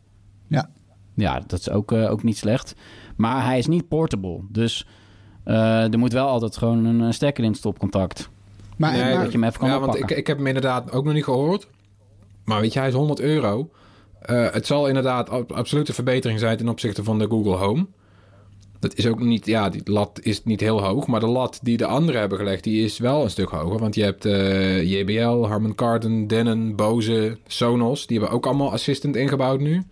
Ja. 0.48 0.70
Ja, 1.16 1.44
dat 1.48 1.60
is 1.60 1.70
ook, 1.70 1.92
eh, 1.92 2.12
ook 2.12 2.24
niet 2.24 2.38
slecht. 2.38 2.76
Maar 3.18 3.46
hij 3.46 3.58
is 3.58 3.68
niet 3.68 3.88
portable. 3.88 4.40
Dus 4.52 4.88
eh, 5.44 5.92
er 5.94 6.00
moet 6.00 6.14
wel 6.14 6.28
altijd 6.28 6.58
gewoon 6.58 6.86
een, 6.86 7.02
eh, 7.02 7.12
stekker 7.12 7.44
in 7.44 7.50
het 7.50 7.60
stopcontact. 7.60 8.30
Maar, 8.78 8.92
Nee, 8.92 9.02
maar- 9.02 9.24
dat 9.24 9.32
je 9.32 9.38
hem 9.38 9.48
even 9.48 9.60
kan 9.60 9.70
ja, 9.70 9.80
want 9.80 9.96
ik, 10.00 10.12
ik 10.12 10.28
heb 10.28 10.38
hem 10.38 10.48
inderdaad 10.48 10.92
ook 10.92 11.04
nog 11.06 11.14
niet 11.14 11.24
gehoord. 11.24 11.68
Maar 12.46 12.62
weet 12.62 12.74
je, 12.74 12.80
hij 12.80 12.88
is 12.88 12.94
100 12.94 13.20
euro. 13.20 13.70
Eh, 14.22 14.46
het 14.52 14.66
zal 14.66 14.88
inderdaad 14.88 15.30
ab- 15.30 15.52
absoluut 15.52 15.88
een 15.88 15.94
verbetering 15.94 16.40
zijn 16.40 16.58
ten 16.58 16.70
opzichte 16.70 17.04
van 17.04 17.20
de 17.20 17.28
Google 17.28 17.56
Home. 17.56 17.86
Dat 18.80 18.96
is 18.96 19.08
ook 19.08 19.20
niet, 19.20 19.46
ja, 19.46 19.70
die 19.70 19.82
lat 19.84 20.20
is 20.22 20.44
niet 20.44 20.60
heel 20.60 20.84
hoog. 20.84 21.08
Maar 21.08 21.20
de 21.20 21.28
lat 21.28 21.60
die 21.62 21.78
de 21.78 21.86
anderen 21.86 22.20
hebben 22.20 22.38
gelegd, 22.38 22.64
die 22.64 22.84
is 22.84 22.98
wel 22.98 23.24
een 23.24 23.30
stuk 23.30 23.50
hoger. 23.50 23.80
Want 23.80 23.96
je 23.96 24.04
hebt 24.04 24.26
eh, 24.26 24.84
JBL, 24.92 25.46
Harman 25.48 25.76
Kardon, 25.76 26.28
Denon, 26.28 26.76
Bose, 26.76 27.38
Sonos. 27.48 28.08
Die 28.08 28.18
hebben 28.18 28.36
ook 28.36 28.46
allemaal 28.46 28.72
Assistant 28.72 29.16
ingebouwd 29.16 29.60
nu. 29.60 29.84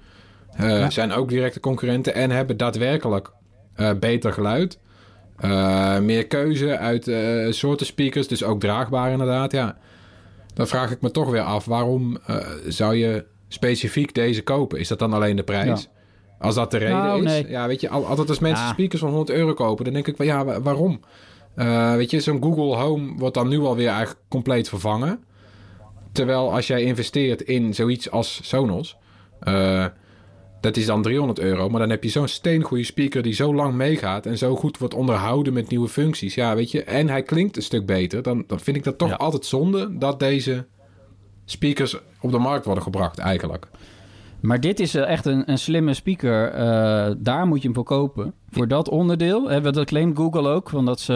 Eh, 0.55 0.89
Zijn 0.89 1.11
ook 1.11 1.29
directe 1.29 1.59
concurrenten 1.59 2.13
en 2.13 2.31
hebben 2.31 2.57
daadwerkelijk 2.57 3.31
eh, 3.75 3.91
beter 3.99 4.33
geluid. 4.33 4.79
Eh, 5.37 5.99
meer 5.99 6.27
keuze 6.27 6.77
uit 6.77 7.11
soorten 7.55 7.85
speakers, 7.85 8.27
dus 8.27 8.43
ook 8.43 8.59
draagbaar 8.59 9.11
inderdaad. 9.11 9.51
Ja, 9.51 9.77
dan 10.53 10.67
vraag 10.67 10.91
ik 10.91 11.01
me 11.01 11.11
toch 11.11 11.29
weer 11.29 11.41
af, 11.41 11.65
waarom 11.65 12.17
zou 12.67 12.95
je 12.95 13.25
specifiek 13.47 14.13
deze 14.13 14.43
kopen? 14.43 14.79
Is 14.79 14.87
dat 14.87 14.99
dan 14.99 15.13
alleen 15.13 15.35
de 15.35 15.43
prijs? 15.43 15.89
Als 16.39 16.55
dat 16.55 16.71
de 16.71 16.77
reden 16.77 16.97
Nou, 16.97 17.17
is? 17.25 17.31
nee. 17.31 17.47
Ja, 17.49 17.67
weet 17.67 17.81
je, 17.81 17.89
al- 17.89 18.05
altijd 18.07 18.29
als 18.29 18.39
mensen 18.39 18.65
Ja. 18.65 18.71
speakers 18.71 19.01
van 19.01 19.09
100 19.09 19.37
euro 19.37 19.53
kopen, 19.53 19.85
dan 19.85 19.93
denk 19.93 20.07
ik 20.07 20.15
van 20.15 20.25
ja, 20.25 20.45
wa- 20.45 20.61
waarom? 20.61 20.99
Weet 21.95 22.11
je, 22.11 22.19
zo'n 22.19 22.43
Google 22.43 22.75
Home 22.75 23.13
wordt 23.17 23.35
dan 23.35 23.47
nu 23.47 23.59
alweer 23.59 23.87
eigenlijk 23.87 24.19
compleet 24.29 24.69
vervangen. 24.69 25.23
Terwijl 26.11 26.53
als 26.53 26.67
jij 26.67 26.83
investeert 26.83 27.41
in 27.41 27.73
zoiets 27.73 28.11
als 28.11 28.39
Sonos, 28.43 28.97
dat 30.65 30.77
is 30.77 30.85
dan 30.85 31.01
300 31.01 31.39
euro. 31.39 31.69
Maar 31.69 31.79
dan 31.79 31.89
heb 31.89 32.03
je 32.03 32.09
zo'n 32.09 32.27
steengoede 32.27 32.83
speaker 32.83 33.21
die 33.21 33.33
zo 33.33 33.53
lang 33.53 33.73
meegaat 33.73 34.25
en 34.25 34.37
zo 34.37 34.55
goed 34.55 34.77
wordt 34.77 34.93
onderhouden 34.93 35.53
met 35.53 35.69
nieuwe 35.69 35.87
functies. 35.87 36.35
Ja, 36.35 36.55
weet 36.55 36.71
je, 36.71 36.83
en 36.83 37.09
hij 37.09 37.23
klinkt 37.23 37.55
een 37.57 37.63
stuk 37.63 37.85
beter. 37.85 38.21
Dan, 38.21 38.43
dan 38.47 38.59
vind 38.59 38.77
ik 38.77 38.83
dat 38.83 38.97
toch 38.97 39.09
Ja. 39.09 39.15
altijd 39.15 39.45
zonde 39.45 39.97
dat 39.97 40.19
deze 40.19 40.65
speakers 41.45 41.97
op 42.21 42.31
de 42.31 42.37
markt 42.37 42.65
worden 42.65 42.83
gebracht 42.83 43.17
eigenlijk. 43.17 43.67
Maar 44.45 44.59
dit 44.59 44.79
is 44.79 44.95
eh, 44.95 45.07
echt 45.07 45.25
een, 45.25 45.51
een 45.51 45.57
slimme 45.57 45.93
speaker. 45.93 46.51
Eh, 46.51 47.13
daar 47.17 47.47
moet 47.47 47.57
je 47.57 47.63
hem 47.63 47.75
voor 47.75 47.83
kopen. 47.83 48.33
Voor 48.49 48.67
dat 48.67 48.89
onderdeel. 48.89 49.61
Dat 49.61 49.85
claimt 49.85 50.17
Google 50.17 50.49
ook. 50.49 50.69
Want 50.69 50.87
dat 50.87 50.99
ze 50.99 51.13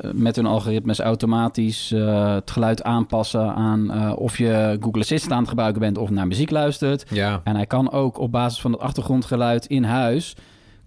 eh, 0.00 0.10
met 0.12 0.36
hun 0.36 0.46
algoritmes 0.46 1.00
automatisch 1.00 1.90
het 2.34 2.50
geluid 2.50 2.82
aanpassen 2.82 3.54
aan 3.54 4.14
of 4.16 4.38
je 4.38 4.76
Google 4.80 5.00
Assistant 5.00 5.32
aan 5.32 5.38
het 5.38 5.48
gebruiken 5.48 5.80
bent 5.80 5.98
of 5.98 6.10
naar 6.10 6.26
muziek 6.26 6.50
luistert. 6.50 7.04
Ja, 7.10 7.40
En 7.44 7.56
hij 7.56 7.66
kan 7.66 7.92
ook 7.92 8.18
op 8.18 8.32
basis 8.32 8.60
van 8.60 8.72
het 8.72 8.80
achtergrondgeluid 8.80 9.66
in 9.66 9.84
huis 9.84 10.36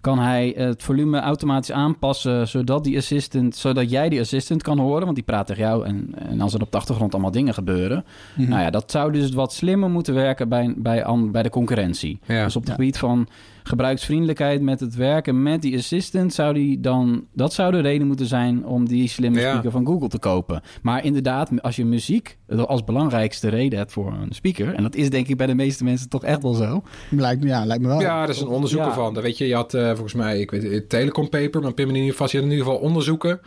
kan 0.06 0.18
hij 0.18 0.52
het 0.56 0.82
volume 0.82 1.20
automatisch 1.20 1.72
aanpassen 1.72 2.48
zodat 2.48 2.84
die 2.84 2.96
assistant, 2.96 3.56
zodat 3.56 3.90
jij 3.90 4.08
die 4.08 4.20
assistant 4.20 4.62
kan 4.62 4.78
horen, 4.78 5.02
want 5.04 5.14
die 5.14 5.24
praat 5.24 5.46
tegen 5.46 5.62
jou 5.62 5.86
en, 5.86 6.10
en 6.28 6.40
als 6.40 6.54
er 6.54 6.60
op 6.62 6.70
de 6.72 6.76
achtergrond 6.78 7.12
allemaal 7.12 7.30
dingen 7.30 7.54
gebeuren. 7.54 8.04
Mhm. 8.34 8.48
Nou 8.48 8.62
ja, 8.62 8.70
dat 8.70 8.90
zou 8.90 9.12
dus 9.12 9.30
wat 9.30 9.52
slimmer 9.52 9.90
moeten 9.90 10.14
werken 10.14 10.48
bij, 10.48 10.74
bij, 10.76 11.04
an- 11.04 11.30
bij 11.30 11.42
de 11.42 11.50
concurrentie. 11.50 12.18
Ja. 12.26 12.44
Dus 12.44 12.56
op 12.56 12.60
het 12.62 12.70
Ja. 12.70 12.76
gebied 12.76 12.98
van 12.98 13.26
gebruiksvriendelijkheid 13.66 14.62
met 14.62 14.80
het 14.80 14.94
werken 14.94 15.42
met 15.42 15.62
die 15.62 15.76
assistant 15.76 16.34
zou 16.34 16.54
die 16.54 16.80
dan 16.80 17.26
dat 17.32 17.52
zou 17.52 17.72
de 17.72 17.80
reden 17.80 18.06
moeten 18.06 18.26
zijn 18.26 18.66
om 18.66 18.88
die 18.88 19.08
slimme 19.08 19.40
Ja. 19.40 19.50
speaker 19.50 19.70
van 19.70 19.86
Google 19.86 20.08
te 20.08 20.18
kopen. 20.18 20.60
Maar 20.82 21.04
inderdaad, 21.04 21.62
als 21.62 21.76
je 21.76 21.84
muziek 21.84 22.38
als 22.66 22.84
belangrijkste 22.84 23.48
reden 23.48 23.78
hebt 23.78 23.92
voor 23.92 24.12
een 24.12 24.32
speaker, 24.32 24.74
en 24.74 24.82
dat 24.82 24.94
is 24.94 25.10
denk 25.10 25.28
ik 25.28 25.36
bij 25.36 25.46
de 25.46 25.54
meeste 25.54 25.84
mensen 25.84 26.08
toch 26.08 26.24
echt 26.24 26.42
wel 26.42 26.54
zo. 26.54 26.82
lijkt, 27.10 27.44
ja, 27.44 27.64
lijkt 27.64 27.82
me 27.82 27.88
wel. 27.88 28.00
ja, 28.00 28.22
er 28.22 28.28
is 28.28 28.40
een 28.40 28.46
onderzoek 28.48 28.80
Ja. 28.80 28.86
ervan. 28.86 29.14
Dan 29.14 29.22
weet 29.22 29.38
je, 29.38 29.46
je 29.46 29.54
had 29.54 29.74
eh, 29.74 29.86
volgens 29.86 30.14
mij, 30.14 30.40
ik 30.40 30.50
weet 30.50 30.62
het 30.62 30.88
Telecom 30.88 31.28
Paper, 31.28 31.60
maar 31.62 31.72
pin 31.74 31.86
me 31.86 31.92
niet 31.92 32.14
vast. 32.14 32.32
Je 32.32 32.38
had 32.38 32.46
in 32.46 32.52
ieder 32.52 32.66
geval 32.66 32.80
onderzoeken. 32.82 33.40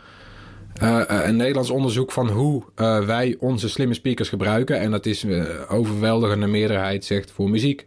Eh, 0.74 1.00
eh, 1.10 1.28
een 1.28 1.36
Nederlands 1.36 1.70
onderzoek 1.70 2.12
van 2.12 2.28
hoe 2.28 2.62
eh, 2.74 3.04
wij 3.06 3.36
onze 3.38 3.68
slimme 3.68 3.94
speakers 3.94 4.28
gebruiken. 4.28 4.80
En 4.80 4.90
dat 4.90 5.06
is 5.06 5.24
eh, 5.24 5.44
overweldigende 5.68 6.46
meerderheid 6.46 7.04
zegt 7.04 7.30
voor 7.30 7.50
muziek. 7.50 7.86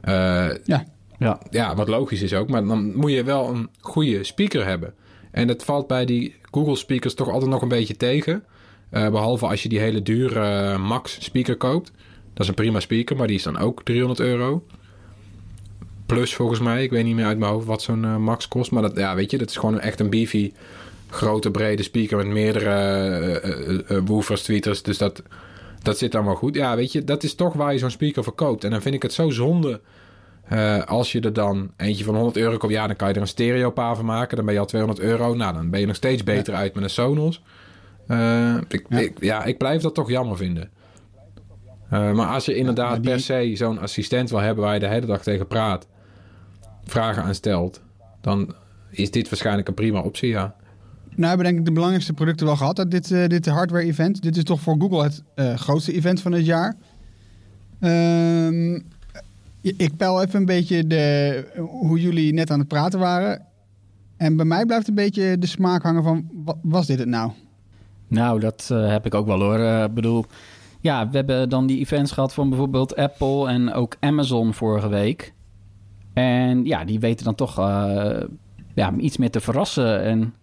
Eh, 0.00 0.46
Ja. 0.64 0.84
Ja. 1.18 1.40
ja, 1.50 1.74
wat 1.74 1.88
logisch 1.88 2.22
is 2.22 2.34
ook. 2.34 2.48
Maar 2.48 2.66
dan 2.66 2.96
moet 2.96 3.12
je 3.12 3.24
wel 3.24 3.48
een 3.48 3.68
goede 3.80 4.24
speaker 4.24 4.66
hebben. 4.66 4.94
En 5.30 5.46
dat 5.46 5.64
valt 5.64 5.86
bij 5.86 6.04
die 6.04 6.34
Google 6.50 6.76
speakers 6.76 7.14
toch 7.14 7.30
altijd 7.30 7.50
nog 7.50 7.62
een 7.62 7.68
beetje 7.68 7.96
tegen. 7.96 8.44
Eh, 8.90 9.08
behalve 9.10 9.46
als 9.46 9.62
je 9.62 9.68
die 9.68 9.78
hele 9.78 10.02
dure 10.02 10.40
eh, 10.40 10.78
Max 10.78 11.24
speaker 11.24 11.56
koopt. 11.56 11.92
Dat 12.32 12.42
is 12.42 12.48
een 12.48 12.54
prima 12.54 12.80
speaker, 12.80 13.16
maar 13.16 13.26
die 13.26 13.36
is 13.36 13.42
dan 13.42 13.58
ook 13.58 13.82
300 13.82 14.20
euro. 14.20 14.64
Plus 16.06 16.34
volgens 16.34 16.60
mij, 16.60 16.82
ik 16.82 16.90
weet 16.90 17.04
niet 17.04 17.14
meer 17.14 17.24
uit 17.24 17.38
mijn 17.38 17.52
hoofd 17.52 17.66
wat 17.66 17.82
zo'n 17.82 18.04
eh, 18.04 18.16
Max 18.16 18.48
kost. 18.48 18.70
Maar 18.70 18.82
dat, 18.82 18.96
ja, 18.96 19.14
weet 19.14 19.30
je, 19.30 19.38
dat 19.38 19.50
is 19.50 19.56
gewoon 19.56 19.80
echt 19.80 20.00
een 20.00 20.10
beefy, 20.10 20.52
grote, 21.08 21.50
brede 21.50 21.82
speaker 21.82 22.16
met 22.16 22.26
meerdere 22.26 24.02
woofers, 24.04 24.42
tweeters. 24.42 24.82
Dus 24.82 24.98
dat, 24.98 25.22
dat 25.82 25.98
zit 25.98 26.12
wel 26.12 26.34
goed. 26.34 26.54
Ja, 26.54 26.76
weet 26.76 26.92
je, 26.92 27.04
dat 27.04 27.22
is 27.22 27.34
toch 27.34 27.52
waar 27.52 27.72
je 27.72 27.78
zo'n 27.78 27.90
speaker 27.90 28.22
verkoopt. 28.22 28.64
En 28.64 28.70
dan 28.70 28.82
vind 28.82 28.94
ik 28.94 29.02
het 29.02 29.12
zo 29.12 29.30
zonde 29.30 29.80
eh, 30.54 30.82
als 30.84 31.12
je 31.12 31.20
er 31.20 31.32
dan 31.32 31.70
eentje 31.76 32.04
van 32.04 32.14
100 32.14 32.36
euro 32.36 32.56
koopt. 32.56 32.72
Ja, 32.72 32.86
dan 32.86 32.96
kan 32.96 33.08
je 33.08 33.14
er 33.14 33.20
een 33.20 33.26
stereopaar 33.26 33.96
van 33.96 34.04
maken. 34.04 34.36
Dan 34.36 34.44
ben 34.44 34.54
je 34.54 34.60
al 34.60 34.66
200 34.66 35.00
euro. 35.06 35.34
Nou, 35.34 35.54
dan 35.54 35.70
ben 35.70 35.80
je 35.80 35.86
nog 35.86 35.96
steeds 35.96 36.24
beter 36.24 36.54
uit 36.54 36.74
met 36.74 36.84
een 36.84 36.90
Sonos. 36.90 37.42
Eh, 38.06 38.54
ik, 38.68 38.86
Ja. 38.88 38.98
Ik, 38.98 39.12
ja, 39.20 39.44
ik 39.44 39.58
blijf 39.58 39.82
dat 39.82 39.94
toch 39.94 40.10
jammer 40.10 40.36
vinden. 40.36 40.70
Eh, 41.90 42.12
maar 42.12 42.26
als 42.26 42.44
je 42.44 42.54
inderdaad 42.54 43.02
die- 43.02 43.10
per 43.10 43.20
se 43.20 43.52
zo'n 43.54 43.78
assistent 43.78 44.30
wil 44.30 44.38
hebben 44.40 44.64
waar 44.64 44.74
je 44.74 44.80
de 44.80 44.88
hele 44.88 45.06
dag 45.06 45.22
tegen 45.22 45.46
praat, 45.46 45.86
vragen 46.84 47.22
aan 47.22 47.34
stelt, 47.34 47.80
dan 48.20 48.54
is 48.90 49.10
dit 49.10 49.28
waarschijnlijk 49.28 49.68
een 49.68 49.74
prima 49.74 50.00
optie, 50.00 50.28
ja. 50.28 50.54
Nou 51.16 51.28
hebben 51.28 51.46
denk 51.46 51.58
ik 51.58 51.64
de 51.64 51.72
belangrijkste 51.72 52.12
producten 52.12 52.46
wel 52.46 52.56
gehad 52.56 52.78
uit 52.78 52.90
dit, 52.90 53.08
dit 53.30 53.46
hardware-event. 53.46 54.22
Dit 54.22 54.36
is 54.36 54.44
toch 54.44 54.60
voor 54.60 54.76
Google 54.78 55.02
het 55.02 55.22
grootste 55.60 55.92
event 55.92 56.20
van 56.20 56.32
het 56.32 56.44
jaar. 56.46 56.76
Ehm, 57.80 58.80
ik 59.76 59.96
peil 59.96 60.22
even 60.22 60.38
een 60.40 60.46
beetje 60.46 60.86
de, 60.86 61.44
hoe 61.80 62.00
jullie 62.00 62.32
net 62.32 62.50
aan 62.50 62.58
het 62.58 62.68
praten 62.68 62.98
waren. 62.98 63.42
En 64.16 64.36
bij 64.36 64.44
mij 64.46 64.66
blijft 64.66 64.88
een 64.88 64.94
beetje 64.94 65.38
de 65.38 65.46
smaak 65.46 65.82
hangen 65.82 66.02
van, 66.02 66.28
wa- 66.44 66.56
was 66.62 66.86
dit 66.86 66.98
het 66.98 67.08
nou? 67.08 67.30
Nou, 68.08 68.40
dat 68.40 68.68
eh, 68.72 68.88
heb 68.88 69.06
ik 69.06 69.14
ook 69.14 69.26
wel 69.26 69.40
hoor. 69.40 69.58
Eh, 69.58 69.84
Ik 69.84 69.94
bedoel, 69.94 70.24
ja, 70.80 71.08
we 71.08 71.16
hebben 71.16 71.48
dan 71.48 71.66
die 71.66 71.78
events 71.78 72.12
gehad 72.12 72.34
van 72.34 72.48
bijvoorbeeld 72.48 72.96
Apple 72.96 73.48
en 73.48 73.72
ook 73.72 73.96
Amazon 74.00 74.54
vorige 74.54 74.88
week. 74.88 75.32
En 76.12 76.64
ja, 76.64 76.84
die 76.84 77.00
weten 77.00 77.24
dan 77.24 77.34
toch 77.34 77.58
eh, 77.58 78.20
ja, 78.74 78.92
iets 78.98 79.16
meer 79.16 79.30
te 79.30 79.40
verrassen. 79.40 80.02
En, 80.02 80.34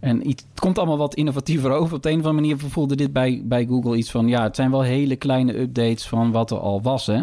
en 0.00 0.28
iets, 0.28 0.44
het 0.50 0.60
komt 0.60 0.78
allemaal 0.78 0.96
wat 0.98 1.14
innovatiever 1.14 1.70
over. 1.70 1.96
Op 1.96 2.02
de 2.02 2.10
een 2.10 2.20
of 2.20 2.26
andere 2.26 2.40
manier 2.48 2.58
voelde 2.70 2.96
dit 2.96 3.12
bij, 3.12 3.42
bij 3.44 3.66
Google 3.66 3.96
iets 3.96 4.10
van... 4.10 4.28
ja, 4.28 4.42
het 4.42 4.56
zijn 4.56 4.70
wel 4.70 4.82
hele 4.82 5.16
kleine 5.16 5.58
updates 5.60 6.08
van 6.08 6.30
wat 6.30 6.50
er 6.50 6.58
al 6.58 6.82
was, 6.82 7.06
hè. 7.06 7.20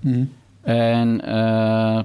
Mhm. 0.00 0.24
En 0.64 1.20
eh, 1.20 2.02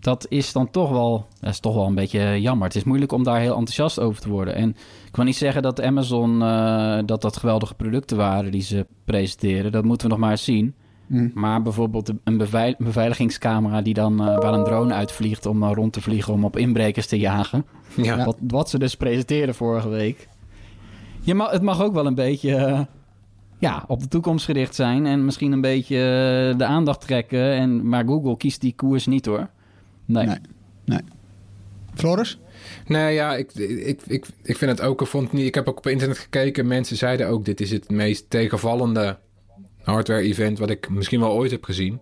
dat 0.00 0.26
is 0.28 0.52
dan 0.52 0.70
toch 0.70 0.90
wel, 0.90 1.26
dat 1.40 1.50
is 1.50 1.60
toch 1.60 1.74
wel 1.74 1.86
een 1.86 1.94
beetje 1.94 2.40
jammer. 2.40 2.66
Het 2.66 2.76
is 2.76 2.84
moeilijk 2.84 3.12
om 3.12 3.24
daar 3.24 3.40
heel 3.40 3.56
enthousiast 3.56 4.00
over 4.00 4.20
te 4.20 4.28
worden. 4.28 4.54
En 4.54 4.68
ik 5.06 5.16
wil 5.16 5.24
niet 5.24 5.36
zeggen 5.36 5.62
dat 5.62 5.82
Amazon 5.82 6.42
eh, 6.42 6.98
dat 7.06 7.22
dat 7.22 7.36
geweldige 7.36 7.74
producten 7.74 8.16
waren 8.16 8.50
die 8.50 8.62
ze 8.62 8.86
presenteren. 9.04 9.72
Dat 9.72 9.84
moeten 9.84 10.06
we 10.06 10.12
nog 10.12 10.22
maar 10.22 10.30
eens 10.30 10.44
zien. 10.44 10.74
Mm. 11.06 11.30
Maar 11.34 11.62
bijvoorbeeld 11.62 12.12
een 12.24 12.36
beveil- 12.36 12.74
beveiligingscamera 12.78 13.82
die 13.82 13.94
dan 13.94 14.12
uh, 14.12 14.38
waar 14.38 14.52
een 14.52 14.64
drone 14.64 14.94
uitvliegt 14.94 15.46
om 15.46 15.64
rond 15.64 15.92
te 15.92 16.00
vliegen 16.00 16.32
om 16.32 16.44
op 16.44 16.56
inbrekers 16.56 17.06
te 17.06 17.18
jagen. 17.18 17.66
Ja. 17.96 18.24
Wat, 18.24 18.36
wat 18.40 18.70
ze 18.70 18.78
dus 18.78 18.94
presenteerden 18.94 19.54
vorige 19.54 19.88
week. 19.88 20.28
Je 21.20 21.34
mag, 21.34 21.50
het 21.50 21.62
mag 21.62 21.82
ook 21.82 21.92
wel 21.92 22.06
een 22.06 22.14
beetje 22.14 22.86
ja, 23.60 23.84
op 23.86 24.00
de 24.00 24.08
toekomst 24.08 24.44
gericht 24.44 24.74
zijn 24.74 25.06
en 25.06 25.24
misschien 25.24 25.52
een 25.52 25.60
beetje 25.60 25.96
de 26.56 26.64
aandacht 26.64 27.00
trekken. 27.00 27.52
En, 27.52 27.88
maar 27.88 28.04
Google 28.04 28.36
kiest 28.36 28.60
die 28.60 28.74
koers 28.76 29.06
niet 29.06 29.26
hoor. 29.26 29.48
Nee. 30.04 30.26
Nee. 30.26 30.38
nee. 30.84 31.00
Floris? 31.94 32.38
Nee, 32.86 33.14
ja, 33.14 33.36
ik, 33.36 33.54
ik, 33.54 34.00
ik, 34.06 34.26
ik 34.42 34.56
vind 34.56 34.70
het 34.70 34.80
ook. 34.80 35.00
Ik, 35.00 35.06
vond 35.06 35.32
niet, 35.32 35.46
ik 35.46 35.54
heb 35.54 35.68
ook 35.68 35.78
op 35.78 35.86
internet 35.86 36.18
gekeken. 36.18 36.66
Mensen 36.66 36.96
zeiden 36.96 37.28
ook: 37.28 37.44
dit 37.44 37.60
is 37.60 37.70
het 37.70 37.90
meest 37.90 38.30
tegenvallende 38.30 39.18
hardware-event 39.82 40.58
wat 40.58 40.70
ik 40.70 40.88
misschien 40.90 41.20
wel 41.20 41.32
ooit 41.32 41.50
heb 41.50 41.64
gezien. 41.64 42.00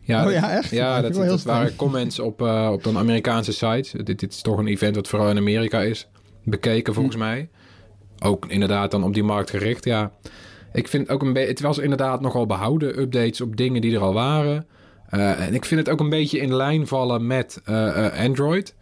Ja, 0.00 0.26
oh 0.26 0.32
ja, 0.32 0.50
echt? 0.50 0.70
Ja, 0.70 1.00
dat, 1.00 1.14
dat, 1.14 1.28
dat 1.28 1.42
waren 1.42 1.76
comments 1.76 2.18
op, 2.18 2.42
uh, 2.42 2.70
op 2.72 2.86
een 2.86 2.96
Amerikaanse 2.96 3.52
site. 3.52 4.02
Dit, 4.02 4.18
dit, 4.18 4.32
is 4.32 4.40
toch 4.40 4.58
een 4.58 4.66
event 4.66 4.94
wat 4.94 5.08
vooral 5.08 5.30
in 5.30 5.36
Amerika 5.36 5.82
is 5.82 6.08
bekeken, 6.44 6.94
volgens 6.94 7.16
hm. 7.16 7.22
mij. 7.22 7.48
Ook 8.18 8.46
inderdaad 8.46 8.90
dan 8.90 9.04
op 9.04 9.14
die 9.14 9.22
markt 9.22 9.50
gericht, 9.50 9.84
ja. 9.84 10.12
Ik 10.76 10.88
vind 10.88 11.08
ook 11.08 11.22
een 11.22 11.32
beetje... 11.32 11.48
Het 11.48 11.60
was 11.60 11.78
inderdaad 11.78 12.20
nogal 12.20 12.46
behouden 12.46 13.00
updates 13.00 13.40
op 13.40 13.56
dingen 13.56 13.80
die 13.80 13.94
er 13.94 14.00
al 14.00 14.12
waren. 14.12 14.66
Uh, 15.10 15.46
en 15.46 15.54
ik 15.54 15.64
vind 15.64 15.80
het 15.80 15.90
ook 15.90 16.00
een 16.00 16.08
beetje 16.08 16.38
in 16.38 16.54
lijn 16.54 16.86
vallen 16.86 17.26
met 17.26 17.60
uh, 17.68 18.20
Android. 18.20 18.74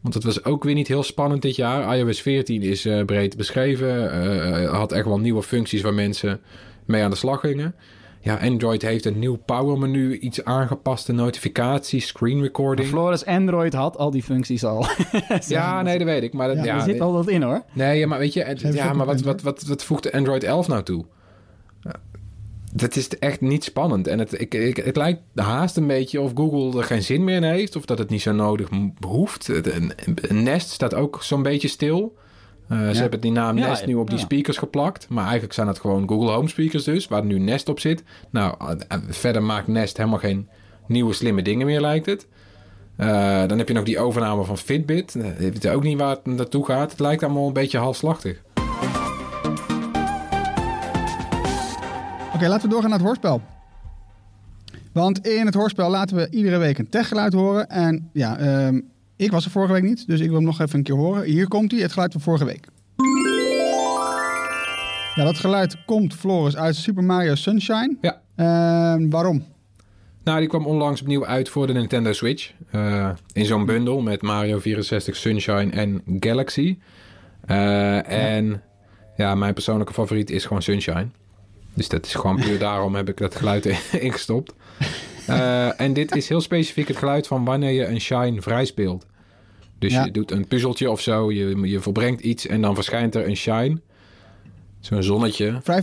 Want 0.00 0.14
het 0.14 0.24
was 0.24 0.44
ook 0.44 0.64
weer 0.64 0.74
niet 0.74 0.88
heel 0.88 1.02
spannend 1.02 1.42
dit 1.42 1.56
jaar. 1.56 1.96
iOS 1.96 2.22
14 2.22 2.62
is 2.62 2.88
breed 3.06 3.36
beschreven. 3.36 4.66
had 4.66 4.92
echt 4.92 5.04
wel 5.04 5.18
nieuwe 5.18 5.42
functies 5.42 5.82
waar 5.82 5.94
mensen 5.94 6.40
mee 6.84 7.02
aan 7.02 7.10
de 7.10 7.16
slag 7.16 7.40
gingen. 7.40 7.74
Ja, 8.22 8.36
Android 8.36 8.82
heeft 8.82 9.04
een 9.04 9.18
nieuw 9.18 9.36
power 9.36 9.78
menu, 9.78 10.18
iets 10.18 10.44
aangepaste 10.44 11.12
notificaties, 11.12 12.06
screen 12.06 12.42
recording. 12.42 12.88
Flores 12.88 13.24
Android 13.24 13.72
had 13.72 13.96
al 13.96 14.10
die 14.10 14.22
functies 14.22 14.64
al. 14.64 14.86
ja, 15.48 15.82
nee, 15.82 15.98
dat 15.98 16.06
weet 16.06 16.22
ik. 16.22 16.32
Maar 16.32 16.48
dat, 16.48 16.56
ja, 16.56 16.64
ja, 16.64 16.74
er 16.74 16.80
zit 16.80 17.00
al 17.00 17.12
wat 17.12 17.28
in 17.28 17.42
hoor. 17.42 17.62
Nee, 17.72 17.98
ja, 17.98 18.06
maar 18.06 18.18
weet 18.18 18.32
je, 18.32 18.56
ja, 18.72 18.92
maar 18.92 19.06
wat, 19.06 19.20
wat, 19.20 19.42
wat, 19.42 19.62
wat 19.62 19.84
voegt 19.84 20.02
de 20.02 20.12
Android 20.12 20.44
11 20.44 20.68
nou 20.68 20.82
toe? 20.82 21.04
Dat 22.72 22.96
is 22.96 23.08
echt 23.08 23.40
niet 23.40 23.64
spannend. 23.64 24.06
En 24.06 24.18
het, 24.18 24.40
ik, 24.40 24.54
ik, 24.54 24.76
het 24.76 24.96
lijkt 24.96 25.20
haast 25.34 25.76
een 25.76 25.86
beetje 25.86 26.20
of 26.20 26.32
Google 26.34 26.78
er 26.78 26.84
geen 26.84 27.02
zin 27.02 27.24
meer 27.24 27.36
in 27.36 27.42
heeft. 27.42 27.76
Of 27.76 27.84
dat 27.84 27.98
het 27.98 28.10
niet 28.10 28.22
zo 28.22 28.32
nodig 28.32 28.68
hoeft. 29.06 29.48
Een, 29.48 29.92
Nest 30.28 30.70
staat 30.70 30.94
ook 30.94 31.22
zo'n 31.22 31.42
beetje 31.42 31.68
stil. 31.68 32.16
Uh, 32.72 32.78
ja. 32.78 32.94
Ze 32.94 33.00
hebben 33.00 33.20
die 33.20 33.32
naam 33.32 33.58
Ja, 33.58 33.68
Nest 33.68 33.86
nu 33.86 33.94
op 33.94 34.08
die 34.08 34.18
ja. 34.18 34.24
speakers 34.24 34.56
geplakt. 34.56 35.08
Maar 35.08 35.24
eigenlijk 35.24 35.52
zijn 35.52 35.66
het 35.66 35.78
gewoon 35.78 36.08
Google 36.08 36.30
Home 36.30 36.48
speakers 36.48 36.84
dus. 36.84 37.08
Waar 37.08 37.24
nu 37.24 37.38
Nest 37.38 37.68
op 37.68 37.80
zit. 37.80 38.02
Nou, 38.30 38.54
uh, 38.68 38.74
verder 39.08 39.42
maakt 39.42 39.66
Nest 39.66 39.96
helemaal 39.96 40.18
geen 40.18 40.48
nieuwe 40.86 41.12
slimme 41.12 41.42
dingen 41.42 41.66
meer 41.66 41.80
lijkt 41.80 42.06
het. 42.06 42.26
Uh, 43.00 43.06
dan 43.46 43.58
heb 43.58 43.68
je 43.68 43.74
nog 43.74 43.84
die 43.84 43.98
overname 43.98 44.44
van 44.44 44.58
Fitbit. 44.58 45.12
Je 45.12 45.50
weet 45.50 45.68
ook 45.68 45.82
niet 45.82 45.98
waar 45.98 46.10
het 46.10 46.26
naartoe 46.26 46.64
gaat. 46.64 46.90
Het 46.90 47.00
lijkt 47.00 47.22
allemaal 47.22 47.46
een 47.46 47.52
beetje 47.52 47.78
halfslachtig. 47.78 48.42
Okay, 52.40 52.52
laten 52.52 52.68
we 52.68 52.74
doorgaan 52.74 52.90
naar 52.90 52.98
het 52.98 53.08
hoorspel. 53.08 53.40
Want 54.92 55.26
in 55.26 55.46
het 55.46 55.54
hoorspel 55.54 55.90
laten 55.90 56.16
we 56.16 56.30
iedere 56.30 56.58
week 56.58 56.78
een 56.78 56.88
techgeluid 56.88 57.32
horen. 57.32 57.68
En 57.68 58.10
ja, 58.12 58.66
um, 58.66 58.90
ik 59.16 59.30
was 59.30 59.44
er 59.44 59.50
vorige 59.50 59.72
week 59.72 59.82
niet, 59.82 60.06
dus 60.06 60.20
ik 60.20 60.26
wil 60.26 60.36
hem 60.36 60.44
nog 60.44 60.60
even 60.60 60.78
een 60.78 60.84
keer 60.84 60.94
horen. 60.94 61.24
Hier 61.24 61.48
komt 61.48 61.70
hij, 61.70 61.80
het 61.80 61.92
geluid 61.92 62.12
van 62.12 62.20
vorige 62.20 62.44
week. 62.44 62.66
Ja, 65.14 65.24
dat 65.24 65.38
geluid 65.38 65.84
komt, 65.84 66.14
Floris, 66.14 66.56
uit 66.56 66.76
Super 66.76 67.04
Mario 67.04 67.34
Sunshine. 67.34 67.96
Ja. 68.00 68.20
Uh, 68.36 69.06
waarom? 69.10 69.44
Nou, 70.24 70.38
die 70.38 70.48
kwam 70.48 70.66
onlangs 70.66 71.00
opnieuw 71.00 71.26
uit 71.26 71.48
voor 71.48 71.66
de 71.66 71.72
Nintendo 71.72 72.12
Switch. 72.12 72.52
Uh, 72.72 73.10
in 73.32 73.44
zo'n 73.44 73.64
bundel 73.64 74.00
met 74.00 74.22
Mario 74.22 74.58
64, 74.58 75.16
Sunshine 75.16 75.70
en 75.70 76.02
Galaxy. 76.18 76.78
Uh, 77.46 78.34
en 78.34 78.62
ja, 79.16 79.34
mijn 79.34 79.54
persoonlijke 79.54 79.92
favoriet 79.92 80.30
is 80.30 80.44
gewoon 80.44 80.62
Sunshine. 80.62 81.08
Dus 81.74 81.88
dat 81.88 82.06
is 82.06 82.14
gewoon 82.14 82.36
puur 82.36 82.58
daarom 82.58 82.94
heb 82.94 83.08
ik 83.08 83.16
dat 83.16 83.34
geluid 83.34 83.66
ingestopt. 84.00 84.54
Uh, 85.28 85.80
en 85.80 85.92
dit 85.92 86.16
is 86.16 86.28
heel 86.28 86.40
specifiek 86.40 86.88
het 86.88 86.96
geluid 86.96 87.26
van 87.26 87.44
wanneer 87.44 87.70
je 87.70 87.86
een 87.86 88.00
shine 88.00 88.42
vrij 88.42 88.64
speelt. 88.64 89.06
Dus 89.78 89.92
ja. 89.92 90.04
je 90.04 90.10
doet 90.10 90.30
een 90.30 90.46
puzzeltje 90.46 90.90
of 90.90 91.00
zo, 91.00 91.32
je, 91.32 91.60
je 91.60 91.80
volbrengt 91.80 92.20
iets 92.20 92.46
en 92.46 92.60
dan 92.60 92.74
verschijnt 92.74 93.14
er 93.14 93.28
een 93.28 93.36
shine. 93.36 93.80
Zo'n 94.80 95.02
zonnetje. 95.02 95.58
Vrij, 95.62 95.82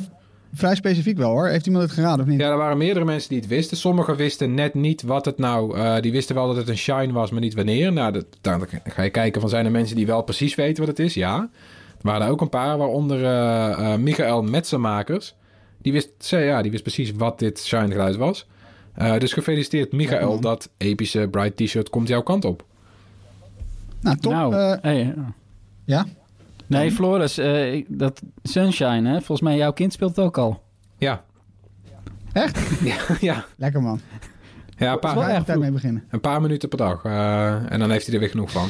vrij 0.54 0.76
specifiek 0.76 1.18
wel 1.18 1.30
hoor. 1.30 1.48
Heeft 1.48 1.66
iemand 1.66 1.84
het 1.84 1.94
geraden 1.94 2.26
of 2.26 2.32
niet? 2.32 2.40
Ja, 2.40 2.50
er 2.50 2.58
waren 2.58 2.78
meerdere 2.78 3.06
mensen 3.06 3.30
die 3.30 3.40
het 3.40 3.48
wisten. 3.48 3.78
Sommigen 3.78 4.16
wisten 4.16 4.54
net 4.54 4.74
niet 4.74 5.02
wat 5.02 5.26
het 5.26 5.38
nou... 5.38 5.78
Uh, 5.78 6.00
die 6.00 6.12
wisten 6.12 6.36
wel 6.36 6.48
dat 6.48 6.56
het 6.56 6.70
een 6.70 6.78
shine 6.78 7.14
was, 7.14 7.32
maar 7.32 7.42
niet 7.42 7.54
wanneer. 7.54 7.94
Nou, 7.94 8.12
dat, 8.12 8.26
dan 8.42 8.68
ga 8.84 9.04
je 9.04 9.10
kijken 9.10 9.42
van 9.42 9.50
zijn 9.50 9.66
er 9.66 9.72
mensen 9.72 9.96
die 9.96 10.06
wel 10.06 10.22
precies 10.22 10.56
weten 10.56 10.86
wat 10.86 10.98
het 10.98 11.06
is. 11.06 11.14
Ja. 11.14 11.50
Er 11.98 12.02
waren 12.02 12.26
er 12.26 12.32
ook 12.32 12.42
een 12.42 12.50
paar, 12.50 12.78
waaronder 12.78 13.22
uh, 13.22 13.96
Michael 13.96 14.44
Metsenmakers. 14.44 15.36
Die 15.88 15.96
wist, 15.96 16.30
ja, 16.30 16.62
die 16.62 16.72
wist 16.72 16.84
precies 16.84 17.12
wat 17.12 17.40
dit 17.40 17.60
shine 17.60 17.92
geluid 17.92 18.16
was. 18.16 18.48
Uh, 18.98 19.18
dus 19.18 19.34
gefeliciteerd 19.34 19.92
Michael, 19.92 20.34
ja, 20.34 20.42
dat 20.42 20.70
epische 20.78 21.28
Bright 21.32 21.56
T-shirt 21.56 21.90
komt 21.90 22.08
jouw 22.08 22.22
kant 22.22 22.46
op. 22.46 22.66
Nou, 24.02 24.18
top. 24.18 24.32
Nou, 24.32 24.56
uh, 24.56 24.74
hey, 24.82 25.14
ja. 25.16 25.34
ja? 25.86 26.06
Nee, 26.66 26.92
Floris, 26.92 27.40
uh, 27.40 27.86
dat 27.88 28.22
Sunshine, 28.44 29.10
hè? 29.10 29.16
volgens 29.16 29.42
mij 29.42 29.58
jouw 29.58 29.74
kind 29.74 29.94
speelt 29.94 30.16
het 30.16 30.26
ook 30.26 30.38
al. 30.38 30.64
Ja. 30.98 31.24
Echt? 32.34 32.60
ja, 32.92 32.98
ja. 33.20 33.46
Lekker 33.58 33.82
man. 33.82 34.00
Ja, 34.78 34.92
een 34.92 35.00
paar, 35.00 35.44
tijd 35.44 35.60
mee 35.60 35.72
beginnen. 35.72 36.04
Een 36.10 36.22
paar 36.22 36.42
minuten 36.42 36.70
per 36.70 36.78
dag. 36.78 37.04
Uh, 37.04 37.72
en 37.72 37.80
dan 37.80 37.92
heeft 37.92 38.06
hij 38.06 38.14
er 38.14 38.20
weer 38.20 38.30
genoeg 38.30 38.52
van. 38.52 38.70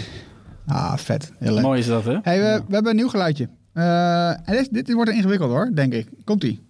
Ah, 0.65 0.97
vet. 0.97 1.31
Heel 1.39 1.53
leuk. 1.53 1.63
Mooi 1.63 1.79
is 1.79 1.87
dat, 1.87 2.05
hè? 2.05 2.17
Hey, 2.21 2.39
we, 2.39 2.45
ja. 2.45 2.63
we 2.67 2.73
hebben 2.73 2.91
een 2.91 2.97
nieuw 2.97 3.09
geluidje. 3.09 3.49
Uh, 3.73 4.29
en 4.29 4.43
dit, 4.45 4.73
dit 4.73 4.93
wordt 4.93 5.11
ingewikkeld 5.11 5.49
hoor, 5.49 5.71
denk 5.73 5.93
ik. 5.93 6.09
Komt-ie. 6.23 6.66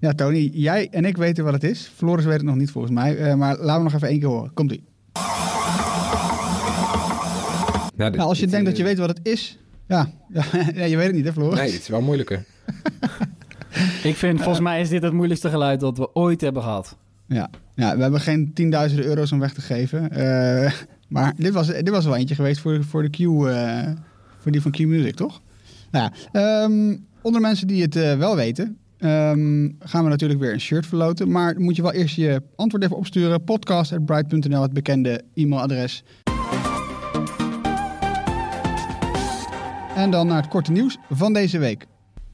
Ja, 0.00 0.12
Tony, 0.12 0.50
jij 0.52 0.88
en 0.90 1.04
ik 1.04 1.16
weten 1.16 1.44
wat 1.44 1.52
het 1.52 1.64
is. 1.64 1.90
Floris 1.96 2.24
weet 2.24 2.36
het 2.36 2.42
nog 2.42 2.56
niet 2.56 2.70
volgens 2.70 2.92
mij. 2.92 3.16
Uh, 3.16 3.34
maar 3.34 3.56
laten 3.56 3.76
we 3.76 3.82
nog 3.82 3.94
even 3.94 4.08
één 4.08 4.18
keer 4.18 4.28
horen. 4.28 4.52
Komt-ie. 4.54 4.84
Nou, 7.96 8.18
als 8.18 8.38
je 8.38 8.42
dit, 8.42 8.50
denkt 8.50 8.66
dat 8.66 8.76
je 8.76 8.82
weet 8.82 8.98
wat 8.98 9.08
het 9.08 9.20
is... 9.22 9.58
Ja, 9.86 10.10
ja, 10.32 10.44
ja 10.74 10.84
je 10.84 10.96
weet 10.96 11.06
het 11.06 11.14
niet 11.14 11.24
hè, 11.24 11.32
Floris? 11.32 11.58
Nee, 11.58 11.70
het 11.70 11.80
is 11.80 11.88
wel 11.88 12.00
moeilijker. 12.00 12.44
ik 14.02 14.16
vind, 14.16 14.38
volgens 14.38 14.60
mij 14.60 14.80
is 14.80 14.88
dit 14.88 15.02
het 15.02 15.12
moeilijkste 15.12 15.48
geluid 15.48 15.80
dat 15.80 15.98
we 15.98 16.14
ooit 16.14 16.40
hebben 16.40 16.62
gehad. 16.62 16.96
Ja, 17.26 17.50
ja 17.74 17.96
we 17.96 18.02
hebben 18.02 18.20
geen 18.20 18.52
tienduizenden 18.54 19.06
euro's 19.06 19.32
om 19.32 19.38
weg 19.38 19.52
te 19.52 19.60
geven. 19.60 20.02
Uh, 20.12 20.72
maar 21.08 21.34
dit 21.36 21.52
was, 21.52 21.66
dit 21.66 21.90
was 21.90 22.04
wel 22.04 22.16
eentje 22.16 22.34
geweest 22.34 22.60
voor, 22.60 22.84
voor 22.84 23.02
de 23.02 23.10
Q... 23.10 23.18
Uh, 23.18 23.82
voor 24.38 24.52
die 24.52 24.62
van 24.62 24.70
Q 24.70 24.78
Music, 24.78 25.14
toch? 25.14 25.40
Nou 25.90 26.10
ja, 26.32 26.62
um, 26.64 27.06
onder 27.20 27.40
mensen 27.40 27.66
die 27.66 27.82
het 27.82 27.96
uh, 27.96 28.16
wel 28.16 28.36
weten... 28.36 28.78
Um, 29.04 29.76
gaan 29.78 30.04
we 30.04 30.10
natuurlijk 30.10 30.40
weer 30.40 30.52
een 30.52 30.60
shirt 30.60 30.86
verloten. 30.86 31.30
Maar 31.30 31.60
moet 31.60 31.76
je 31.76 31.82
wel 31.82 31.92
eerst 31.92 32.16
je 32.16 32.42
antwoord 32.56 32.82
even 32.82 32.96
opsturen. 32.96 33.44
Podcast.bright.nl, 33.44 34.62
het 34.62 34.72
bekende 34.72 35.22
e-mailadres. 35.34 36.04
En 39.96 40.10
dan 40.10 40.26
naar 40.26 40.40
het 40.40 40.48
korte 40.48 40.72
nieuws 40.72 40.98
van 41.10 41.32
deze 41.32 41.58
week. 41.58 41.86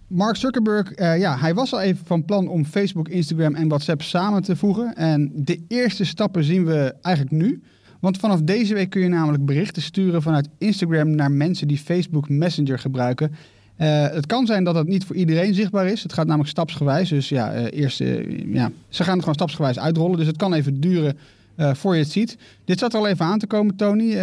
Mark 0.06 0.36
Zuckerberg, 0.36 0.98
uh, 0.98 1.18
ja, 1.18 1.38
hij 1.38 1.54
was 1.54 1.72
al 1.72 1.80
even 1.80 2.06
van 2.06 2.24
plan 2.24 2.48
om 2.48 2.64
Facebook, 2.64 3.08
Instagram 3.08 3.54
en 3.54 3.68
WhatsApp 3.68 4.02
samen 4.02 4.42
te 4.42 4.56
voegen. 4.56 4.94
En 4.94 5.30
de 5.34 5.64
eerste 5.68 6.04
stappen 6.04 6.44
zien 6.44 6.64
we 6.64 6.94
eigenlijk 7.02 7.36
nu. 7.36 7.62
Want 8.00 8.18
vanaf 8.18 8.40
deze 8.40 8.74
week 8.74 8.90
kun 8.90 9.00
je 9.00 9.08
namelijk 9.08 9.44
berichten 9.44 9.82
sturen 9.82 10.22
vanuit 10.22 10.48
Instagram 10.58 11.10
naar 11.10 11.30
mensen 11.30 11.68
die 11.68 11.78
Facebook 11.78 12.28
Messenger 12.28 12.78
gebruiken. 12.78 13.32
Uh, 13.78 14.08
het 14.08 14.26
kan 14.26 14.46
zijn 14.46 14.64
dat 14.64 14.74
het 14.74 14.86
niet 14.86 15.04
voor 15.04 15.16
iedereen 15.16 15.54
zichtbaar 15.54 15.86
is. 15.86 16.02
Het 16.02 16.12
gaat 16.12 16.26
namelijk 16.26 16.50
stapsgewijs. 16.50 17.08
Dus 17.08 17.28
ja, 17.28 17.54
uh, 17.54 17.64
eerst, 17.70 18.00
uh, 18.00 18.54
ja, 18.54 18.70
ze 18.88 19.02
gaan 19.02 19.12
het 19.12 19.20
gewoon 19.20 19.34
stapsgewijs 19.34 19.78
uitrollen. 19.78 20.18
Dus 20.18 20.26
het 20.26 20.36
kan 20.36 20.52
even 20.52 20.80
duren 20.80 21.18
voor 21.58 21.94
je 21.94 22.02
het 22.02 22.12
ziet. 22.12 22.36
Dit 22.64 22.78
zat 22.78 22.92
er 22.92 22.98
al 22.98 23.06
even 23.06 23.24
aan 23.24 23.38
te 23.38 23.46
komen, 23.46 23.76
Tony. 23.76 24.16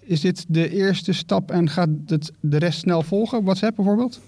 is 0.00 0.20
dit 0.20 0.44
de 0.48 0.70
eerste 0.70 1.12
stap 1.12 1.50
en 1.50 1.70
gaat 1.70 1.88
het 2.06 2.32
de 2.40 2.56
rest 2.56 2.78
snel 2.78 3.02
volgen? 3.02 3.44
WhatsApp 3.44 3.76
bijvoorbeeld? 3.76 4.20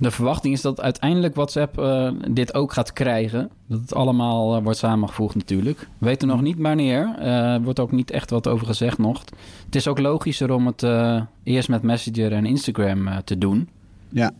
De 0.00 0.10
verwachting 0.10 0.54
is 0.54 0.60
dat 0.60 0.80
uiteindelijk 0.80 1.34
WhatsApp 1.34 1.78
uh, 1.78 2.10
dit 2.30 2.54
ook 2.54 2.72
gaat 2.72 2.92
krijgen. 2.92 3.50
Dat 3.66 3.80
het 3.80 3.94
allemaal 3.94 4.56
uh, 4.56 4.62
wordt 4.62 4.78
samengevoegd 4.78 5.34
natuurlijk. 5.34 5.88
We 5.98 6.06
weten 6.06 6.28
nog 6.28 6.40
niet 6.40 6.58
wanneer. 6.58 7.14
Er 7.18 7.58
uh, 7.58 7.64
wordt 7.64 7.80
ook 7.80 7.92
niet 7.92 8.10
echt 8.10 8.30
wat 8.30 8.48
over 8.48 8.66
gezegd 8.66 8.98
nog. 8.98 9.22
Het 9.64 9.74
is 9.74 9.88
ook 9.88 9.98
logischer 9.98 10.52
om 10.52 10.66
het 10.66 10.82
eh, 10.82 11.22
eerst 11.42 11.68
met 11.68 11.82
Messenger 11.82 12.32
en 12.32 12.46
Instagram 12.46 13.08
eh, 13.08 13.16
te 13.16 13.38
doen. 13.38 13.68
Ja. 14.08 14.32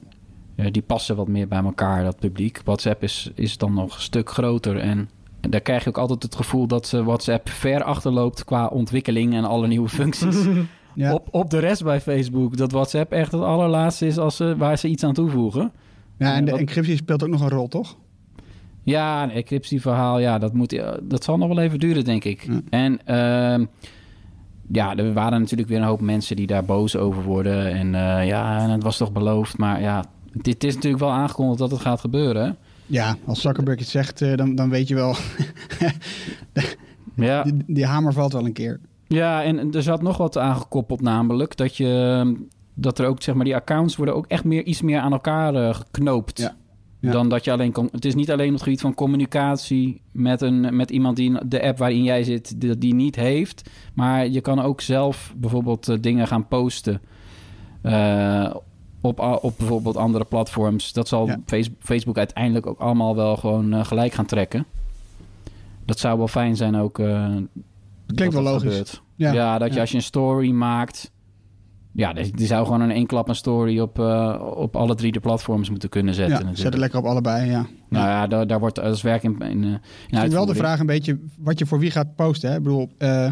die 0.70 0.82
passen 0.82 1.16
wat 1.16 1.28
meer 1.28 1.48
bij 1.48 1.62
elkaar, 1.62 2.04
dat 2.04 2.18
publiek. 2.18 2.60
WhatsApp 2.64 3.02
is, 3.02 3.30
is 3.34 3.58
dan 3.58 3.74
nog 3.74 3.94
een 3.94 4.00
stuk 4.00 4.30
groter 4.30 4.78
en 4.78 5.08
daar 5.40 5.60
krijg 5.60 5.82
je 5.82 5.88
ook 5.88 5.98
altijd 5.98 6.22
het 6.22 6.34
gevoel 6.34 6.66
dat 6.66 6.86
ze 6.86 7.04
WhatsApp 7.04 7.48
ver 7.48 7.82
achterloopt 7.82 8.44
qua 8.44 8.66
ontwikkeling 8.66 9.34
en 9.34 9.44
alle 9.44 9.66
nieuwe 9.66 9.88
functies. 9.88 10.46
Ja. 10.94 11.14
Op, 11.14 11.28
op 11.30 11.50
de 11.50 11.58
rest 11.58 11.84
bij 11.84 12.00
Facebook. 12.00 12.56
Dat 12.56 12.72
WhatsApp 12.72 13.12
echt 13.12 13.32
het 13.32 13.40
allerlaatste 13.40 14.06
is 14.06 14.18
als 14.18 14.36
ze, 14.36 14.56
waar 14.56 14.78
ze 14.78 14.88
iets 14.88 15.04
aan 15.04 15.14
toevoegen. 15.14 15.72
ja, 16.18 16.34
en 16.34 16.44
de 16.44 16.56
encryptie 16.56 16.96
speelt 16.96 17.22
ook 17.22 17.28
nog 17.28 17.40
een 17.40 17.48
rol, 17.48 17.68
toch? 17.68 17.96
Ja, 18.82 19.22
een 19.22 19.30
encryptieverhaal, 19.30 20.18
ja, 20.18 20.38
dat, 20.38 20.52
moet, 20.52 20.70
ja, 20.70 20.96
dat 21.02 21.24
zal 21.24 21.38
nog 21.38 21.48
wel 21.48 21.58
even 21.58 21.78
duren, 21.78 22.04
denk 22.04 22.24
ik. 22.24 22.42
Ja. 22.42 22.60
En 22.70 23.06
ehm, 23.06 23.64
ja, 24.72 24.96
er 24.96 25.12
waren 25.12 25.40
natuurlijk 25.40 25.68
weer 25.68 25.78
een 25.78 25.84
hoop 25.84 26.00
mensen 26.00 26.36
die 26.36 26.46
daar 26.46 26.64
boos 26.64 26.96
over 26.96 27.22
worden. 27.22 27.72
En 27.72 27.94
eh, 27.94 28.26
ja, 28.26 28.58
en 28.58 28.70
het 28.70 28.82
was 28.82 28.96
toch 28.96 29.12
beloofd. 29.12 29.58
Maar 29.58 29.80
ja, 29.80 30.04
dit 30.32 30.64
is 30.64 30.74
natuurlijk 30.74 31.02
wel 31.02 31.12
aangekondigd 31.12 31.58
dat 31.58 31.70
het 31.70 31.80
gaat 31.80 32.00
gebeuren. 32.00 32.56
Ja, 32.86 33.16
als 33.26 33.40
Zuckerberg 33.40 33.78
het 33.78 33.88
zegt, 33.88 34.22
eh, 34.22 34.36
dan, 34.36 34.54
dan 34.54 34.70
weet 34.70 34.88
je 34.88 34.94
wel, 34.94 35.16
Ja. 37.16 37.42
die, 37.42 37.54
die 37.66 37.86
hamer 37.86 38.12
valt 38.12 38.32
wel 38.32 38.44
een 38.44 38.52
keer. 38.52 38.80
Ja, 39.14 39.42
en 39.42 39.72
er 39.72 39.82
zat 39.82 40.02
nog 40.02 40.16
wat 40.16 40.38
aangekoppeld, 40.38 41.00
namelijk 41.00 41.56
dat 41.56 41.76
je... 41.76 42.36
Dat 42.76 42.98
er 42.98 43.06
ook, 43.06 43.22
zeg 43.22 43.34
maar, 43.34 43.44
die 43.44 43.54
accounts 43.54 43.96
worden 43.96 44.14
ook 44.14 44.26
echt 44.26 44.44
meer, 44.44 44.62
iets 44.64 44.82
meer 44.82 44.98
aan 45.00 45.12
elkaar 45.12 45.54
eh, 45.54 45.74
geknoopt. 45.74 46.38
Ja. 46.38 46.54
Ja. 47.00 47.10
Dan 47.10 47.28
dat 47.28 47.44
je 47.44 47.52
alleen... 47.52 47.72
kon- 47.72 47.88
Het 47.92 48.04
is 48.04 48.14
niet 48.14 48.30
alleen 48.30 48.46
op 48.48 48.52
het 48.54 48.62
gebied 48.62 48.80
van 48.80 48.94
communicatie 48.94 50.00
met, 50.12 50.40
een, 50.40 50.76
met 50.76 50.90
iemand 50.90 51.16
die 51.16 51.46
de 51.46 51.62
app 51.62 51.78
waarin 51.78 52.02
jij 52.02 52.22
zit, 52.24 52.60
die, 52.60 52.78
die 52.78 52.94
niet 52.94 53.16
heeft. 53.16 53.70
Maar 53.94 54.28
je 54.28 54.40
kan 54.40 54.60
ook 54.60 54.80
zelf 54.80 55.34
bijvoorbeeld 55.36 55.88
eh, 55.88 55.96
dingen 56.00 56.26
gaan 56.26 56.48
posten. 56.48 57.00
eh, 57.82 58.54
op, 59.00 59.20
op 59.42 59.54
bijvoorbeeld 59.58 59.96
andere 59.96 60.24
platforms. 60.24 60.92
Dat 60.92 61.08
zal 61.08 61.26
Ja. 61.26 61.38
Facebook 61.78 62.18
uiteindelijk 62.18 62.66
ook 62.66 62.78
allemaal 62.80 63.16
wel 63.16 63.36
gewoon 63.36 63.86
gelijk 63.86 64.12
gaan 64.12 64.26
trekken. 64.26 64.66
Dat 65.84 65.98
zou 65.98 66.18
wel 66.18 66.28
fijn 66.28 66.56
zijn 66.56 66.76
ook. 66.76 66.96
dat 68.06 68.32
wel 68.32 68.42
logisch. 68.42 68.62
gebeurt. 68.62 69.02
Ja, 69.16 69.32
Ja, 69.32 69.58
dat 69.58 69.68
je 69.68 69.74
ja. 69.74 69.80
als 69.80 69.90
je 69.90 69.96
een 69.96 70.02
story 70.02 70.50
maakt... 70.50 71.12
Ja, 71.92 72.12
die 72.12 72.36
die 72.36 72.46
zou 72.46 72.64
gewoon 72.64 72.82
in 72.82 72.90
één 72.90 73.06
klap 73.06 73.28
een 73.28 73.34
story 73.34 73.78
op, 73.78 73.98
eh, 73.98 74.52
op 74.54 74.76
alle 74.76 74.94
drie 74.94 75.12
de 75.12 75.20
platforms 75.20 75.70
moeten 75.70 75.88
kunnen 75.88 76.14
zetten. 76.14 76.46
Ja, 76.46 76.54
zet 76.54 76.64
het 76.64 76.76
lekker 76.76 76.98
op 76.98 77.04
allebei, 77.04 77.50
ja. 77.50 77.66
Nou 77.88 78.06
ja, 78.06 78.26
daar, 78.26 78.46
daar 78.46 78.60
wordt 78.60 78.80
als 78.80 79.02
werk 79.02 79.22
in, 79.22 79.38
in, 79.38 79.64
eh, 79.64 79.70
in 79.70 79.78
Ik 80.10 80.18
vind 80.18 80.32
wel 80.32 80.46
de 80.46 80.54
vraag 80.54 80.80
een 80.80 80.86
beetje 80.86 81.18
wat 81.38 81.58
je 81.58 81.66
voor 81.66 81.78
wie 81.78 81.90
gaat 81.90 82.14
posten. 82.14 82.50
Hè? 82.50 82.56
Ik 82.56 82.62
bedoel, 82.62 82.88
eh, 82.98 83.30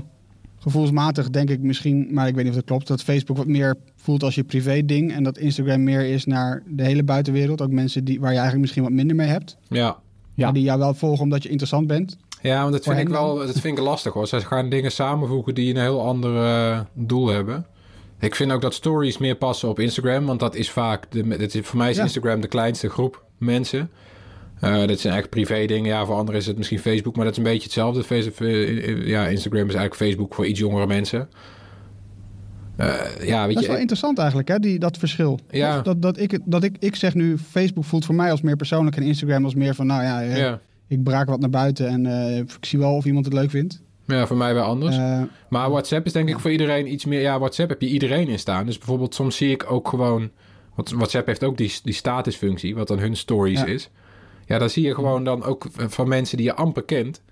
gevoelsmatig 0.59 1.31
denk 1.31 1.51
ik 1.51 1.61
misschien, 1.61 2.09
maar 2.11 2.29
ik 2.29 2.35
weet 2.35 2.45
niet 2.45 2.53
of 2.53 2.59
dat 2.59 2.69
klopt, 2.69 2.87
dat 2.87 3.03
Facebook 3.03 3.37
wat 3.37 3.47
meer 3.47 3.77
voelt 3.97 4.23
als 4.23 4.35
je 4.35 4.45
privé 4.45 4.85
ding 4.85 5.13
en 5.13 5.23
dat 5.23 5.39
Instagram 5.39 5.83
meer 5.83 6.05
is 6.05 6.25
naar 6.25 6.63
de 6.67 6.85
hele 6.85 7.03
buitenwereld. 7.03 7.63
Ook 7.63 7.71
mensen 7.71 8.05
die, 8.05 8.21
waar 8.21 8.31
je 8.31 8.39
eigenlijk 8.39 8.61
misschien 8.61 8.83
wat 8.83 8.93
minder 8.93 9.17
mee 9.17 9.29
hebt. 9.29 9.57
Ja. 9.69 9.97
Ja. 10.35 10.45
Maar 10.45 10.53
die 10.53 10.63
jou 10.63 10.79
wel 10.79 10.95
volgen 10.95 11.23
omdat 11.23 11.43
je 11.43 11.49
interessant 11.49 11.87
bent. 11.87 12.17
Ja, 12.43 12.61
want 12.61 12.73
dat 12.73 12.85
vind 12.85 12.99
ik 12.99 13.09
wel 13.09 13.37
dat 13.37 13.61
vind 13.61 13.79
ik 13.79 13.85
lastig 13.85 14.13
hoor. 14.13 14.27
Ze 14.27 14.41
gaan 14.41 14.69
dingen 14.69 14.93
samenvoegen 14.93 15.55
die 15.55 15.75
een 15.75 15.81
heel 15.81 16.07
ander 16.07 16.45
eh, 16.45 16.81
doel 16.95 17.29
hebben. 17.29 17.67
Ik 18.21 18.35
vind 18.35 18.53
ook 18.53 18.61
dat 18.61 18.75
stories 18.75 19.19
meer 19.19 19.35
passen 19.35 19.69
op 19.69 19.79
Instagram, 19.79 20.27
want 20.27 20.41
dat 20.41 20.55
is 20.55 20.71
vaak, 20.71 21.11
de, 21.11 21.29
dat 21.29 21.55
is, 21.55 21.67
voor 21.67 21.79
mij 21.79 21.91
is 21.91 21.97
Ja. 21.97 22.03
Instagram 22.03 22.41
de 22.41 22.49
kleinste 22.49 22.89
groep 22.91 23.25
mensen. 23.39 23.91
Eh, 24.61 24.87
dat 24.87 25.01
zijn 25.01 25.15
echt 25.15 25.31
privé 25.31 25.67
dingen. 25.67 25.91
Ja, 25.91 26.05
voor 26.05 26.15
anderen 26.15 26.41
is 26.41 26.47
het 26.47 26.57
misschien 26.57 26.79
Facebook, 26.79 27.17
maar 27.17 27.25
dat 27.25 27.33
is 27.33 27.39
een 27.39 27.45
beetje 27.45 27.63
hetzelfde. 27.63 28.03
Facebook, 28.03 28.49
eh, 28.49 29.07
ja, 29.07 29.27
Instagram 29.27 29.69
is 29.69 29.75
eigenlijk 29.75 30.11
Facebook 30.11 30.35
voor 30.35 30.47
iets 30.47 30.59
jongere 30.59 30.87
mensen. 30.87 31.29
Ja, 33.21 33.47
weet 33.47 33.55
Dat 33.55 33.63
is 33.63 33.69
wel 33.69 33.79
interessant 33.79 34.19
eigenlijk, 34.19 34.49
hè, 34.49 34.59
die, 34.59 34.79
dat 34.79 34.99
verschil. 34.99 35.39
Ja. 35.51 35.81
Dat, 35.81 36.03
dat, 36.03 36.19
ik, 36.19 36.39
dat 36.45 36.65
ik, 36.65 36.77
ik 36.79 36.97
zeg 36.97 37.15
nu, 37.15 37.39
Facebook 37.39 37.85
voelt 37.85 38.05
voor 38.05 38.15
mij 38.15 38.31
als 38.31 38.41
meer 38.41 38.57
persoonlijk 38.57 38.97
en 38.97 39.03
Instagram 39.03 39.45
als 39.45 39.55
meer 39.55 39.75
van, 39.75 39.87
nou 39.87 40.03
ja, 40.03 40.21
Ja. 40.21 40.61
Ik 40.93 41.03
braak 41.05 41.29
wat 41.29 41.41
naar 41.41 41.51
buiten 41.51 41.89
en 41.89 42.07
eh, 42.07 42.39
ik 42.39 42.57
zie 42.61 42.79
wel 42.79 42.95
of 42.95 43.05
iemand 43.05 43.25
het 43.25 43.35
leuk 43.35 43.51
vindt. 43.51 43.83
ja, 44.07 44.27
voor 44.27 44.37
mij 44.37 44.55
wel 44.55 44.65
anders. 44.65 44.97
Eh, 44.97 45.23
Maar 45.49 45.71
WhatsApp 45.71 46.07
is 46.07 46.13
denk 46.13 46.29
ik 46.29 46.39
voor 46.39 46.51
iedereen 46.51 46.93
iets 46.93 47.05
meer... 47.05 47.21
Ja, 47.21 47.39
WhatsApp 47.39 47.69
heb 47.69 47.81
je 47.81 47.89
iedereen 47.89 48.29
in 48.29 48.39
staan. 48.39 48.67
Dus 48.67 48.79
bijvoorbeeld 48.79 49.15
soms 49.15 49.37
zie 49.37 49.51
ik 49.51 49.71
ook 49.73 49.89
gewoon... 49.89 50.31
Want 50.75 50.91
WhatsApp 50.91 51.27
heeft 51.27 51.45
ook 51.45 51.57
die, 51.57 51.73
die 51.83 51.95
statusfunctie, 51.95 52.75
wat 52.75 52.89
dan 52.89 52.99
hun 52.99 53.17
stories 53.17 53.61
Ja. 53.61 53.67
is. 53.67 53.91
Ja, 54.47 54.59
dan 54.59 54.71
zie 54.71 54.87
je 54.87 54.95
gewoon 54.95 55.25
dan 55.25 55.43
ook 55.45 55.67
van 55.73 56.09
mensen 56.09 56.37
die 56.37 56.47
je 56.47 56.55
amper 56.55 56.83
kent. 56.85 57.23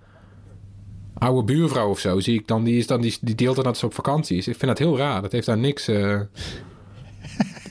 Oude 1.19 1.45
buurvrouw 1.53 1.89
of 1.91 1.99
zo, 1.99 2.21
zie 2.21 2.39
ik 2.39 2.47
dan. 2.47 2.65
Die, 2.65 2.79
is 2.79 2.87
dan 2.87 3.01
die, 3.01 3.17
die 3.21 3.35
deelt 3.35 3.55
dan 3.55 3.65
dat 3.65 3.77
ze 3.79 3.87
op 3.87 3.95
vakantie 3.95 4.37
is. 4.37 4.49
Ik 4.49 4.57
vind 4.57 4.67
dat 4.71 4.79
heel 4.79 4.97
raar. 4.99 5.23
Dat 5.23 5.33
heeft 5.33 5.47
daar 5.47 5.59
niks... 5.59 5.89
eh, 5.89 6.21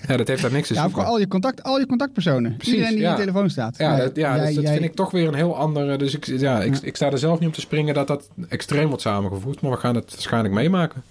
ja, 0.10 0.18
dat 0.18 0.28
heeft 0.28 0.42
daar 0.42 0.52
niks 0.52 0.68
te 0.68 0.74
ja, 0.74 0.82
zoeken. 0.82 1.02
voor 1.02 1.12
al 1.12 1.20
je, 1.20 1.28
contact, 1.28 1.64
al 1.64 1.80
je 1.80 1.86
contactpersonen. 1.86 2.56
Precies, 2.56 2.74
Iedereen 2.74 2.94
die 2.96 3.04
ja. 3.04 3.12
in 3.12 3.16
je 3.18 3.26
telefoon 3.26 3.50
staat. 3.50 3.78
Ja, 3.78 3.98
dat, 3.98 4.16
jij- 4.16 4.46
dus 4.46 4.56
dat 4.56 4.64
jij- 4.64 4.74
vind 4.74 4.86
ik 4.86 4.94
toch 4.96 5.12
weer 5.12 5.28
een 5.28 5.34
heel 5.34 5.58
andere... 5.58 5.98
Dus 5.98 6.14
ik, 6.16 6.26
ja, 6.26 6.62
ik, 6.62 6.78
ik 6.78 6.96
sta 6.96 7.12
er 7.12 7.18
zelf 7.18 7.40
niet 7.40 7.48
om 7.48 7.54
te 7.54 7.62
springen 7.62 7.94
dat 7.94 8.08
dat 8.08 8.30
extreem 8.50 8.88
wordt 8.88 9.02
samengevoegd. 9.02 9.62
Maar 9.62 9.72
we 9.72 9.78
gaan 9.78 9.96
het 9.96 10.12
waarschijnlijk 10.12 10.54
meemaken. 10.54 11.04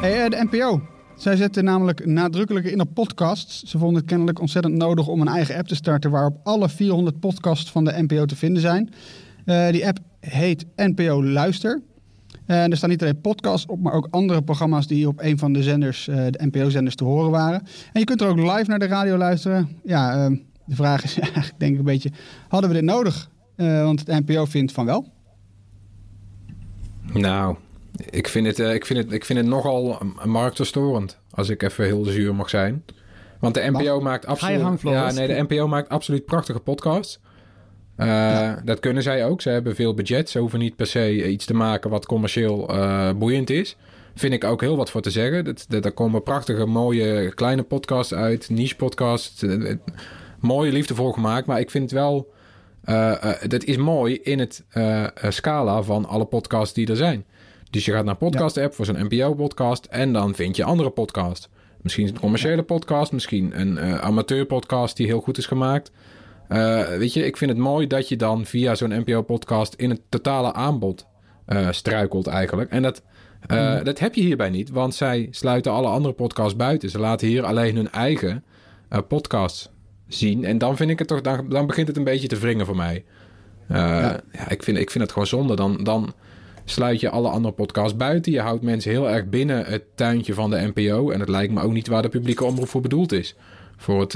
Hey, 0.00 0.24
eh, 0.24 0.30
de 0.30 0.46
NPO. 0.50 0.80
Zij 1.16 1.36
zetten 1.36 1.64
namelijk 1.64 2.06
nadrukkelijker 2.06 2.72
in 2.72 2.80
op 2.80 2.88
podcasts. 2.94 3.62
Ze 3.62 3.78
vonden 3.78 3.96
het 3.96 4.06
kennelijk 4.08 4.40
ontzettend 4.40 4.74
nodig 4.74 5.06
om 5.06 5.20
een 5.20 5.28
eigen 5.28 5.56
app 5.56 5.68
te 5.68 5.74
starten... 5.74 6.10
waarop 6.10 6.36
alle 6.42 6.68
400 6.68 7.20
podcasts 7.20 7.70
van 7.70 7.84
de 7.84 7.92
NPO 7.96 8.24
te 8.24 8.36
vinden 8.36 8.62
zijn. 8.62 8.92
Eh, 9.44 9.70
die 9.70 9.86
app 9.86 9.98
heet 10.20 10.66
NPO 10.76 11.24
Luister. 11.24 11.80
En 12.46 12.70
er 12.70 12.76
staan 12.76 12.90
niet 12.90 13.02
alleen 13.02 13.20
podcasts 13.20 13.66
op, 13.66 13.80
maar 13.80 13.92
ook 13.92 14.08
andere 14.10 14.42
programma's... 14.42 14.86
die 14.86 15.08
op 15.08 15.20
een 15.20 15.38
van 15.38 15.52
de 15.52 15.62
zenders, 15.62 16.08
eh, 16.08 16.16
de 16.16 16.46
NPO-zenders, 16.46 16.94
te 16.94 17.04
horen 17.04 17.30
waren. 17.30 17.60
En 17.92 18.00
je 18.00 18.04
kunt 18.04 18.20
er 18.20 18.28
ook 18.28 18.36
live 18.36 18.64
naar 18.66 18.78
de 18.78 18.86
radio 18.86 19.16
luisteren. 19.16 19.68
Ja, 19.84 20.24
eh, 20.24 20.38
de 20.64 20.74
vraag 20.74 21.04
is 21.04 21.18
eigenlijk 21.20 21.54
denk 21.58 21.72
ik 21.72 21.78
een 21.78 21.84
beetje... 21.84 22.10
hadden 22.48 22.70
we 22.70 22.76
dit 22.76 22.84
nodig? 22.84 23.30
Eh, 23.56 23.82
want 23.82 24.06
de 24.06 24.22
NPO 24.26 24.44
vindt 24.44 24.72
van 24.72 24.86
wel. 24.86 25.12
Nou, 27.12 27.56
ik 28.10 28.28
vind 28.28 28.46
het, 28.46 28.58
eh, 28.58 28.74
ik 28.74 28.86
vind 28.86 28.98
het, 28.98 29.12
ik 29.12 29.24
vind 29.24 29.38
het 29.38 29.48
nogal 29.48 29.98
marktverstorend. 30.24 31.18
Als 31.30 31.48
ik 31.48 31.62
even 31.62 31.84
heel 31.84 32.04
zuur 32.04 32.34
mag 32.34 32.48
zijn. 32.48 32.84
Want 33.40 33.54
de 33.54 33.70
NPO 33.70 34.00
maakt 34.00 34.26
absoluut. 34.26 34.80
ja, 34.82 35.12
nee, 35.12 35.26
de 35.26 35.42
NPO 35.48 35.68
maakt 35.68 35.88
absoluut 35.88 36.24
prachtige 36.24 36.60
podcasts. 36.60 37.20
Eh, 37.96 38.52
Dat 38.64 38.80
kunnen 38.80 39.02
zij 39.02 39.26
ook. 39.26 39.40
Ze 39.40 39.48
hebben 39.48 39.74
veel 39.74 39.94
budget. 39.94 40.30
Ze 40.30 40.38
hoeven 40.38 40.58
niet 40.58 40.76
per 40.76 40.86
se 40.86 41.30
iets 41.30 41.44
te 41.44 41.54
maken 41.54 41.90
wat 41.90 42.06
commercieel 42.06 42.68
eh, 42.68 43.10
boeiend 43.12 43.50
is. 43.50 43.76
Vind 44.14 44.32
ik 44.32 44.44
ook 44.44 44.60
heel 44.60 44.76
wat 44.76 44.90
voor 44.90 45.00
te 45.00 45.10
zeggen. 45.10 45.44
Dat, 45.44 45.64
dat, 45.68 45.84
er 45.84 45.92
komen 45.92 46.22
prachtige, 46.22 46.66
mooie 46.66 47.34
kleine 47.34 47.62
podcasts 47.62 48.14
uit. 48.14 48.50
Niche 48.50 48.76
podcasts. 48.76 49.42
eh, 49.42 49.74
mooie, 50.40 50.72
liefdevol 50.72 51.12
gemaakt. 51.12 51.46
Maar 51.46 51.60
ik 51.60 51.70
vind 51.70 51.90
het 51.90 51.92
wel... 52.00 52.32
dat 53.46 53.64
is 53.64 53.76
mooi 53.76 54.14
in 54.22 54.38
het 54.38 54.64
scala 55.28 55.82
van 55.82 56.06
alle 56.06 56.24
podcasts 56.24 56.74
die 56.74 56.86
er 56.90 56.96
zijn. 56.96 57.24
Dus 57.70 57.84
je 57.84 57.92
gaat 57.92 58.04
naar 58.04 58.16
podcast-app 58.16 58.74
voor 58.74 58.84
zo'n 58.84 59.06
NPO-podcast... 59.08 59.84
en 59.84 60.12
dan 60.12 60.34
vind 60.34 60.56
je 60.56 60.64
andere 60.64 60.90
podcasts. 60.90 61.48
Misschien 61.82 62.06
een 62.08 62.20
commerciële 62.20 62.62
podcast, 62.62 63.12
misschien 63.12 63.60
een 63.60 63.78
eh 63.78 63.98
amateur-podcast 63.98 64.96
die 64.96 65.06
heel 65.06 65.20
goed 65.20 65.38
is 65.38 65.46
gemaakt. 65.46 65.90
Eh, 66.48 66.86
weet 66.86 67.12
je, 67.12 67.24
ik 67.24 67.36
vind 67.36 67.50
het 67.50 67.60
mooi 67.60 67.86
dat 67.86 68.08
je 68.08 68.16
dan 68.16 68.44
via 68.44 68.74
zo'n 68.74 69.00
NPO-podcast 69.00 69.74
in 69.74 69.90
het 69.90 70.00
totale 70.08 70.52
aanbod 70.52 71.06
eh, 71.46 71.70
struikelt 71.70 72.26
eigenlijk. 72.26 72.70
En 72.70 72.82
dat, 72.82 73.02
eh, 73.46 73.82
dat 73.82 73.98
heb 73.98 74.14
je 74.14 74.20
hierbij 74.20 74.50
niet, 74.50 74.70
want 74.70 74.94
zij 74.94 75.28
sluiten 75.30 75.72
alle 75.72 75.88
andere 75.88 76.14
podcasts 76.14 76.56
buiten. 76.56 76.90
Ze 76.90 76.98
laten 76.98 77.28
hier 77.28 77.44
alleen 77.44 77.76
hun 77.76 77.90
eigen 77.90 78.44
podcasts 79.08 79.70
zien. 80.08 80.44
En 80.44 80.58
dan 80.58 80.76
vind 80.76 80.90
ik 80.90 80.98
het 80.98 81.08
toch, 81.08 81.20
dan, 81.20 81.48
dan 81.48 81.66
begint 81.66 81.88
het 81.88 81.96
een 81.96 82.04
beetje 82.04 82.28
te 82.28 82.38
wringen 82.38 82.66
voor 82.66 82.76
mij. 82.76 83.04
Ja. 83.68 84.20
ik, 84.48 84.62
vind, 84.62 84.78
ik 84.78 84.90
vind 84.90 85.04
het 85.04 85.12
gewoon 85.12 85.28
zonde. 85.28 85.56
Dan, 85.56 85.84
dan 85.84 86.14
sluit 86.64 87.00
je 87.00 87.10
alle 87.10 87.28
andere 87.28 87.54
podcasts 87.54 87.96
buiten. 87.96 88.32
Je 88.32 88.40
houdt 88.40 88.62
mensen 88.62 88.90
heel 88.90 89.10
erg 89.10 89.28
binnen 89.28 89.64
het 89.64 89.82
tuintje 89.94 90.34
van 90.34 90.50
de 90.50 90.72
NPO. 90.74 91.10
En 91.10 91.20
het 91.20 91.28
lijkt 91.28 91.52
me 91.52 91.62
ook 91.62 91.72
niet 91.72 91.88
waar 91.88 92.02
de 92.02 92.08
publieke 92.08 92.44
omroep 92.44 92.68
voor 92.68 92.80
bedoeld 92.80 93.12
is. 93.12 93.34
Voor 93.76 94.00
het, 94.00 94.14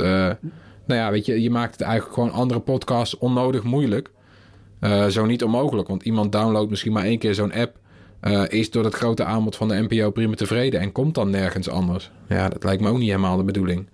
nou 0.90 1.02
ja, 1.02 1.10
weet 1.10 1.26
je, 1.26 1.42
je 1.42 1.50
maakt 1.50 1.72
het 1.72 1.80
eigenlijk 1.80 2.14
gewoon 2.14 2.32
andere 2.32 2.60
podcasts 2.60 3.18
onnodig 3.18 3.62
moeilijk. 3.62 4.10
Eh, 4.80 5.06
zo 5.06 5.26
niet 5.26 5.44
onmogelijk, 5.44 5.88
want 5.88 6.02
iemand 6.02 6.32
downloadt 6.32 6.70
misschien 6.70 6.92
maar 6.92 7.04
één 7.04 7.18
keer 7.18 7.34
zo'n 7.34 7.52
app. 7.52 7.78
eh, 8.20 8.42
is 8.48 8.70
door 8.70 8.84
het 8.84 8.94
grote 8.94 9.24
aanbod 9.24 9.56
van 9.56 9.68
de 9.68 9.86
NPO 9.88 10.10
prima 10.10 10.34
tevreden 10.34 10.80
en 10.80 10.92
komt 10.92 11.14
dan 11.14 11.30
nergens 11.30 11.68
anders. 11.68 12.10
Ja, 12.28 12.48
dat 12.48 12.64
lijkt 12.64 12.82
me 12.82 12.88
ook 12.88 12.98
niet 12.98 13.08
helemaal 13.08 13.36
de 13.36 13.44
bedoeling. 13.44 13.88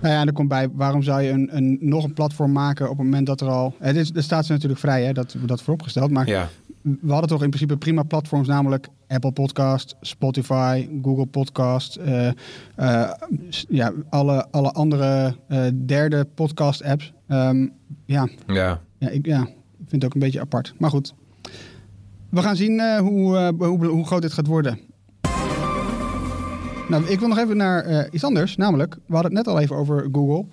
Nou 0.00 0.14
ja, 0.14 0.20
en 0.20 0.26
er 0.26 0.32
komt 0.32 0.48
bij, 0.48 0.68
waarom 0.72 1.02
zou 1.02 1.22
je 1.22 1.30
een, 1.30 1.56
een, 1.56 1.78
nog 1.80 2.04
een 2.04 2.12
platform 2.12 2.52
maken 2.52 2.90
op 2.90 2.96
het 2.96 3.04
moment 3.06 3.26
dat 3.26 3.40
er 3.40 3.48
al... 3.48 3.74
Het 3.78 3.96
is, 3.96 4.10
de 4.12 4.22
staat 4.22 4.46
ze 4.46 4.52
natuurlijk 4.52 4.80
vrij, 4.80 5.04
hè, 5.04 5.12
dat 5.12 5.36
dat 5.46 5.62
vooropgesteld. 5.62 6.10
Maar 6.10 6.28
Ja, 6.28 6.48
we 6.82 7.10
hadden 7.12 7.28
toch 7.28 7.42
in 7.42 7.48
principe 7.48 7.76
prima 7.76 8.02
platforms, 8.02 8.48
namelijk 8.48 8.88
Apple 9.08 9.32
Podcast, 9.32 9.96
Spotify, 10.00 10.88
Google 11.02 11.26
Podcast, 11.26 11.96
eh, 11.96 12.28
eh, 12.76 13.10
ja, 13.68 13.92
alle, 14.10 14.46
alle 14.50 14.72
andere 14.72 15.36
eh, 15.48 15.64
derde 15.84 16.26
podcast 16.34 16.82
apps. 16.84 17.12
Ehm, 17.28 17.66
ja, 18.04 18.28
ja. 18.46 18.80
ja, 18.98 19.08
ik, 19.08 19.26
ja, 19.26 19.40
ik 19.42 19.88
vind 19.88 20.02
het 20.02 20.04
ook 20.04 20.14
een 20.14 20.20
beetje 20.20 20.40
apart. 20.40 20.74
Maar 20.78 20.90
goed, 20.90 21.14
we 22.28 22.42
gaan 22.42 22.56
zien 22.56 22.98
hoe, 22.98 23.52
hoe, 23.58 23.86
hoe 23.86 24.06
groot 24.06 24.22
dit 24.22 24.32
gaat 24.32 24.46
worden. 24.46 24.78
Nou, 26.88 27.04
ik 27.04 27.18
wil 27.18 27.28
nog 27.28 27.38
even 27.38 27.56
naar 27.56 28.08
iets 28.10 28.24
anders, 28.24 28.56
namelijk, 28.56 28.94
we 29.06 29.14
hadden 29.14 29.36
het 29.36 29.46
net 29.46 29.54
al 29.54 29.60
even 29.60 29.76
over 29.76 30.08
Google. 30.12 30.44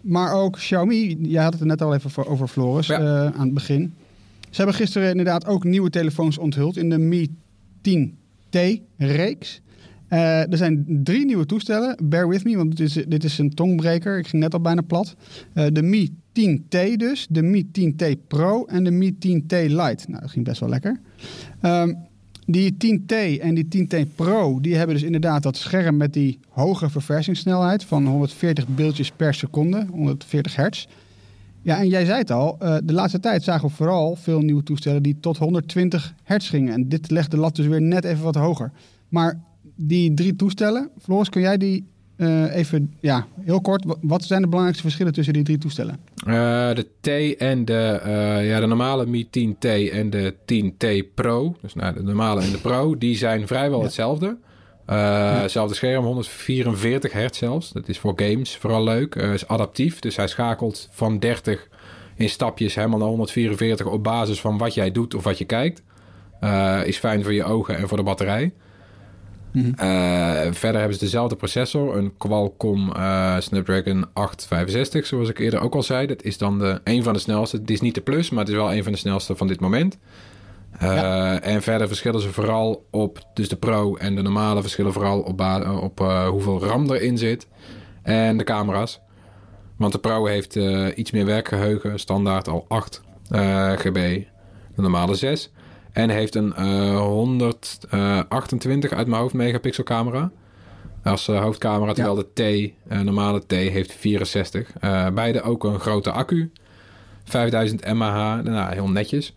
Maar 0.00 0.32
ook 0.32 0.52
Xiaomi, 0.52 1.16
jij 1.20 1.42
had 1.42 1.52
het 1.52 1.60
er 1.60 1.66
net 1.66 1.82
al 1.82 1.94
even 1.94 2.26
over 2.26 2.48
Floris 2.48 2.86
Ja. 2.86 3.32
aan 3.32 3.44
het 3.44 3.54
begin. 3.54 3.94
Ze 4.50 4.56
hebben 4.56 4.74
gisteren 4.74 5.10
inderdaad 5.10 5.46
ook 5.46 5.64
nieuwe 5.64 5.90
telefoons 5.90 6.38
onthuld 6.38 6.76
in 6.76 6.90
de 6.90 6.98
Mi 6.98 7.36
10T-reeks. 7.88 9.60
er 10.08 10.56
zijn 10.56 10.84
drie 10.86 11.24
nieuwe 11.24 11.46
toestellen. 11.46 11.96
Bear 12.02 12.28
with 12.28 12.44
me, 12.44 12.56
want 12.56 12.76
dit 12.76 12.96
is, 12.96 13.04
dit 13.08 13.24
is 13.24 13.38
een 13.38 13.54
tongbreker. 13.54 14.18
Ik 14.18 14.26
ging 14.26 14.42
net 14.42 14.54
al 14.54 14.60
bijna 14.60 14.82
plat. 14.82 15.14
Eh, 15.52 15.66
de 15.72 15.82
Mi 15.82 16.16
10T 16.32 16.96
dus, 16.96 17.26
de 17.30 17.42
Mi 17.42 17.70
10T 17.72 18.26
Pro 18.26 18.64
en 18.64 18.84
de 18.84 18.90
Mi 18.90 19.12
10T 19.12 19.52
Lite. 19.52 20.04
Nou, 20.08 20.20
dat 20.20 20.30
ging 20.30 20.44
best 20.44 20.60
wel 20.60 20.68
lekker. 20.68 21.00
Ehm, 21.60 21.94
die 22.46 22.76
10T 22.76 23.38
en 23.40 23.54
die 23.54 23.68
10T 23.68 24.14
Pro, 24.14 24.60
die 24.60 24.74
hebben 24.76 24.94
dus 24.94 25.04
inderdaad 25.04 25.42
dat 25.42 25.56
scherm 25.56 25.96
met 25.96 26.12
die 26.12 26.38
hoge 26.48 26.90
verversingssnelheid 26.90 27.84
van 27.84 28.06
140 28.06 28.68
beeldjes 28.68 29.10
per 29.10 29.34
seconde, 29.34 29.86
140 29.90 30.56
hertz. 30.56 30.86
Ja, 31.62 31.78
en 31.78 31.88
jij 31.88 32.04
zei 32.04 32.18
het 32.18 32.30
al, 32.30 32.58
uh, 32.62 32.76
de 32.84 32.92
laatste 32.92 33.20
tijd 33.20 33.42
zagen 33.42 33.68
we 33.68 33.74
vooral 33.74 34.16
veel 34.16 34.40
nieuwe 34.40 34.62
toestellen 34.62 35.02
die 35.02 35.16
tot 35.20 35.38
120 35.38 36.14
hertz 36.22 36.48
gingen. 36.48 36.72
En 36.72 36.88
dit 36.88 37.10
legt 37.10 37.30
de 37.30 37.36
lat 37.36 37.56
dus 37.56 37.66
weer 37.66 37.82
net 37.82 38.04
even 38.04 38.24
wat 38.24 38.34
hoger. 38.34 38.72
Maar 39.08 39.40
die 39.74 40.14
drie 40.14 40.36
toestellen, 40.36 40.90
Floris, 40.98 41.28
kun 41.28 41.40
jij 41.40 41.56
die 41.56 41.86
uh, 42.16 42.56
even, 42.56 42.94
ja, 43.00 43.26
heel 43.40 43.60
kort, 43.60 43.84
wat 44.00 44.24
zijn 44.24 44.40
de 44.40 44.46
belangrijkste 44.46 44.86
verschillen 44.86 45.12
tussen 45.12 45.34
die 45.34 45.42
drie 45.42 45.58
toestellen? 45.58 45.98
Uh, 46.26 46.34
de 46.74 46.86
T 47.00 47.36
en 47.38 47.64
de, 47.64 48.00
uh, 48.06 48.48
ja, 48.48 48.60
de 48.60 48.66
normale 48.66 49.06
Mi 49.06 49.26
10T 49.26 49.92
en 49.92 50.10
de 50.10 50.34
10T 50.34 51.14
Pro, 51.14 51.56
dus 51.60 51.74
nou, 51.74 51.94
de 51.94 52.02
normale 52.02 52.42
en 52.42 52.50
de 52.50 52.58
Pro, 52.58 52.98
die 52.98 53.16
zijn 53.16 53.46
vrijwel 53.46 53.78
ja. 53.78 53.84
hetzelfde. 53.84 54.36
Ja. 54.96 55.40
Hetzelfde 55.40 55.74
scherm, 55.74 56.04
144 56.04 57.12
hertz 57.12 57.38
zelfs. 57.38 57.70
Dat 57.70 57.88
is 57.88 57.98
voor 57.98 58.12
games 58.16 58.56
vooral 58.56 58.84
leuk. 58.84 59.14
is 59.14 59.48
adaptief, 59.48 59.98
dus 59.98 60.16
hij 60.16 60.26
schakelt 60.26 60.88
van 60.90 61.18
30 61.18 61.68
in 62.16 62.28
stapjes 62.28 62.74
helemaal 62.74 62.98
naar 62.98 63.08
144 63.08 63.86
op 63.86 64.04
basis 64.04 64.40
van 64.40 64.58
wat 64.58 64.74
jij 64.74 64.92
doet 64.92 65.14
of 65.14 65.24
wat 65.24 65.38
je 65.38 65.44
kijkt. 65.44 65.82
is 66.84 66.98
fijn 66.98 67.22
voor 67.22 67.32
je 67.32 67.44
ogen 67.44 67.76
en 67.76 67.88
voor 67.88 67.96
de 67.96 68.02
batterij. 68.02 68.52
Mm 69.52 69.62
-hmm. 69.62 69.88
uh, 69.88 70.52
verder 70.52 70.80
hebben 70.80 70.98
ze 70.98 71.04
dezelfde 71.04 71.36
processor, 71.36 71.96
een 71.96 72.16
Qualcomm 72.16 72.92
uh, 72.96 73.40
Snapdragon 73.40 74.06
865, 74.12 75.06
zoals 75.06 75.28
ik 75.28 75.38
eerder 75.38 75.60
ook 75.60 75.74
al 75.74 75.82
zei. 75.82 76.06
Dat 76.06 76.22
is 76.22 76.38
dan 76.38 76.58
de, 76.58 76.80
een 76.84 77.02
van 77.02 77.12
de 77.12 77.18
snelste. 77.18 77.56
Het 77.56 77.70
is 77.70 77.80
niet 77.80 77.94
de 77.94 78.00
plus, 78.00 78.30
maar 78.30 78.38
het 78.38 78.48
is 78.48 78.54
wel 78.54 78.72
een 78.72 78.82
van 78.82 78.92
de 78.92 78.98
snelste 78.98 79.36
van 79.36 79.46
dit 79.46 79.60
moment. 79.60 79.98
Uh, 80.74 80.94
ja. 80.94 81.40
En 81.40 81.62
verder 81.62 81.86
verschillen 81.86 82.20
ze 82.20 82.32
vooral 82.32 82.86
op, 82.90 83.18
dus 83.34 83.48
de 83.48 83.56
Pro 83.56 83.96
en 83.96 84.14
de 84.14 84.22
normale 84.22 84.60
verschillen 84.60 84.92
vooral 84.92 85.20
op, 85.20 85.40
op 85.82 85.98
hoeveel 86.28 86.64
RAM 86.64 86.90
erin 86.90 87.18
zit 87.18 87.48
en 88.02 88.36
de 88.36 88.44
camera's. 88.44 89.00
Want 89.76 89.92
de 89.92 89.98
Pro 89.98 90.26
heeft 90.26 90.58
iets 90.94 91.10
meer 91.10 91.26
werkgeheugen, 91.26 91.98
standaard 91.98 92.48
al 92.48 92.64
8 92.68 93.02
GB, 93.76 94.24
de 94.74 94.82
normale 94.82 95.14
6. 95.14 95.52
En 95.92 96.10
heeft 96.10 96.34
een 96.34 96.54
uh, 96.58 96.98
128 96.98 98.92
uit 98.92 99.06
mijn 99.06 99.20
hoofd 99.20 99.34
megapixel 99.34 99.84
camera. 99.84 100.30
Als 101.04 101.26
hoofdcamera, 101.26 101.92
terwijl 101.92 102.16
ja. 102.16 102.24
de 102.34 102.72
T, 102.88 103.04
normale 103.04 103.42
T, 103.46 103.50
heeft 103.50 103.92
64. 103.92 104.72
beide 105.14 105.42
ook 105.42 105.64
een 105.64 105.80
grote 105.80 106.10
accu. 106.10 106.52
5000 107.24 107.94
mAh, 107.94 108.44
nou, 108.44 108.72
heel 108.72 108.88
netjes. 108.88 109.34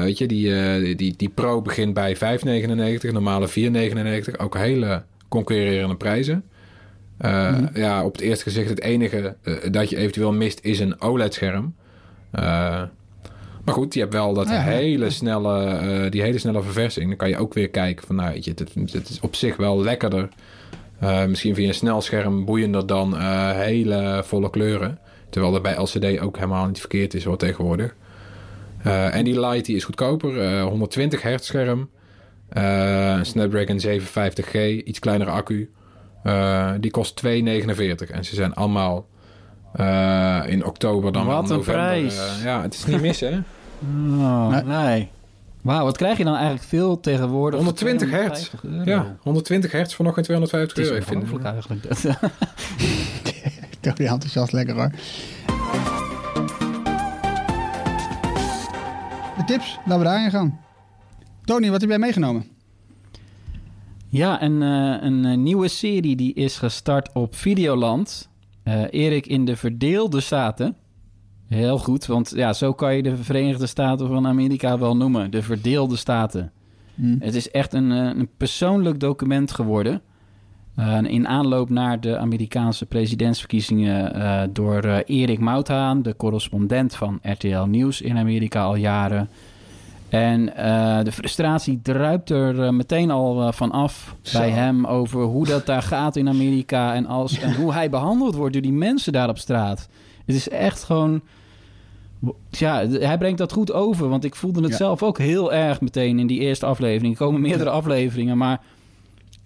Weet 0.00 0.18
je, 0.18 0.26
die, 0.26 0.94
die, 0.94 1.14
die 1.16 1.28
Pro 1.28 1.62
begint 1.62 1.94
bij 1.94 2.16
5,99, 2.16 3.12
normale 3.12 3.48
4,99. 3.48 4.36
Ook 4.36 4.56
hele 4.56 5.02
concurrerende 5.28 5.96
prijzen. 5.96 6.44
Uh, 7.20 7.56
mm. 7.56 7.68
Ja, 7.74 8.04
op 8.04 8.12
het 8.12 8.20
eerste 8.20 8.44
gezicht 8.44 8.68
het 8.68 8.80
enige 8.80 9.36
dat 9.70 9.90
je 9.90 9.96
eventueel 9.96 10.32
mist 10.32 10.60
is 10.62 10.80
een 10.80 11.00
OLED-scherm. 11.00 11.74
Maar 13.66 13.74
goed, 13.74 13.94
je 13.94 14.00
hebt 14.00 14.12
wel 14.12 14.34
dat 14.34 14.48
ja, 14.48 14.60
hele 14.60 15.04
ja. 15.04 15.10
snelle, 15.10 16.08
die 16.10 16.22
hele 16.22 16.38
snelle 16.38 16.62
verversing. 16.62 17.08
Dan 17.08 17.16
kan 17.16 17.28
je 17.28 17.38
ook 17.38 17.54
weer 17.54 17.68
kijken 17.68 18.06
van, 18.06 18.16
nou, 18.16 18.32
weet 18.32 18.44
je, 18.44 18.50
het, 18.50 18.92
het 18.92 19.08
is 19.08 19.20
op 19.20 19.34
zich 19.34 19.56
wel 19.56 19.80
lekkerder. 19.82 20.28
Misschien 21.28 21.54
via 21.54 21.68
een 21.68 21.74
snelscherm 21.74 22.44
boeiender 22.44 22.86
dan 22.86 23.20
hele 23.52 24.22
volle 24.24 24.50
kleuren. 24.50 24.98
Terwijl 25.30 25.52
dat 25.52 25.62
bij 25.62 25.76
LCD 25.76 26.20
ook 26.20 26.36
helemaal 26.36 26.66
niet 26.66 26.80
verkeerd 26.80 27.14
is 27.14 27.24
hoor 27.24 27.36
tegenwoordig. 27.36 27.94
En 28.86 29.24
die 29.24 29.40
Lite 29.46 29.62
die 29.62 29.76
is 29.76 29.84
goedkoper. 29.84 30.60
120 30.60 31.22
hertz 31.22 31.46
scherm. 31.46 31.88
Snapdragon 33.22 33.80
750G, 33.86 34.84
iets 34.84 34.98
kleinere 34.98 35.30
accu. 35.30 35.70
die 36.80 36.90
kost 36.90 37.22
2,49. 37.26 37.30
En 38.10 38.24
ze 38.24 38.34
zijn 38.34 38.54
allemaal 38.54 39.06
in 40.46 40.64
oktober 40.64 41.12
dan 41.12 41.26
Wat 41.26 41.50
een 41.50 41.56
november. 41.56 41.84
prijs. 41.84 42.20
ja, 42.44 42.62
het 42.62 42.74
is 42.74 42.84
niet 42.84 43.00
mis 43.00 43.20
hè. 43.20 43.38
Oh, 44.18 44.48
nee. 44.48 44.62
nee. 44.64 45.08
Wauw, 45.62 45.84
wat 45.84 45.96
krijg 45.96 46.18
je 46.18 46.24
dan 46.24 46.34
eigenlijk 46.34 46.64
veel 46.64 47.00
tegenwoordig? 47.00 47.56
120 47.58 48.10
hertz. 48.10 48.50
Ja, 48.84 49.16
120 49.20 49.72
hertz 49.72 49.94
voor 49.94 50.04
nog 50.04 50.14
geen 50.14 50.24
250 50.24 50.78
euro. 50.78 50.94
Het 50.94 51.04
is 51.08 51.14
ongelooflijk 51.14 51.44
eigenlijk. 51.44 51.82
Toch 53.80 53.94
die 53.96 54.06
enthousiast 54.08 54.52
lekker 54.52 54.74
hoor. 54.74 54.90
De 59.36 59.44
tips, 59.44 59.78
laten 59.84 59.98
we 59.98 60.04
daarin 60.04 60.30
gaan. 60.30 60.60
Tony, 61.44 61.70
wat 61.70 61.80
heb 61.80 61.90
jij 61.90 61.98
meegenomen? 61.98 62.44
Ja, 64.08 64.42
een, 64.42 64.62
uh, 64.62 64.96
een 65.00 65.42
nieuwe 65.42 65.68
serie 65.68 66.16
die 66.16 66.34
is 66.34 66.56
gestart 66.56 67.12
op 67.12 67.34
Videoland. 67.34 68.28
Uh, 68.64 68.82
Erik 68.90 69.26
in 69.26 69.44
de 69.44 69.56
Verdeelde 69.56 70.20
Staten. 70.20 70.76
Heel 71.46 71.78
goed, 71.78 72.06
want 72.06 72.32
ja, 72.34 72.52
zo 72.52 72.72
kan 72.72 72.96
je 72.96 73.02
de 73.02 73.16
Verenigde 73.16 73.66
Staten 73.66 74.06
van 74.06 74.26
Amerika 74.26 74.78
wel 74.78 74.96
noemen. 74.96 75.30
De 75.30 75.42
verdeelde 75.42 75.96
staten. 75.96 76.52
Hmm. 76.94 77.16
Het 77.20 77.34
is 77.34 77.50
echt 77.50 77.72
een, 77.72 77.90
een 77.90 78.28
persoonlijk 78.36 79.00
document 79.00 79.52
geworden. 79.52 80.02
Uh, 80.78 80.98
in 81.02 81.28
aanloop 81.28 81.70
naar 81.70 82.00
de 82.00 82.18
Amerikaanse 82.18 82.86
presidentsverkiezingen 82.86 84.16
uh, 84.16 84.42
door 84.50 84.84
uh, 84.84 84.98
Erik 85.06 85.38
Mouthaan, 85.38 86.02
de 86.02 86.16
correspondent 86.16 86.94
van 86.94 87.18
RTL 87.22 87.62
Nieuws 87.62 88.00
in 88.00 88.18
Amerika 88.18 88.62
al 88.62 88.74
jaren. 88.74 89.28
En 90.08 90.44
de 91.04 91.12
frustratie 91.12 91.80
druipt 91.82 92.30
er 92.30 92.74
meteen 92.74 93.10
al 93.10 93.52
van 93.52 93.70
af 93.70 94.14
Zo. 94.22 94.38
bij 94.38 94.50
hem 94.50 94.86
over 94.86 95.22
hoe 95.22 95.46
dat 95.46 95.66
daar 95.66 95.82
gaat 95.82 96.16
in 96.16 96.28
Amerika 96.28 96.94
en, 96.94 97.06
als, 97.06 97.38
en 97.38 97.54
hoe 97.54 97.72
hij 97.72 97.90
behandeld 97.90 98.34
wordt 98.34 98.52
door 98.52 98.62
die 98.62 98.72
mensen 98.72 99.12
daar 99.12 99.28
op 99.28 99.38
straat. 99.38 99.88
Het 100.24 100.36
is 100.36 100.48
echt 100.48 100.84
gewoon. 100.84 101.20
Ja, 102.50 102.88
hij 102.88 103.18
brengt 103.18 103.38
dat 103.38 103.52
goed 103.52 103.72
over. 103.72 104.08
Want 104.08 104.24
ik 104.24 104.34
voelde 104.34 104.60
het 104.60 104.70
ja. 104.70 104.76
zelf 104.76 105.02
ook 105.02 105.18
heel 105.18 105.52
erg 105.52 105.80
meteen 105.80 106.18
in 106.18 106.26
die 106.26 106.40
eerste 106.40 106.66
aflevering. 106.66 107.12
Er 107.12 107.24
komen 107.24 107.40
meerdere 107.40 107.70
afleveringen, 107.70 108.38
maar. 108.38 108.60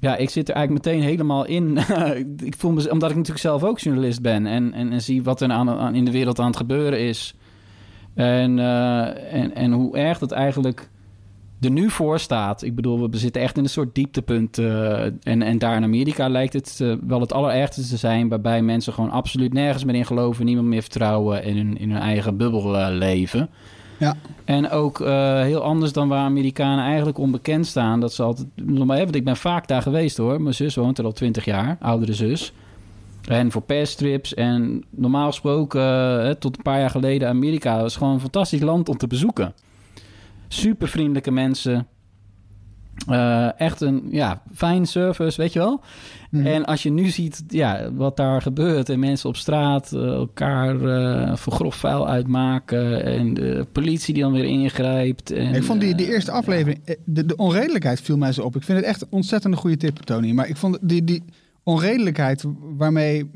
Ja, 0.01 0.17
ik 0.17 0.31
zit 0.31 0.49
er 0.49 0.55
eigenlijk 0.55 0.87
meteen 0.87 1.03
helemaal 1.03 1.47
in. 1.47 1.79
ik 2.51 2.55
voel 2.57 2.73
me, 2.73 2.91
omdat 2.91 3.11
ik 3.11 3.17
natuurlijk 3.17 3.45
zelf 3.45 3.65
ook 3.65 3.79
journalist 3.79 4.23
ben. 4.23 4.47
En, 4.47 4.73
en, 4.73 4.93
en 4.93 5.03
zie 5.03 5.23
wat 5.23 5.41
er 5.41 5.51
aan, 5.51 5.95
in 5.95 6.05
de 6.05 6.11
wereld 6.11 6.39
aan 6.39 6.47
het 6.47 6.57
gebeuren 6.57 7.01
is. 7.01 7.35
En, 8.15 8.59
uh, 8.59 9.35
en, 9.35 9.55
en 9.55 9.73
hoe 9.73 9.97
erg 9.97 10.19
dat 10.19 10.33
eigenlijk 10.33 10.91
er 11.61 11.71
nu 11.71 11.91
voor 11.91 12.19
staat. 12.19 12.63
Ik 12.63 12.75
bedoel, 12.75 13.11
we 13.11 13.17
zitten 13.17 13.43
echt 13.43 13.57
in 13.57 13.63
een 13.63 13.71
soort 13.71 13.95
dieptepunt. 13.95 14.59
Uh, 14.59 15.03
en, 15.03 15.43
en 15.43 15.59
daar 15.59 15.77
in 15.77 15.83
Amerika 15.83 16.29
lijkt 16.29 16.53
het 16.53 16.79
uh, 16.83 16.95
wel 17.07 17.21
het 17.21 17.33
allerergste 17.33 17.87
te 17.87 17.97
zijn... 17.97 18.29
waarbij 18.29 18.63
mensen 18.63 18.93
gewoon 18.93 19.11
absoluut 19.11 19.53
nergens 19.53 19.85
meer 19.85 19.95
in 19.95 20.07
geloven... 20.07 20.45
niemand 20.45 20.69
meer 20.69 20.83
vertrouwen 20.83 21.43
en 21.43 21.57
in, 21.57 21.79
in 21.79 21.91
hun 21.91 22.01
eigen 22.01 22.37
bubbel 22.37 22.91
leven. 22.91 23.51
Ja. 24.01 24.17
En 24.45 24.71
ook 24.71 24.99
heel 24.99 25.63
anders 25.63 25.93
dan 25.93 26.09
waar 26.09 26.25
Amerikanen 26.25 26.85
eigenlijk 26.85 27.19
onbekend 27.19 27.67
staan. 27.67 28.01
Dat 28.01 28.13
ze 28.13 28.23
altijd... 28.23 28.47
Maar 28.87 28.99
even, 28.99 29.15
ik 29.15 29.25
ben 29.25 29.37
vaak 29.37 29.69
daar 29.69 29.83
geweest 29.83 30.17
hoor. 30.17 30.43
Mijn 30.43 30.55
zus 30.55 30.75
woont 30.75 30.99
er 30.99 31.05
al 31.05 31.13
twintig 31.13 31.45
jaar, 31.45 31.77
oudere 31.81 32.15
zus. 32.15 32.53
En 33.25 33.51
voor 33.51 33.63
perstrips. 33.63 34.35
En 34.35 34.85
normaal 34.91 35.27
gesproken, 35.27 36.39
tot 36.39 36.57
een 36.57 36.63
paar 36.63 36.79
jaar 36.79 36.91
geleden... 36.91 37.29
Amerika 37.29 37.81
was 37.81 37.97
gewoon 37.97 38.13
een 38.13 38.21
fantastisch 38.21 38.61
land 38.61 38.89
om 38.89 38.97
te 38.97 39.07
bezoeken 39.07 39.55
super 40.53 40.89
vriendelijke 40.89 41.31
mensen. 41.31 41.87
Uh, 43.09 43.61
echt 43.61 43.81
een 43.81 44.03
ja, 44.11 44.43
fijn 44.55 44.87
service, 44.87 45.41
weet 45.41 45.53
je 45.53 45.59
wel. 45.59 45.81
Mm. 46.31 46.47
En 46.47 46.65
als 46.65 46.83
je 46.83 46.91
nu 46.91 47.09
ziet 47.09 47.45
ja, 47.49 47.93
wat 47.93 48.17
daar 48.17 48.43
gebeurt 48.43 48.89
en 48.89 48.99
mensen 48.99 49.29
op 49.29 49.37
straat 49.37 49.93
uh, 49.95 50.03
elkaar 50.03 50.77
uh, 50.77 51.37
voor 51.37 51.53
grof 51.53 51.75
vuil 51.75 52.09
uitmaken 52.09 53.05
en 53.05 53.35
de 53.35 53.67
politie 53.73 54.15
die 54.15 54.23
dan 54.23 54.33
weer 54.33 54.45
ingrijpt. 54.45 55.31
En, 55.31 55.55
ik 55.55 55.63
vond 55.63 55.81
die, 55.81 55.95
die 55.95 56.07
eerste 56.07 56.31
aflevering, 56.31 56.97
de, 57.05 57.27
de, 57.27 57.37
onredelijkheid 57.37 58.01
viel 58.01 58.17
mij 58.17 58.33
zo 58.33 58.43
op. 58.43 58.57
Ik 58.57 58.63
vind 58.63 58.79
het 58.79 58.87
echt 58.87 59.03
een 59.03 59.09
ontzettend 59.11 59.55
goede 59.55 59.77
tip, 59.77 59.97
Tony. 59.99 60.33
Maar 60.33 60.49
ik 60.49 60.57
vond 60.57 60.79
die, 60.81 61.05
die 61.05 61.23
onredelijkheid 61.63 62.45
waarmee 62.77 63.31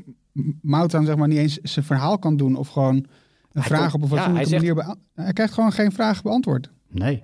Mouthaan 0.61 1.05
zeg 1.05 1.15
maar 1.15 1.27
niet 1.27 1.37
eens 1.37 1.59
zijn 1.63 1.85
verhaal 1.85 2.19
kan 2.19 2.37
doen 2.37 2.55
of 2.55 2.67
gewoon 2.67 2.95
een 2.95 3.05
hij 3.51 3.63
vraag 3.63 3.93
op 3.93 4.01
een 4.01 4.07
fatsoenlijke 4.07 4.49
ja, 4.49 4.55
manier... 4.55 4.75
Zegt... 4.75 4.97
Hij 5.13 5.33
krijgt 5.33 5.53
gewoon 5.53 5.71
geen 5.71 5.91
vraag 5.91 6.21
beantwoord. 6.21 6.69
Nee. 6.89 7.23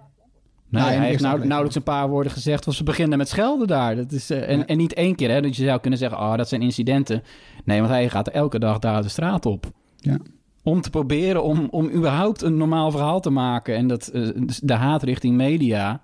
Nee, 0.72 0.84
nou, 0.84 0.95
hij 0.95 1.07
heeft 1.07 1.22
nou, 1.22 1.39
nauwelijks 1.39 1.76
een 1.76 1.84
paar 1.84 2.09
woorden 2.09 2.32
gezegd. 2.32 2.67
Of 2.67 2.74
ze 2.74 2.84
beginnen 2.84 3.17
met 3.17 3.30
schelden 3.30 3.67
daar. 3.67 3.95
Dat 3.95 4.11
is, 4.11 4.32
uh, 4.32 4.49
en, 4.49 4.57
ja. 4.57 4.65
en 4.65 4.78
niet 4.78 4.93
één 4.93 5.15
keer, 5.15 5.30
hè. 5.30 5.41
Dat 5.41 5.55
je 5.55 5.63
zou 5.63 5.80
kunnen 5.80 5.99
zeggen, 5.99 6.19
oh, 6.19 6.36
dat 6.36 6.49
zijn 6.49 6.61
incidenten. 6.61 7.24
Nee, 7.63 7.80
want 7.80 7.91
hij 7.91 8.09
gaat 8.09 8.28
elke 8.28 8.59
dag 8.59 8.80
daar 8.80 9.01
de 9.01 9.09
straat 9.09 9.45
op. 9.45 9.72
Ja. 9.95 10.17
om 10.63 10.82
te 10.82 10.89
proberen 10.89 11.43
om, 11.43 11.67
om 11.69 11.89
überhaupt 11.89 12.41
een 12.41 12.57
normaal 12.57 12.91
verhaal 12.91 13.19
te 13.19 13.30
maken. 13.30 13.76
En 13.76 13.88
dat, 13.88 14.07
eh, 14.07 14.30
dus 14.36 14.59
de 14.59 14.74
haat 14.74 15.03
richting 15.03 15.36
media, 15.36 16.01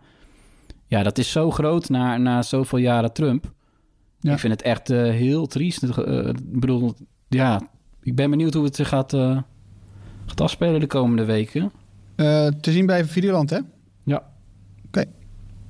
ja, 0.87 1.03
dat 1.03 1.17
is 1.17 1.31
zo 1.31 1.51
groot 1.51 1.89
na, 1.89 2.17
na 2.17 2.41
zoveel 2.41 2.77
jaren 2.77 3.13
Trump. 3.13 3.51
Ja. 4.19 4.33
Ik 4.33 4.39
vind 4.39 4.53
het 4.53 4.61
echt 4.61 4.89
eh, 4.89 5.01
heel 5.01 5.47
triest. 5.47 5.83
Eh, 5.83 6.27
ik 6.27 6.59
bedoel, 6.59 6.93
ja, 7.27 7.61
ik 8.01 8.15
ben 8.15 8.29
benieuwd 8.29 8.53
hoe 8.53 8.63
het 8.63 8.75
zich 8.75 8.87
gaat, 8.87 9.13
eh, 9.13 9.37
gaat 10.25 10.41
afspelen 10.41 10.79
de 10.79 10.87
komende 10.87 11.25
weken. 11.25 11.71
Eh, 12.15 12.47
te 12.47 12.71
zien 12.71 12.85
bij 12.85 13.05
Videoland, 13.05 13.49
hè? 13.49 13.59
Oké, 14.87 15.05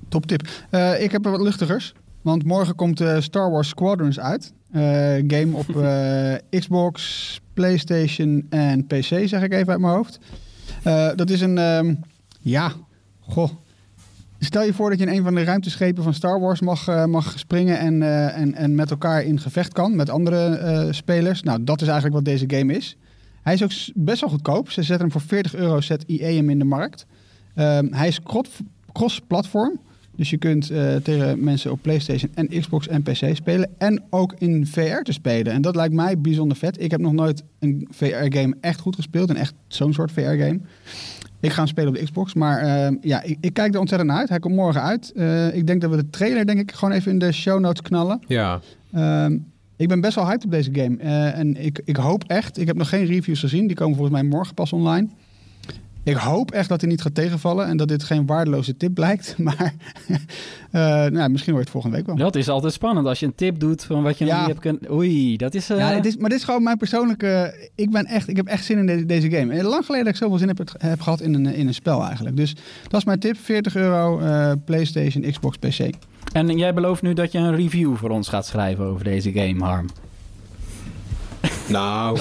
top 0.10 0.26
tip. 0.26 0.48
Eh, 0.70 1.04
ik 1.04 1.12
heb 1.12 1.26
er 1.26 1.32
wat 1.32 1.42
luchtigers. 1.42 1.94
Want 2.22 2.44
morgen 2.44 2.76
komt 2.76 3.02
eh, 3.02 3.20
Star 3.20 3.52
Wars 3.52 3.68
Squadrons 3.68 4.20
uit. 4.20 4.54
Eh, 4.72 4.82
game 5.28 5.50
op 5.52 5.66
Xbox, 6.60 7.42
PlayStation 7.54 8.46
en 8.50 8.86
PC, 8.86 9.04
zeg 9.04 9.42
ik 9.42 9.54
even 9.54 9.70
uit 9.70 9.80
mijn 9.80 9.94
hoofd. 9.94 10.20
Dat 11.16 11.30
is 11.30 11.42
een, 11.42 11.58
ehm, 11.58 11.96
ja, 12.40 12.72
goh. 13.20 13.50
Stel 14.40 14.64
je 14.64 14.74
voor 14.74 14.90
dat 14.90 15.00
je 15.00 15.06
in 15.06 15.14
een 15.14 15.24
van 15.24 15.36
de 15.36 15.44
ruimteschepen 15.44 16.04
van 16.04 16.14
Star 16.14 16.40
Wars 16.40 16.60
mag, 16.60 17.06
mag 17.06 17.40
springen 17.40 17.80
en, 17.80 18.02
en, 18.34 18.54
en 18.54 18.76
met 18.76 18.92
elkaar 18.92 19.24
in 19.24 19.40
gevecht 19.40 19.74
kan 19.74 19.96
met 19.96 20.10
andere 20.10 20.88
spelers. 20.92 21.44
Nou, 21.44 21.64
dat 21.64 21.82
is 21.82 21.88
eigenlijk 21.88 22.16
wat 22.16 22.26
deze 22.26 22.46
game 22.48 22.74
is. 22.74 22.98
Hij 23.42 23.54
is 23.54 23.64
ook 23.64 23.72
best 24.06 24.22
wel 24.22 24.30
goedkoop. 24.30 24.72
Ze 24.72 24.84
zetten 24.84 25.00
hem 25.00 25.12
voor 25.12 25.22
40 25.22 25.56
euro, 25.56 25.82
zet 25.82 26.06
EA 26.08 26.36
hem 26.36 26.50
in 26.50 26.60
de 26.60 26.66
markt. 26.66 27.06
Ehm, 27.56 27.94
hij 27.94 28.08
is 28.08 28.24
cross-platform. 28.98 29.80
Dus 30.16 30.30
je 30.30 30.38
kunt 30.38 30.70
eh, 30.70 30.96
tegen 30.96 31.44
mensen 31.44 31.72
op 31.72 31.82
PlayStation 31.82 32.32
en 32.34 32.48
Xbox 32.48 32.88
en 32.88 33.04
PC 33.04 33.36
spelen. 33.36 33.70
En 33.78 34.04
ook 34.10 34.34
in 34.38 34.66
VR 34.66 35.02
te 35.04 35.12
spelen. 35.12 35.54
En 35.54 35.62
dat 35.62 35.76
lijkt 35.76 35.94
mij 35.94 36.20
bijzonder 36.20 36.58
vet. 36.58 36.82
Ik 36.82 36.92
heb 36.92 37.00
nog 37.00 37.14
nooit 37.14 37.44
een 37.60 37.88
VR-game 37.92 38.56
echt 38.62 38.80
goed 38.80 38.96
gespeeld. 38.96 39.30
En 39.30 39.36
echt 39.36 39.54
zo'n 39.68 39.94
soort 39.94 40.12
VR-game. 40.12 40.60
Ik 41.40 41.52
ga 41.52 41.58
hem 41.58 41.68
spelen 41.68 41.90
op 41.90 41.96
de 41.96 42.04
Xbox. 42.04 42.34
Maar 42.34 42.60
ehm, 42.60 42.96
ja, 43.02 43.22
ik, 43.24 43.38
ik 43.42 43.54
kijk 43.54 43.74
er 43.74 43.80
ontzettend 43.80 44.10
naar 44.10 44.20
uit. 44.20 44.30
Hij 44.30 44.40
komt 44.40 44.56
morgen 44.56 44.82
uit. 44.82 45.12
Eh, 45.12 45.56
ik 45.56 45.68
denk 45.68 45.82
dat 45.82 45.90
we 45.90 45.96
de 45.96 46.10
trailer 46.10 46.46
denk 46.46 46.60
ik 46.60 46.72
gewoon 46.72 46.94
even 46.94 47.12
in 47.12 47.20
de 47.20 47.32
show 47.32 47.60
notes 47.60 47.82
knallen. 47.82 48.20
Ja, 48.28 48.62
Ehm, 48.92 49.38
ik 49.76 49.88
ben 49.88 50.02
best 50.02 50.16
wel 50.16 50.26
hyped 50.26 50.46
op 50.46 50.52
deze 50.52 50.70
game. 50.74 50.98
Eh, 50.98 51.38
en 51.38 51.66
ik, 51.66 51.82
ik 51.86 51.96
hoop 51.96 52.24
echt, 52.28 52.58
ik 52.58 52.68
heb 52.68 52.76
nog 52.76 52.90
geen 52.90 53.06
reviews 53.06 53.40
gezien. 53.40 53.68
Die 53.68 53.76
komen 53.76 53.96
volgens 53.96 54.22
mij 54.22 54.30
morgen 54.30 54.54
pas 54.54 54.74
online. 54.74 55.08
Ik 56.08 56.16
hoop 56.18 56.52
echt 56.52 56.70
dat 56.70 56.82
hij 56.82 56.90
niet 56.90 57.02
gaat 57.02 57.16
tegenvallen 57.16 57.68
en 57.68 57.78
dat 57.78 57.88
dit 57.88 58.04
geen 58.04 58.26
waardeloze 58.26 58.78
tip 58.78 58.94
blijkt. 58.94 59.36
Maar 59.48 59.74
eh, 60.72 60.82
nou, 61.06 61.30
misschien 61.30 61.54
wordt 61.54 61.68
het 61.68 61.70
volgende 61.70 61.96
week 61.98 62.06
wel. 62.06 62.16
Dat 62.16 62.36
is 62.36 62.50
altijd 62.50 62.74
spannend 62.74 63.08
als 63.08 63.20
je 63.20 63.26
een 63.26 63.36
tip 63.36 63.60
doet 63.60 63.84
van 63.84 64.04
wat 64.04 64.18
je 64.18 64.24
nog 64.26 64.34
Ja. 64.34 64.40
niet 64.40 64.48
hebt 64.48 64.60
kunnen... 64.60 64.92
Oei, 64.92 65.38
dat 65.38 65.54
is... 65.54 65.70
eh, 65.70 65.78
Ja, 65.78 65.94
dit 65.96 66.06
is, 66.06 66.18
maar 66.18 66.30
dit 66.30 66.40
is 66.40 66.44
gewoon 66.46 66.64
mijn 66.64 66.78
persoonlijke. 66.78 67.56
Ik 67.76 67.92
ben 67.92 68.06
echt, 68.06 68.28
ik 68.28 68.36
heb 68.36 68.46
echt 68.48 68.66
zin 68.66 68.78
in 68.78 68.86
deze, 68.86 69.06
deze 69.06 69.30
game. 69.30 69.54
En 69.54 69.66
lang 69.66 69.86
geleden 69.86 70.06
dat 70.06 70.14
ik 70.14 70.20
zoveel 70.20 70.38
zin 70.38 70.48
heb, 70.48 70.62
heb 70.78 71.02
gehad 71.02 71.22
in 71.22 71.34
een, 71.34 71.46
in 71.46 71.68
een 71.68 71.74
spel 71.74 72.04
eigenlijk. 72.06 72.36
Dus 72.38 72.56
dat 72.88 73.00
is 73.00 73.06
mijn 73.06 73.20
tip: 73.20 73.38
40 73.38 73.76
euro, 73.76 74.20
eh, 74.20 74.52
PlayStation, 74.66 75.32
Xbox, 75.32 75.58
PC. 75.58 75.90
En 76.34 76.58
jij 76.58 76.74
belooft 76.74 77.02
nu 77.02 77.14
dat 77.14 77.32
je 77.32 77.38
een 77.38 77.56
review 77.56 77.96
voor 77.96 78.10
ons 78.10 78.28
gaat 78.30 78.46
schrijven 78.46 78.86
over 78.86 79.04
deze 79.04 79.32
game, 79.32 79.64
Harm. 79.64 79.86
nou, 81.70 82.20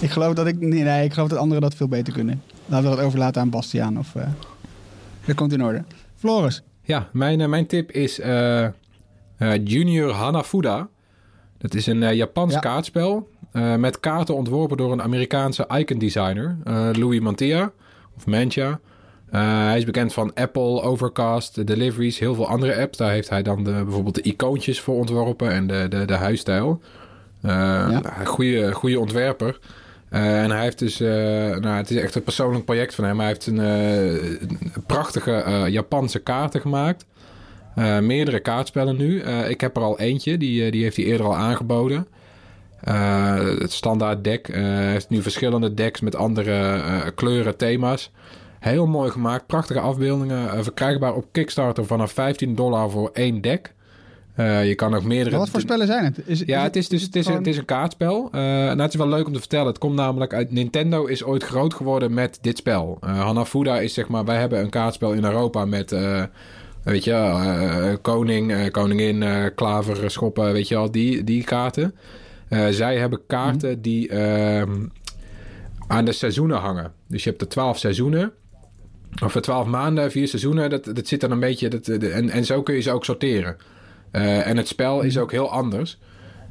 Ik 0.00 0.10
geloof 0.10 0.34
dat 0.34 0.46
ik, 0.46 0.60
nee, 0.60 0.82
nee, 0.82 1.04
ik 1.04 1.12
geloof 1.12 1.28
dat 1.28 1.38
anderen 1.38 1.62
dat 1.62 1.74
veel 1.74 1.88
beter 1.88 2.12
kunnen. 2.12 2.42
Laten 2.66 2.90
we 2.90 2.96
dat 2.96 3.04
overlaten 3.04 3.42
aan 3.42 3.50
Bastiaan 3.50 3.98
of. 3.98 4.14
eh 4.14 4.26
dat 5.26 5.34
komt 5.36 5.52
in 5.52 5.64
orde. 5.64 5.84
Floris. 6.16 6.62
ja, 6.82 7.08
mijn, 7.12 7.40
eh, 7.40 7.48
mijn 7.48 7.66
tip 7.66 7.90
is 7.90 8.20
eh, 8.20 8.66
Junior 9.64 10.12
Hanafuda. 10.12 10.88
Dat 11.58 11.74
is 11.74 11.86
een 11.86 12.14
Japans 12.16 12.52
Ja. 12.52 12.58
kaartspel 12.60 13.28
met 13.78 14.00
kaarten 14.00 14.34
ontworpen 14.34 14.76
door 14.76 14.92
een 14.92 15.02
Amerikaanse 15.02 15.66
icon 15.78 15.98
designer, 15.98 16.56
Louis 16.92 17.20
Mantia 17.20 17.70
of 18.16 18.26
Mantia. 18.26 18.80
Hij 19.30 19.76
is 19.78 19.84
bekend 19.84 20.12
van 20.12 20.34
Apple, 20.34 20.82
Overcast, 20.82 21.54
de 21.54 21.64
Deliveries, 21.64 22.18
heel 22.18 22.34
veel 22.34 22.48
andere 22.48 22.80
apps. 22.80 22.98
Daar 22.98 23.10
heeft 23.10 23.28
hij 23.28 23.42
dan 23.42 23.64
de, 23.64 23.70
bijvoorbeeld 23.70 24.14
de 24.14 24.22
icoontjes 24.22 24.80
voor 24.80 24.94
ontworpen 24.94 25.50
en 25.50 25.66
de, 25.66 25.86
de, 25.88 26.04
de 26.04 26.14
huisstijl. 26.14 26.80
Ja. 27.42 28.02
goede, 28.24 28.72
goede 28.72 29.00
ontwerper. 29.00 29.58
Eh, 30.08 30.42
en 30.42 30.50
hij 30.50 30.62
heeft 30.62 30.78
dus, 30.78 31.00
eh, 31.00 31.08
nou, 31.56 31.68
het 31.68 31.90
is 31.90 31.96
echt 31.96 32.14
een 32.14 32.22
persoonlijk 32.22 32.64
project 32.64 32.94
van 32.94 33.04
hem. 33.04 33.18
Hij 33.18 33.28
heeft 33.28 33.46
een, 33.46 33.60
eh, 33.60 34.80
prachtige 34.86 35.66
Japanse 35.70 36.18
kaarten 36.18 36.60
gemaakt. 36.60 37.06
Meerdere 38.00 38.40
kaartspellen 38.40 38.96
nu. 38.96 39.22
Ik 39.22 39.60
heb 39.60 39.76
er 39.76 39.82
al 39.82 39.98
eentje, 39.98 40.38
die, 40.38 40.70
die 40.70 40.82
heeft 40.82 40.96
hij 40.96 41.04
eerder 41.04 41.26
al 41.26 41.36
aangeboden. 41.36 42.06
Het 43.60 43.72
standaard 43.72 44.24
deck. 44.24 44.46
Hij 44.46 44.90
heeft 44.90 45.08
nu 45.08 45.22
verschillende 45.22 45.74
decks 45.74 46.00
met 46.00 46.16
andere 46.16 47.12
kleuren, 47.14 47.56
thema's. 47.56 48.10
Heel 48.60 48.86
mooi 48.86 49.10
gemaakt, 49.10 49.46
prachtige 49.46 49.80
afbeeldingen. 49.80 50.64
verkrijgbaar 50.64 51.14
op 51.14 51.26
Kickstarter 51.32 51.86
vanaf 51.86 52.12
15 52.12 52.54
dollar 52.54 52.90
voor 52.90 53.10
één 53.12 53.40
deck. 53.40 53.74
Eh, 54.36 54.68
je 54.68 54.74
kan 54.74 54.94
ook 54.94 55.02
meerdere... 55.04 55.36
Wat 55.36 55.48
voor 55.48 55.60
spellen 55.60 55.86
zijn 55.86 56.04
het? 56.04 56.20
Is, 56.24 56.42
Ja, 56.46 56.62
het 56.62 56.76
is 56.76 56.88
dus 56.88 57.02
het 57.02 57.16
is, 57.16 57.24
gewoon- 57.24 57.38
het 57.38 57.46
is 57.46 57.56
een 57.56 57.64
kaartspel. 57.64 58.28
Eh 58.32 58.40
nou, 58.40 58.80
het 58.80 58.92
is 58.92 58.98
wel 58.98 59.08
leuk 59.08 59.26
om 59.26 59.32
te 59.32 59.38
vertellen. 59.38 59.66
Het 59.66 59.78
komt 59.78 59.94
namelijk 59.94 60.34
uit 60.34 60.52
Nintendo 60.52 61.04
is 61.04 61.24
ooit 61.24 61.42
groot 61.42 61.74
geworden 61.74 62.14
met 62.14 62.38
dit 62.40 62.56
spel. 62.56 62.98
Eh 63.00 63.18
Hanafuda 63.20 63.78
is 63.80 63.94
zeg 63.94 64.08
maar, 64.08 64.24
wij 64.24 64.36
hebben 64.38 64.60
een 64.60 64.70
kaartspel 64.70 65.12
in 65.12 65.24
Europa 65.24 65.64
met, 65.64 65.96
weet 66.82 67.04
je, 67.04 67.98
koning, 68.02 68.70
koningin, 68.70 69.24
klaver, 69.54 70.10
schoppen, 70.10 70.52
weet 70.52 70.68
je 70.68 70.76
al, 70.76 70.90
die, 70.90 71.24
die 71.24 71.44
kaarten. 71.44 71.94
Zij 72.70 72.96
hebben 72.98 73.20
kaarten 73.26 73.82
die 73.82 74.08
ehm, 74.08 74.72
aan 75.86 76.04
de 76.04 76.12
seizoenen 76.12 76.58
hangen. 76.58 76.92
Dus 77.08 77.24
je 77.24 77.30
hebt 77.30 77.42
er 77.42 77.48
twaalf 77.48 77.78
seizoenen. 77.78 78.32
Of 79.24 79.36
twaalf 79.40 79.66
maanden, 79.66 80.10
vier 80.10 80.28
seizoenen. 80.28 80.70
Dat, 80.70 80.84
dat 80.84 81.06
zit 81.06 81.20
dan 81.20 81.30
een 81.30 81.40
beetje. 81.40 81.68
Dat, 81.68 81.84
de- 81.84 82.08
en, 82.10 82.30
en 82.30 82.44
zo 82.44 82.62
kun 82.62 82.74
je 82.74 82.80
ze 82.80 82.90
ook 82.90 83.04
sorteren. 83.04 83.56
Eh, 84.10 84.46
en 84.46 84.56
het 84.56 84.68
spel 84.68 85.00
is 85.00 85.18
ook 85.18 85.30
heel 85.30 85.50
anders. 85.50 85.98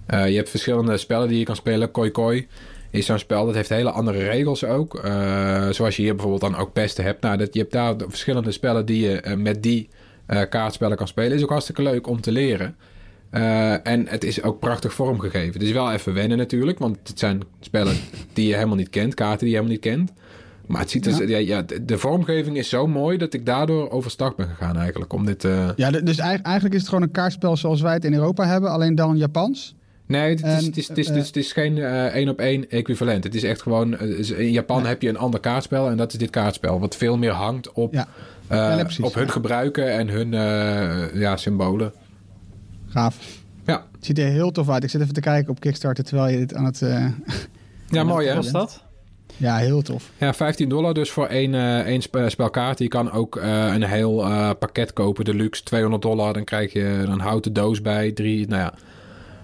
Eh, 0.05 0.29
je 0.29 0.35
hebt 0.35 0.49
verschillende 0.49 0.97
spellen 0.97 1.27
die 1.27 1.39
je 1.39 1.45
kan 1.45 1.55
spelen. 1.55 1.91
Koi 1.91 2.11
Koi 2.11 2.47
is 2.89 3.05
zo'n 3.05 3.19
spel. 3.19 3.45
Dat 3.45 3.55
heeft 3.55 3.69
hele 3.69 3.91
andere 3.91 4.23
regels 4.23 4.63
ook. 4.63 4.95
Eh, 4.95 5.69
zoals 5.69 5.95
je 5.95 6.01
hier 6.01 6.13
bijvoorbeeld 6.13 6.51
dan 6.51 6.61
ook 6.61 6.73
pesten 6.73 7.03
hebt. 7.03 7.21
Nou, 7.21 7.37
dat, 7.37 7.53
je 7.53 7.59
hebt 7.59 7.71
daar 7.71 7.95
verschillende 7.97 8.51
spellen 8.51 8.85
die 8.85 9.09
je 9.09 9.35
met 9.37 9.63
die 9.63 9.89
kaartspellen 10.49 10.97
kan 10.97 11.07
spelen. 11.07 11.37
Is 11.37 11.43
ook 11.43 11.49
hartstikke 11.49 11.81
leuk 11.81 12.07
om 12.07 12.21
te 12.21 12.31
leren. 12.31 12.75
En 13.83 14.07
het 14.07 14.23
is 14.23 14.43
ook 14.43 14.59
prachtig 14.59 14.93
vormgegeven. 14.93 15.53
Het 15.53 15.61
is 15.61 15.71
wel 15.71 15.91
even 15.91 16.13
wennen 16.13 16.37
natuurlijk. 16.37 16.79
Want 16.79 16.97
het 17.03 17.19
zijn 17.19 17.41
spellen 17.59 17.95
die 18.33 18.47
je 18.47 18.53
helemaal 18.53 18.75
niet 18.75 18.89
kent. 18.89 19.13
Kaarten 19.13 19.39
die 19.39 19.49
je 19.49 19.61
helemaal 19.61 19.73
niet 19.73 19.81
kent. 19.81 20.11
Maar 20.67 20.81
het 20.81 20.89
ziet 20.89 21.05
er, 21.05 21.29
ja. 21.29 21.37
Ja, 21.37 21.61
de, 21.61 21.85
de 21.85 21.97
vormgeving 21.97 22.57
is 22.57 22.69
zo 22.69 22.87
mooi 22.87 23.17
dat 23.17 23.33
ik 23.33 23.45
daardoor 23.45 23.89
overstag 23.89 24.35
ben 24.35 24.47
gegaan 24.47 24.77
eigenlijk. 24.77 25.13
Om 25.13 25.25
dit, 25.25 25.43
eh, 25.43 25.69
Ja, 25.75 25.91
dus 25.91 26.17
eigenlijk 26.17 26.73
is 26.73 26.79
het 26.79 26.89
gewoon 26.89 27.03
een 27.03 27.11
kaartspel 27.11 27.57
zoals 27.57 27.81
wij 27.81 27.93
het 27.93 28.05
in 28.05 28.13
Europa 28.13 28.45
hebben, 28.45 28.69
alleen 28.71 28.95
dan 28.95 29.17
Japans. 29.17 29.75
Nee, 30.07 30.29
het 30.29 30.39
is, 30.39 30.45
En, 30.45 30.65
het 30.65 30.77
is, 30.77 30.87
het 30.87 30.97
is, 30.97 31.05
eh, 31.07 31.13
het 31.13 31.21
is, 31.21 31.27
het 31.27 31.35
is 31.37 31.51
geen 31.53 31.77
eh, 31.77 32.05
één 32.05 32.29
op 32.29 32.39
één 32.39 32.69
equivalent. 32.69 33.23
Het 33.23 33.35
is 33.35 33.43
echt 33.43 33.61
gewoon... 33.61 33.99
in 34.37 34.51
Japan 34.51 34.85
heb 34.85 35.01
je 35.01 35.09
een 35.09 35.17
ander 35.17 35.39
kaartspel 35.39 35.89
en 35.89 35.97
dat 35.97 36.13
is 36.13 36.19
dit 36.19 36.29
kaartspel. 36.29 36.79
Wat 36.79 36.95
veel 36.95 37.17
meer 37.17 37.31
hangt 37.31 37.71
op, 37.73 37.93
Ja. 37.93 38.07
eh, 38.47 38.57
Ja, 38.57 38.75
nee, 38.75 38.83
precies, 38.83 39.05
op 39.05 39.13
hun 39.13 39.25
ja. 39.25 39.31
gebruiken 39.31 39.91
en 39.91 40.07
hun 40.07 40.33
eh, 40.33 41.19
ja, 41.21 41.37
symbolen. 41.37 41.91
Gaaf. 42.87 43.17
Ja, 43.65 43.85
Het 43.95 44.05
ziet 44.05 44.19
er 44.19 44.25
heel 44.27 44.51
tof 44.51 44.69
uit. 44.69 44.83
Ik 44.83 44.89
zit 44.89 45.01
even 45.01 45.13
te 45.13 45.19
kijken 45.19 45.49
op 45.51 45.59
Kickstarter 45.59 46.03
terwijl 46.03 46.31
je 46.31 46.37
dit 46.37 46.53
aan 46.53 46.65
het... 46.65 46.81
eh, 46.81 47.05
ja 47.89 48.03
mooi 48.03 48.27
hè? 48.27 48.35
Wat 48.35 48.43
was 48.43 48.51
dat? 48.53 48.83
Ja, 49.37 49.57
heel 49.57 49.81
tof. 49.81 50.11
Ja, 50.17 50.33
15 50.33 50.69
dollar 50.69 50.93
dus 50.93 51.11
voor 51.11 51.25
één, 51.27 51.53
eh, 51.53 51.79
één 51.79 52.01
spe- 52.01 52.29
spel 52.29 52.49
kaarten. 52.49 52.83
Je 52.85 52.91
kan 52.91 53.11
ook 53.11 53.35
eh, 53.37 53.73
een 53.73 53.83
heel 53.83 54.23
eh, 54.25 54.49
pakket 54.59 54.93
kopen, 54.93 55.25
deluxe, 55.25 55.63
200 55.63 56.01
dollar. 56.01 56.33
Dan 56.33 56.43
krijg 56.43 56.73
je 56.73 56.83
een 56.83 57.19
houten 57.19 57.53
doos 57.53 57.81
bij, 57.81 58.11
drie, 58.11 58.47
nou 58.47 58.61
ja, 58.61 58.73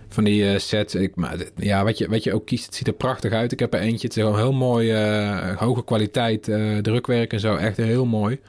van 0.10 0.24
die 0.24 0.50
eh, 0.52 0.60
sets. 0.60 0.96
Ik, 0.96 1.16
maar, 1.16 1.36
ja, 1.56 1.84
wat 1.84 1.98
je, 1.98 2.10
wat 2.10 2.24
je 2.24 2.34
ook 2.34 2.46
kiest, 2.46 2.66
het 2.66 2.76
ziet 2.76 2.88
er 2.88 2.94
prachtig 2.94 3.32
uit. 3.32 3.52
Ik 3.52 3.60
heb 3.60 3.74
er 3.74 3.80
eentje, 3.80 4.08
het 4.08 4.18
is 4.18 4.24
gewoon 4.24 4.38
heel 4.38 4.54
mooi, 4.54 4.92
eh, 4.92 5.58
hoge 5.58 5.84
kwaliteit, 5.84 6.48
eh, 6.48 6.78
drukwerk 6.78 7.34
en 7.34 7.40
zo, 7.40 7.56
echt 7.56 7.78
heel 7.78 8.06
mooi. 8.06 8.40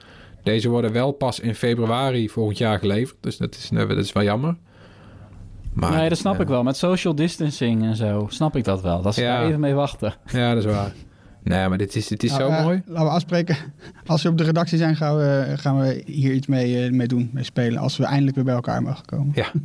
Deze 0.42 0.68
worden 0.68 0.92
wel 0.92 1.12
pas 1.12 1.40
in 1.40 1.54
februari 1.54 2.28
volgend 2.28 2.58
jaar 2.58 2.78
geleverd, 2.78 3.16
dus 3.20 3.36
dat 3.36 3.54
is, 3.54 3.68
dat 3.72 3.90
is 3.96 4.12
wel 4.12 4.22
jammer. 4.22 4.56
Maar, 5.72 5.92
nee, 5.96 6.08
dat 6.08 6.18
snap 6.18 6.40
ik 6.40 6.48
wel. 6.48 6.62
Met 6.62 6.76
social 6.76 7.14
distancing 7.14 7.82
en 7.82 7.96
zo 7.96 8.26
snap 8.30 8.56
ik 8.56 8.64
dat 8.64 8.82
wel. 8.82 9.02
Dat 9.02 9.14
ze 9.14 9.22
Ja. 9.22 9.36
daar 9.38 9.46
even 9.48 9.60
mee 9.60 9.74
wachten. 9.74 10.14
Ja, 10.32 10.54
dat 10.54 10.64
is 10.64 10.70
waar. 10.70 10.92
Nee, 11.42 11.68
maar 11.68 11.78
dit 11.78 11.96
is, 11.96 12.06
dit 12.06 12.22
is 12.22 12.30
Nou, 12.30 12.42
zo 12.42 12.48
eh, 12.48 12.64
mooi. 12.64 12.82
Laten 12.86 13.04
we 13.04 13.10
afspreken. 13.10 13.56
Als 14.06 14.22
we 14.22 14.28
op 14.28 14.38
de 14.38 14.44
redactie 14.44 14.78
zijn, 14.78 14.96
gaan 14.96 15.16
we, 15.16 15.52
gaan 15.56 15.78
we 15.80 16.02
hier 16.06 16.32
iets 16.32 16.46
mee, 16.46 16.84
eh, 16.84 16.92
mee 16.92 17.06
doen, 17.06 17.30
mee 17.32 17.44
spelen. 17.44 17.80
Als 17.80 17.96
we 17.96 18.04
eindelijk 18.04 18.34
weer 18.34 18.44
bij 18.44 18.54
elkaar 18.54 18.82
mogen 18.82 19.04
komen. 19.04 19.32
Ja. 19.34 19.50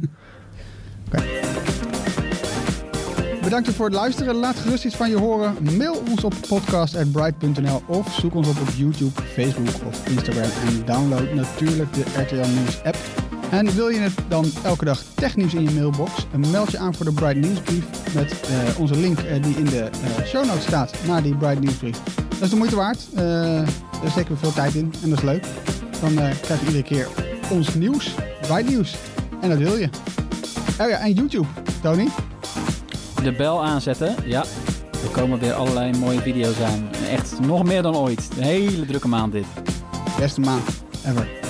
Bedankt 3.42 3.70
voor 3.70 3.86
het 3.86 3.96
luisteren. 3.96 4.36
Laat 4.36 4.56
gerust 4.56 4.86
iets 4.86 4.96
van 4.96 5.10
je 5.10 5.18
horen. 5.18 5.56
Mail 5.78 6.04
ons 6.10 6.24
op 6.24 6.34
podcast.bright.nl 6.48 7.82
of 7.88 8.14
zoek 8.14 8.36
ons 8.36 8.48
op 8.48 8.62
op 8.62 8.70
YouTube, 8.76 9.22
Facebook 9.22 9.86
of 9.88 10.08
Instagram. 10.08 10.50
En 10.68 10.86
download 10.86 11.34
natuurlijk 11.34 11.94
de 11.94 12.04
RTL 12.16 12.50
Nieuws 12.50 12.84
app. 12.84 12.98
En 13.52 13.76
wil 13.76 13.90
je 13.90 14.00
het 14.00 14.14
dan 14.28 14.46
elke 14.64 14.86
dag 14.86 15.04
technieuws 15.16 15.54
in 15.54 15.64
je 15.64 15.72
mailbox? 15.72 16.28
Meld 16.52 16.72
je 16.72 16.78
aan 16.78 16.94
voor 16.94 17.06
de 17.06 17.12
Bright 17.12 17.36
Nieuwsbrief 17.36 17.86
met 18.14 18.42
eh, 18.42 18.80
onze 18.80 18.96
link 18.96 19.20
eh, 19.20 19.44
die 19.44 19.56
in 19.56 19.66
de 19.66 19.84
eh, 19.84 20.26
show 20.26 20.46
notes 20.46 20.64
staat 20.64 20.94
naar 21.08 21.24
die 21.24 21.36
Bright 21.36 21.60
Nieuwsbrief. 21.60 21.98
Dat 22.30 22.42
is 22.42 22.50
de 22.50 22.56
moeite 22.56 22.76
waard. 22.76 23.08
Daar 23.16 24.12
steken 24.12 24.34
we 24.34 24.38
veel 24.38 24.54
tijd 24.54 24.76
in 24.76 24.94
en 25.04 25.10
dat 25.10 25.18
is 25.18 25.24
leuk. 25.24 25.46
Dan 26.02 26.14
krijg 26.42 26.60
je 26.60 26.66
iedere 26.66 26.84
keer 26.84 27.08
ons 27.52 27.74
nieuws, 27.74 28.16
Bright 28.42 28.70
Nieuws. 28.70 28.96
En 29.42 29.50
dat 29.50 29.58
wil 29.58 29.78
je. 29.78 29.90
Oh 30.82 30.90
ja, 30.90 30.98
en 30.98 31.14
YouTube, 31.14 31.48
Tony. 31.82 32.08
De 33.24 33.32
bel 33.32 33.64
aanzetten, 33.64 34.16
ja. 34.26 34.44
Er 35.04 35.10
komen 35.12 35.40
weer 35.40 35.54
allerlei 35.54 35.98
mooie 35.98 36.20
video's 36.20 36.60
aan. 36.60 36.90
Echt 37.10 37.40
nog 37.40 37.64
meer 37.64 37.82
dan 37.82 37.96
ooit. 37.96 38.28
Een 38.38 38.44
hele 38.44 38.86
drukke 38.86 39.08
maand 39.08 39.32
dit. 39.32 39.46
Beste 40.20 40.40
maand 40.42 40.64
ever. 41.06 41.47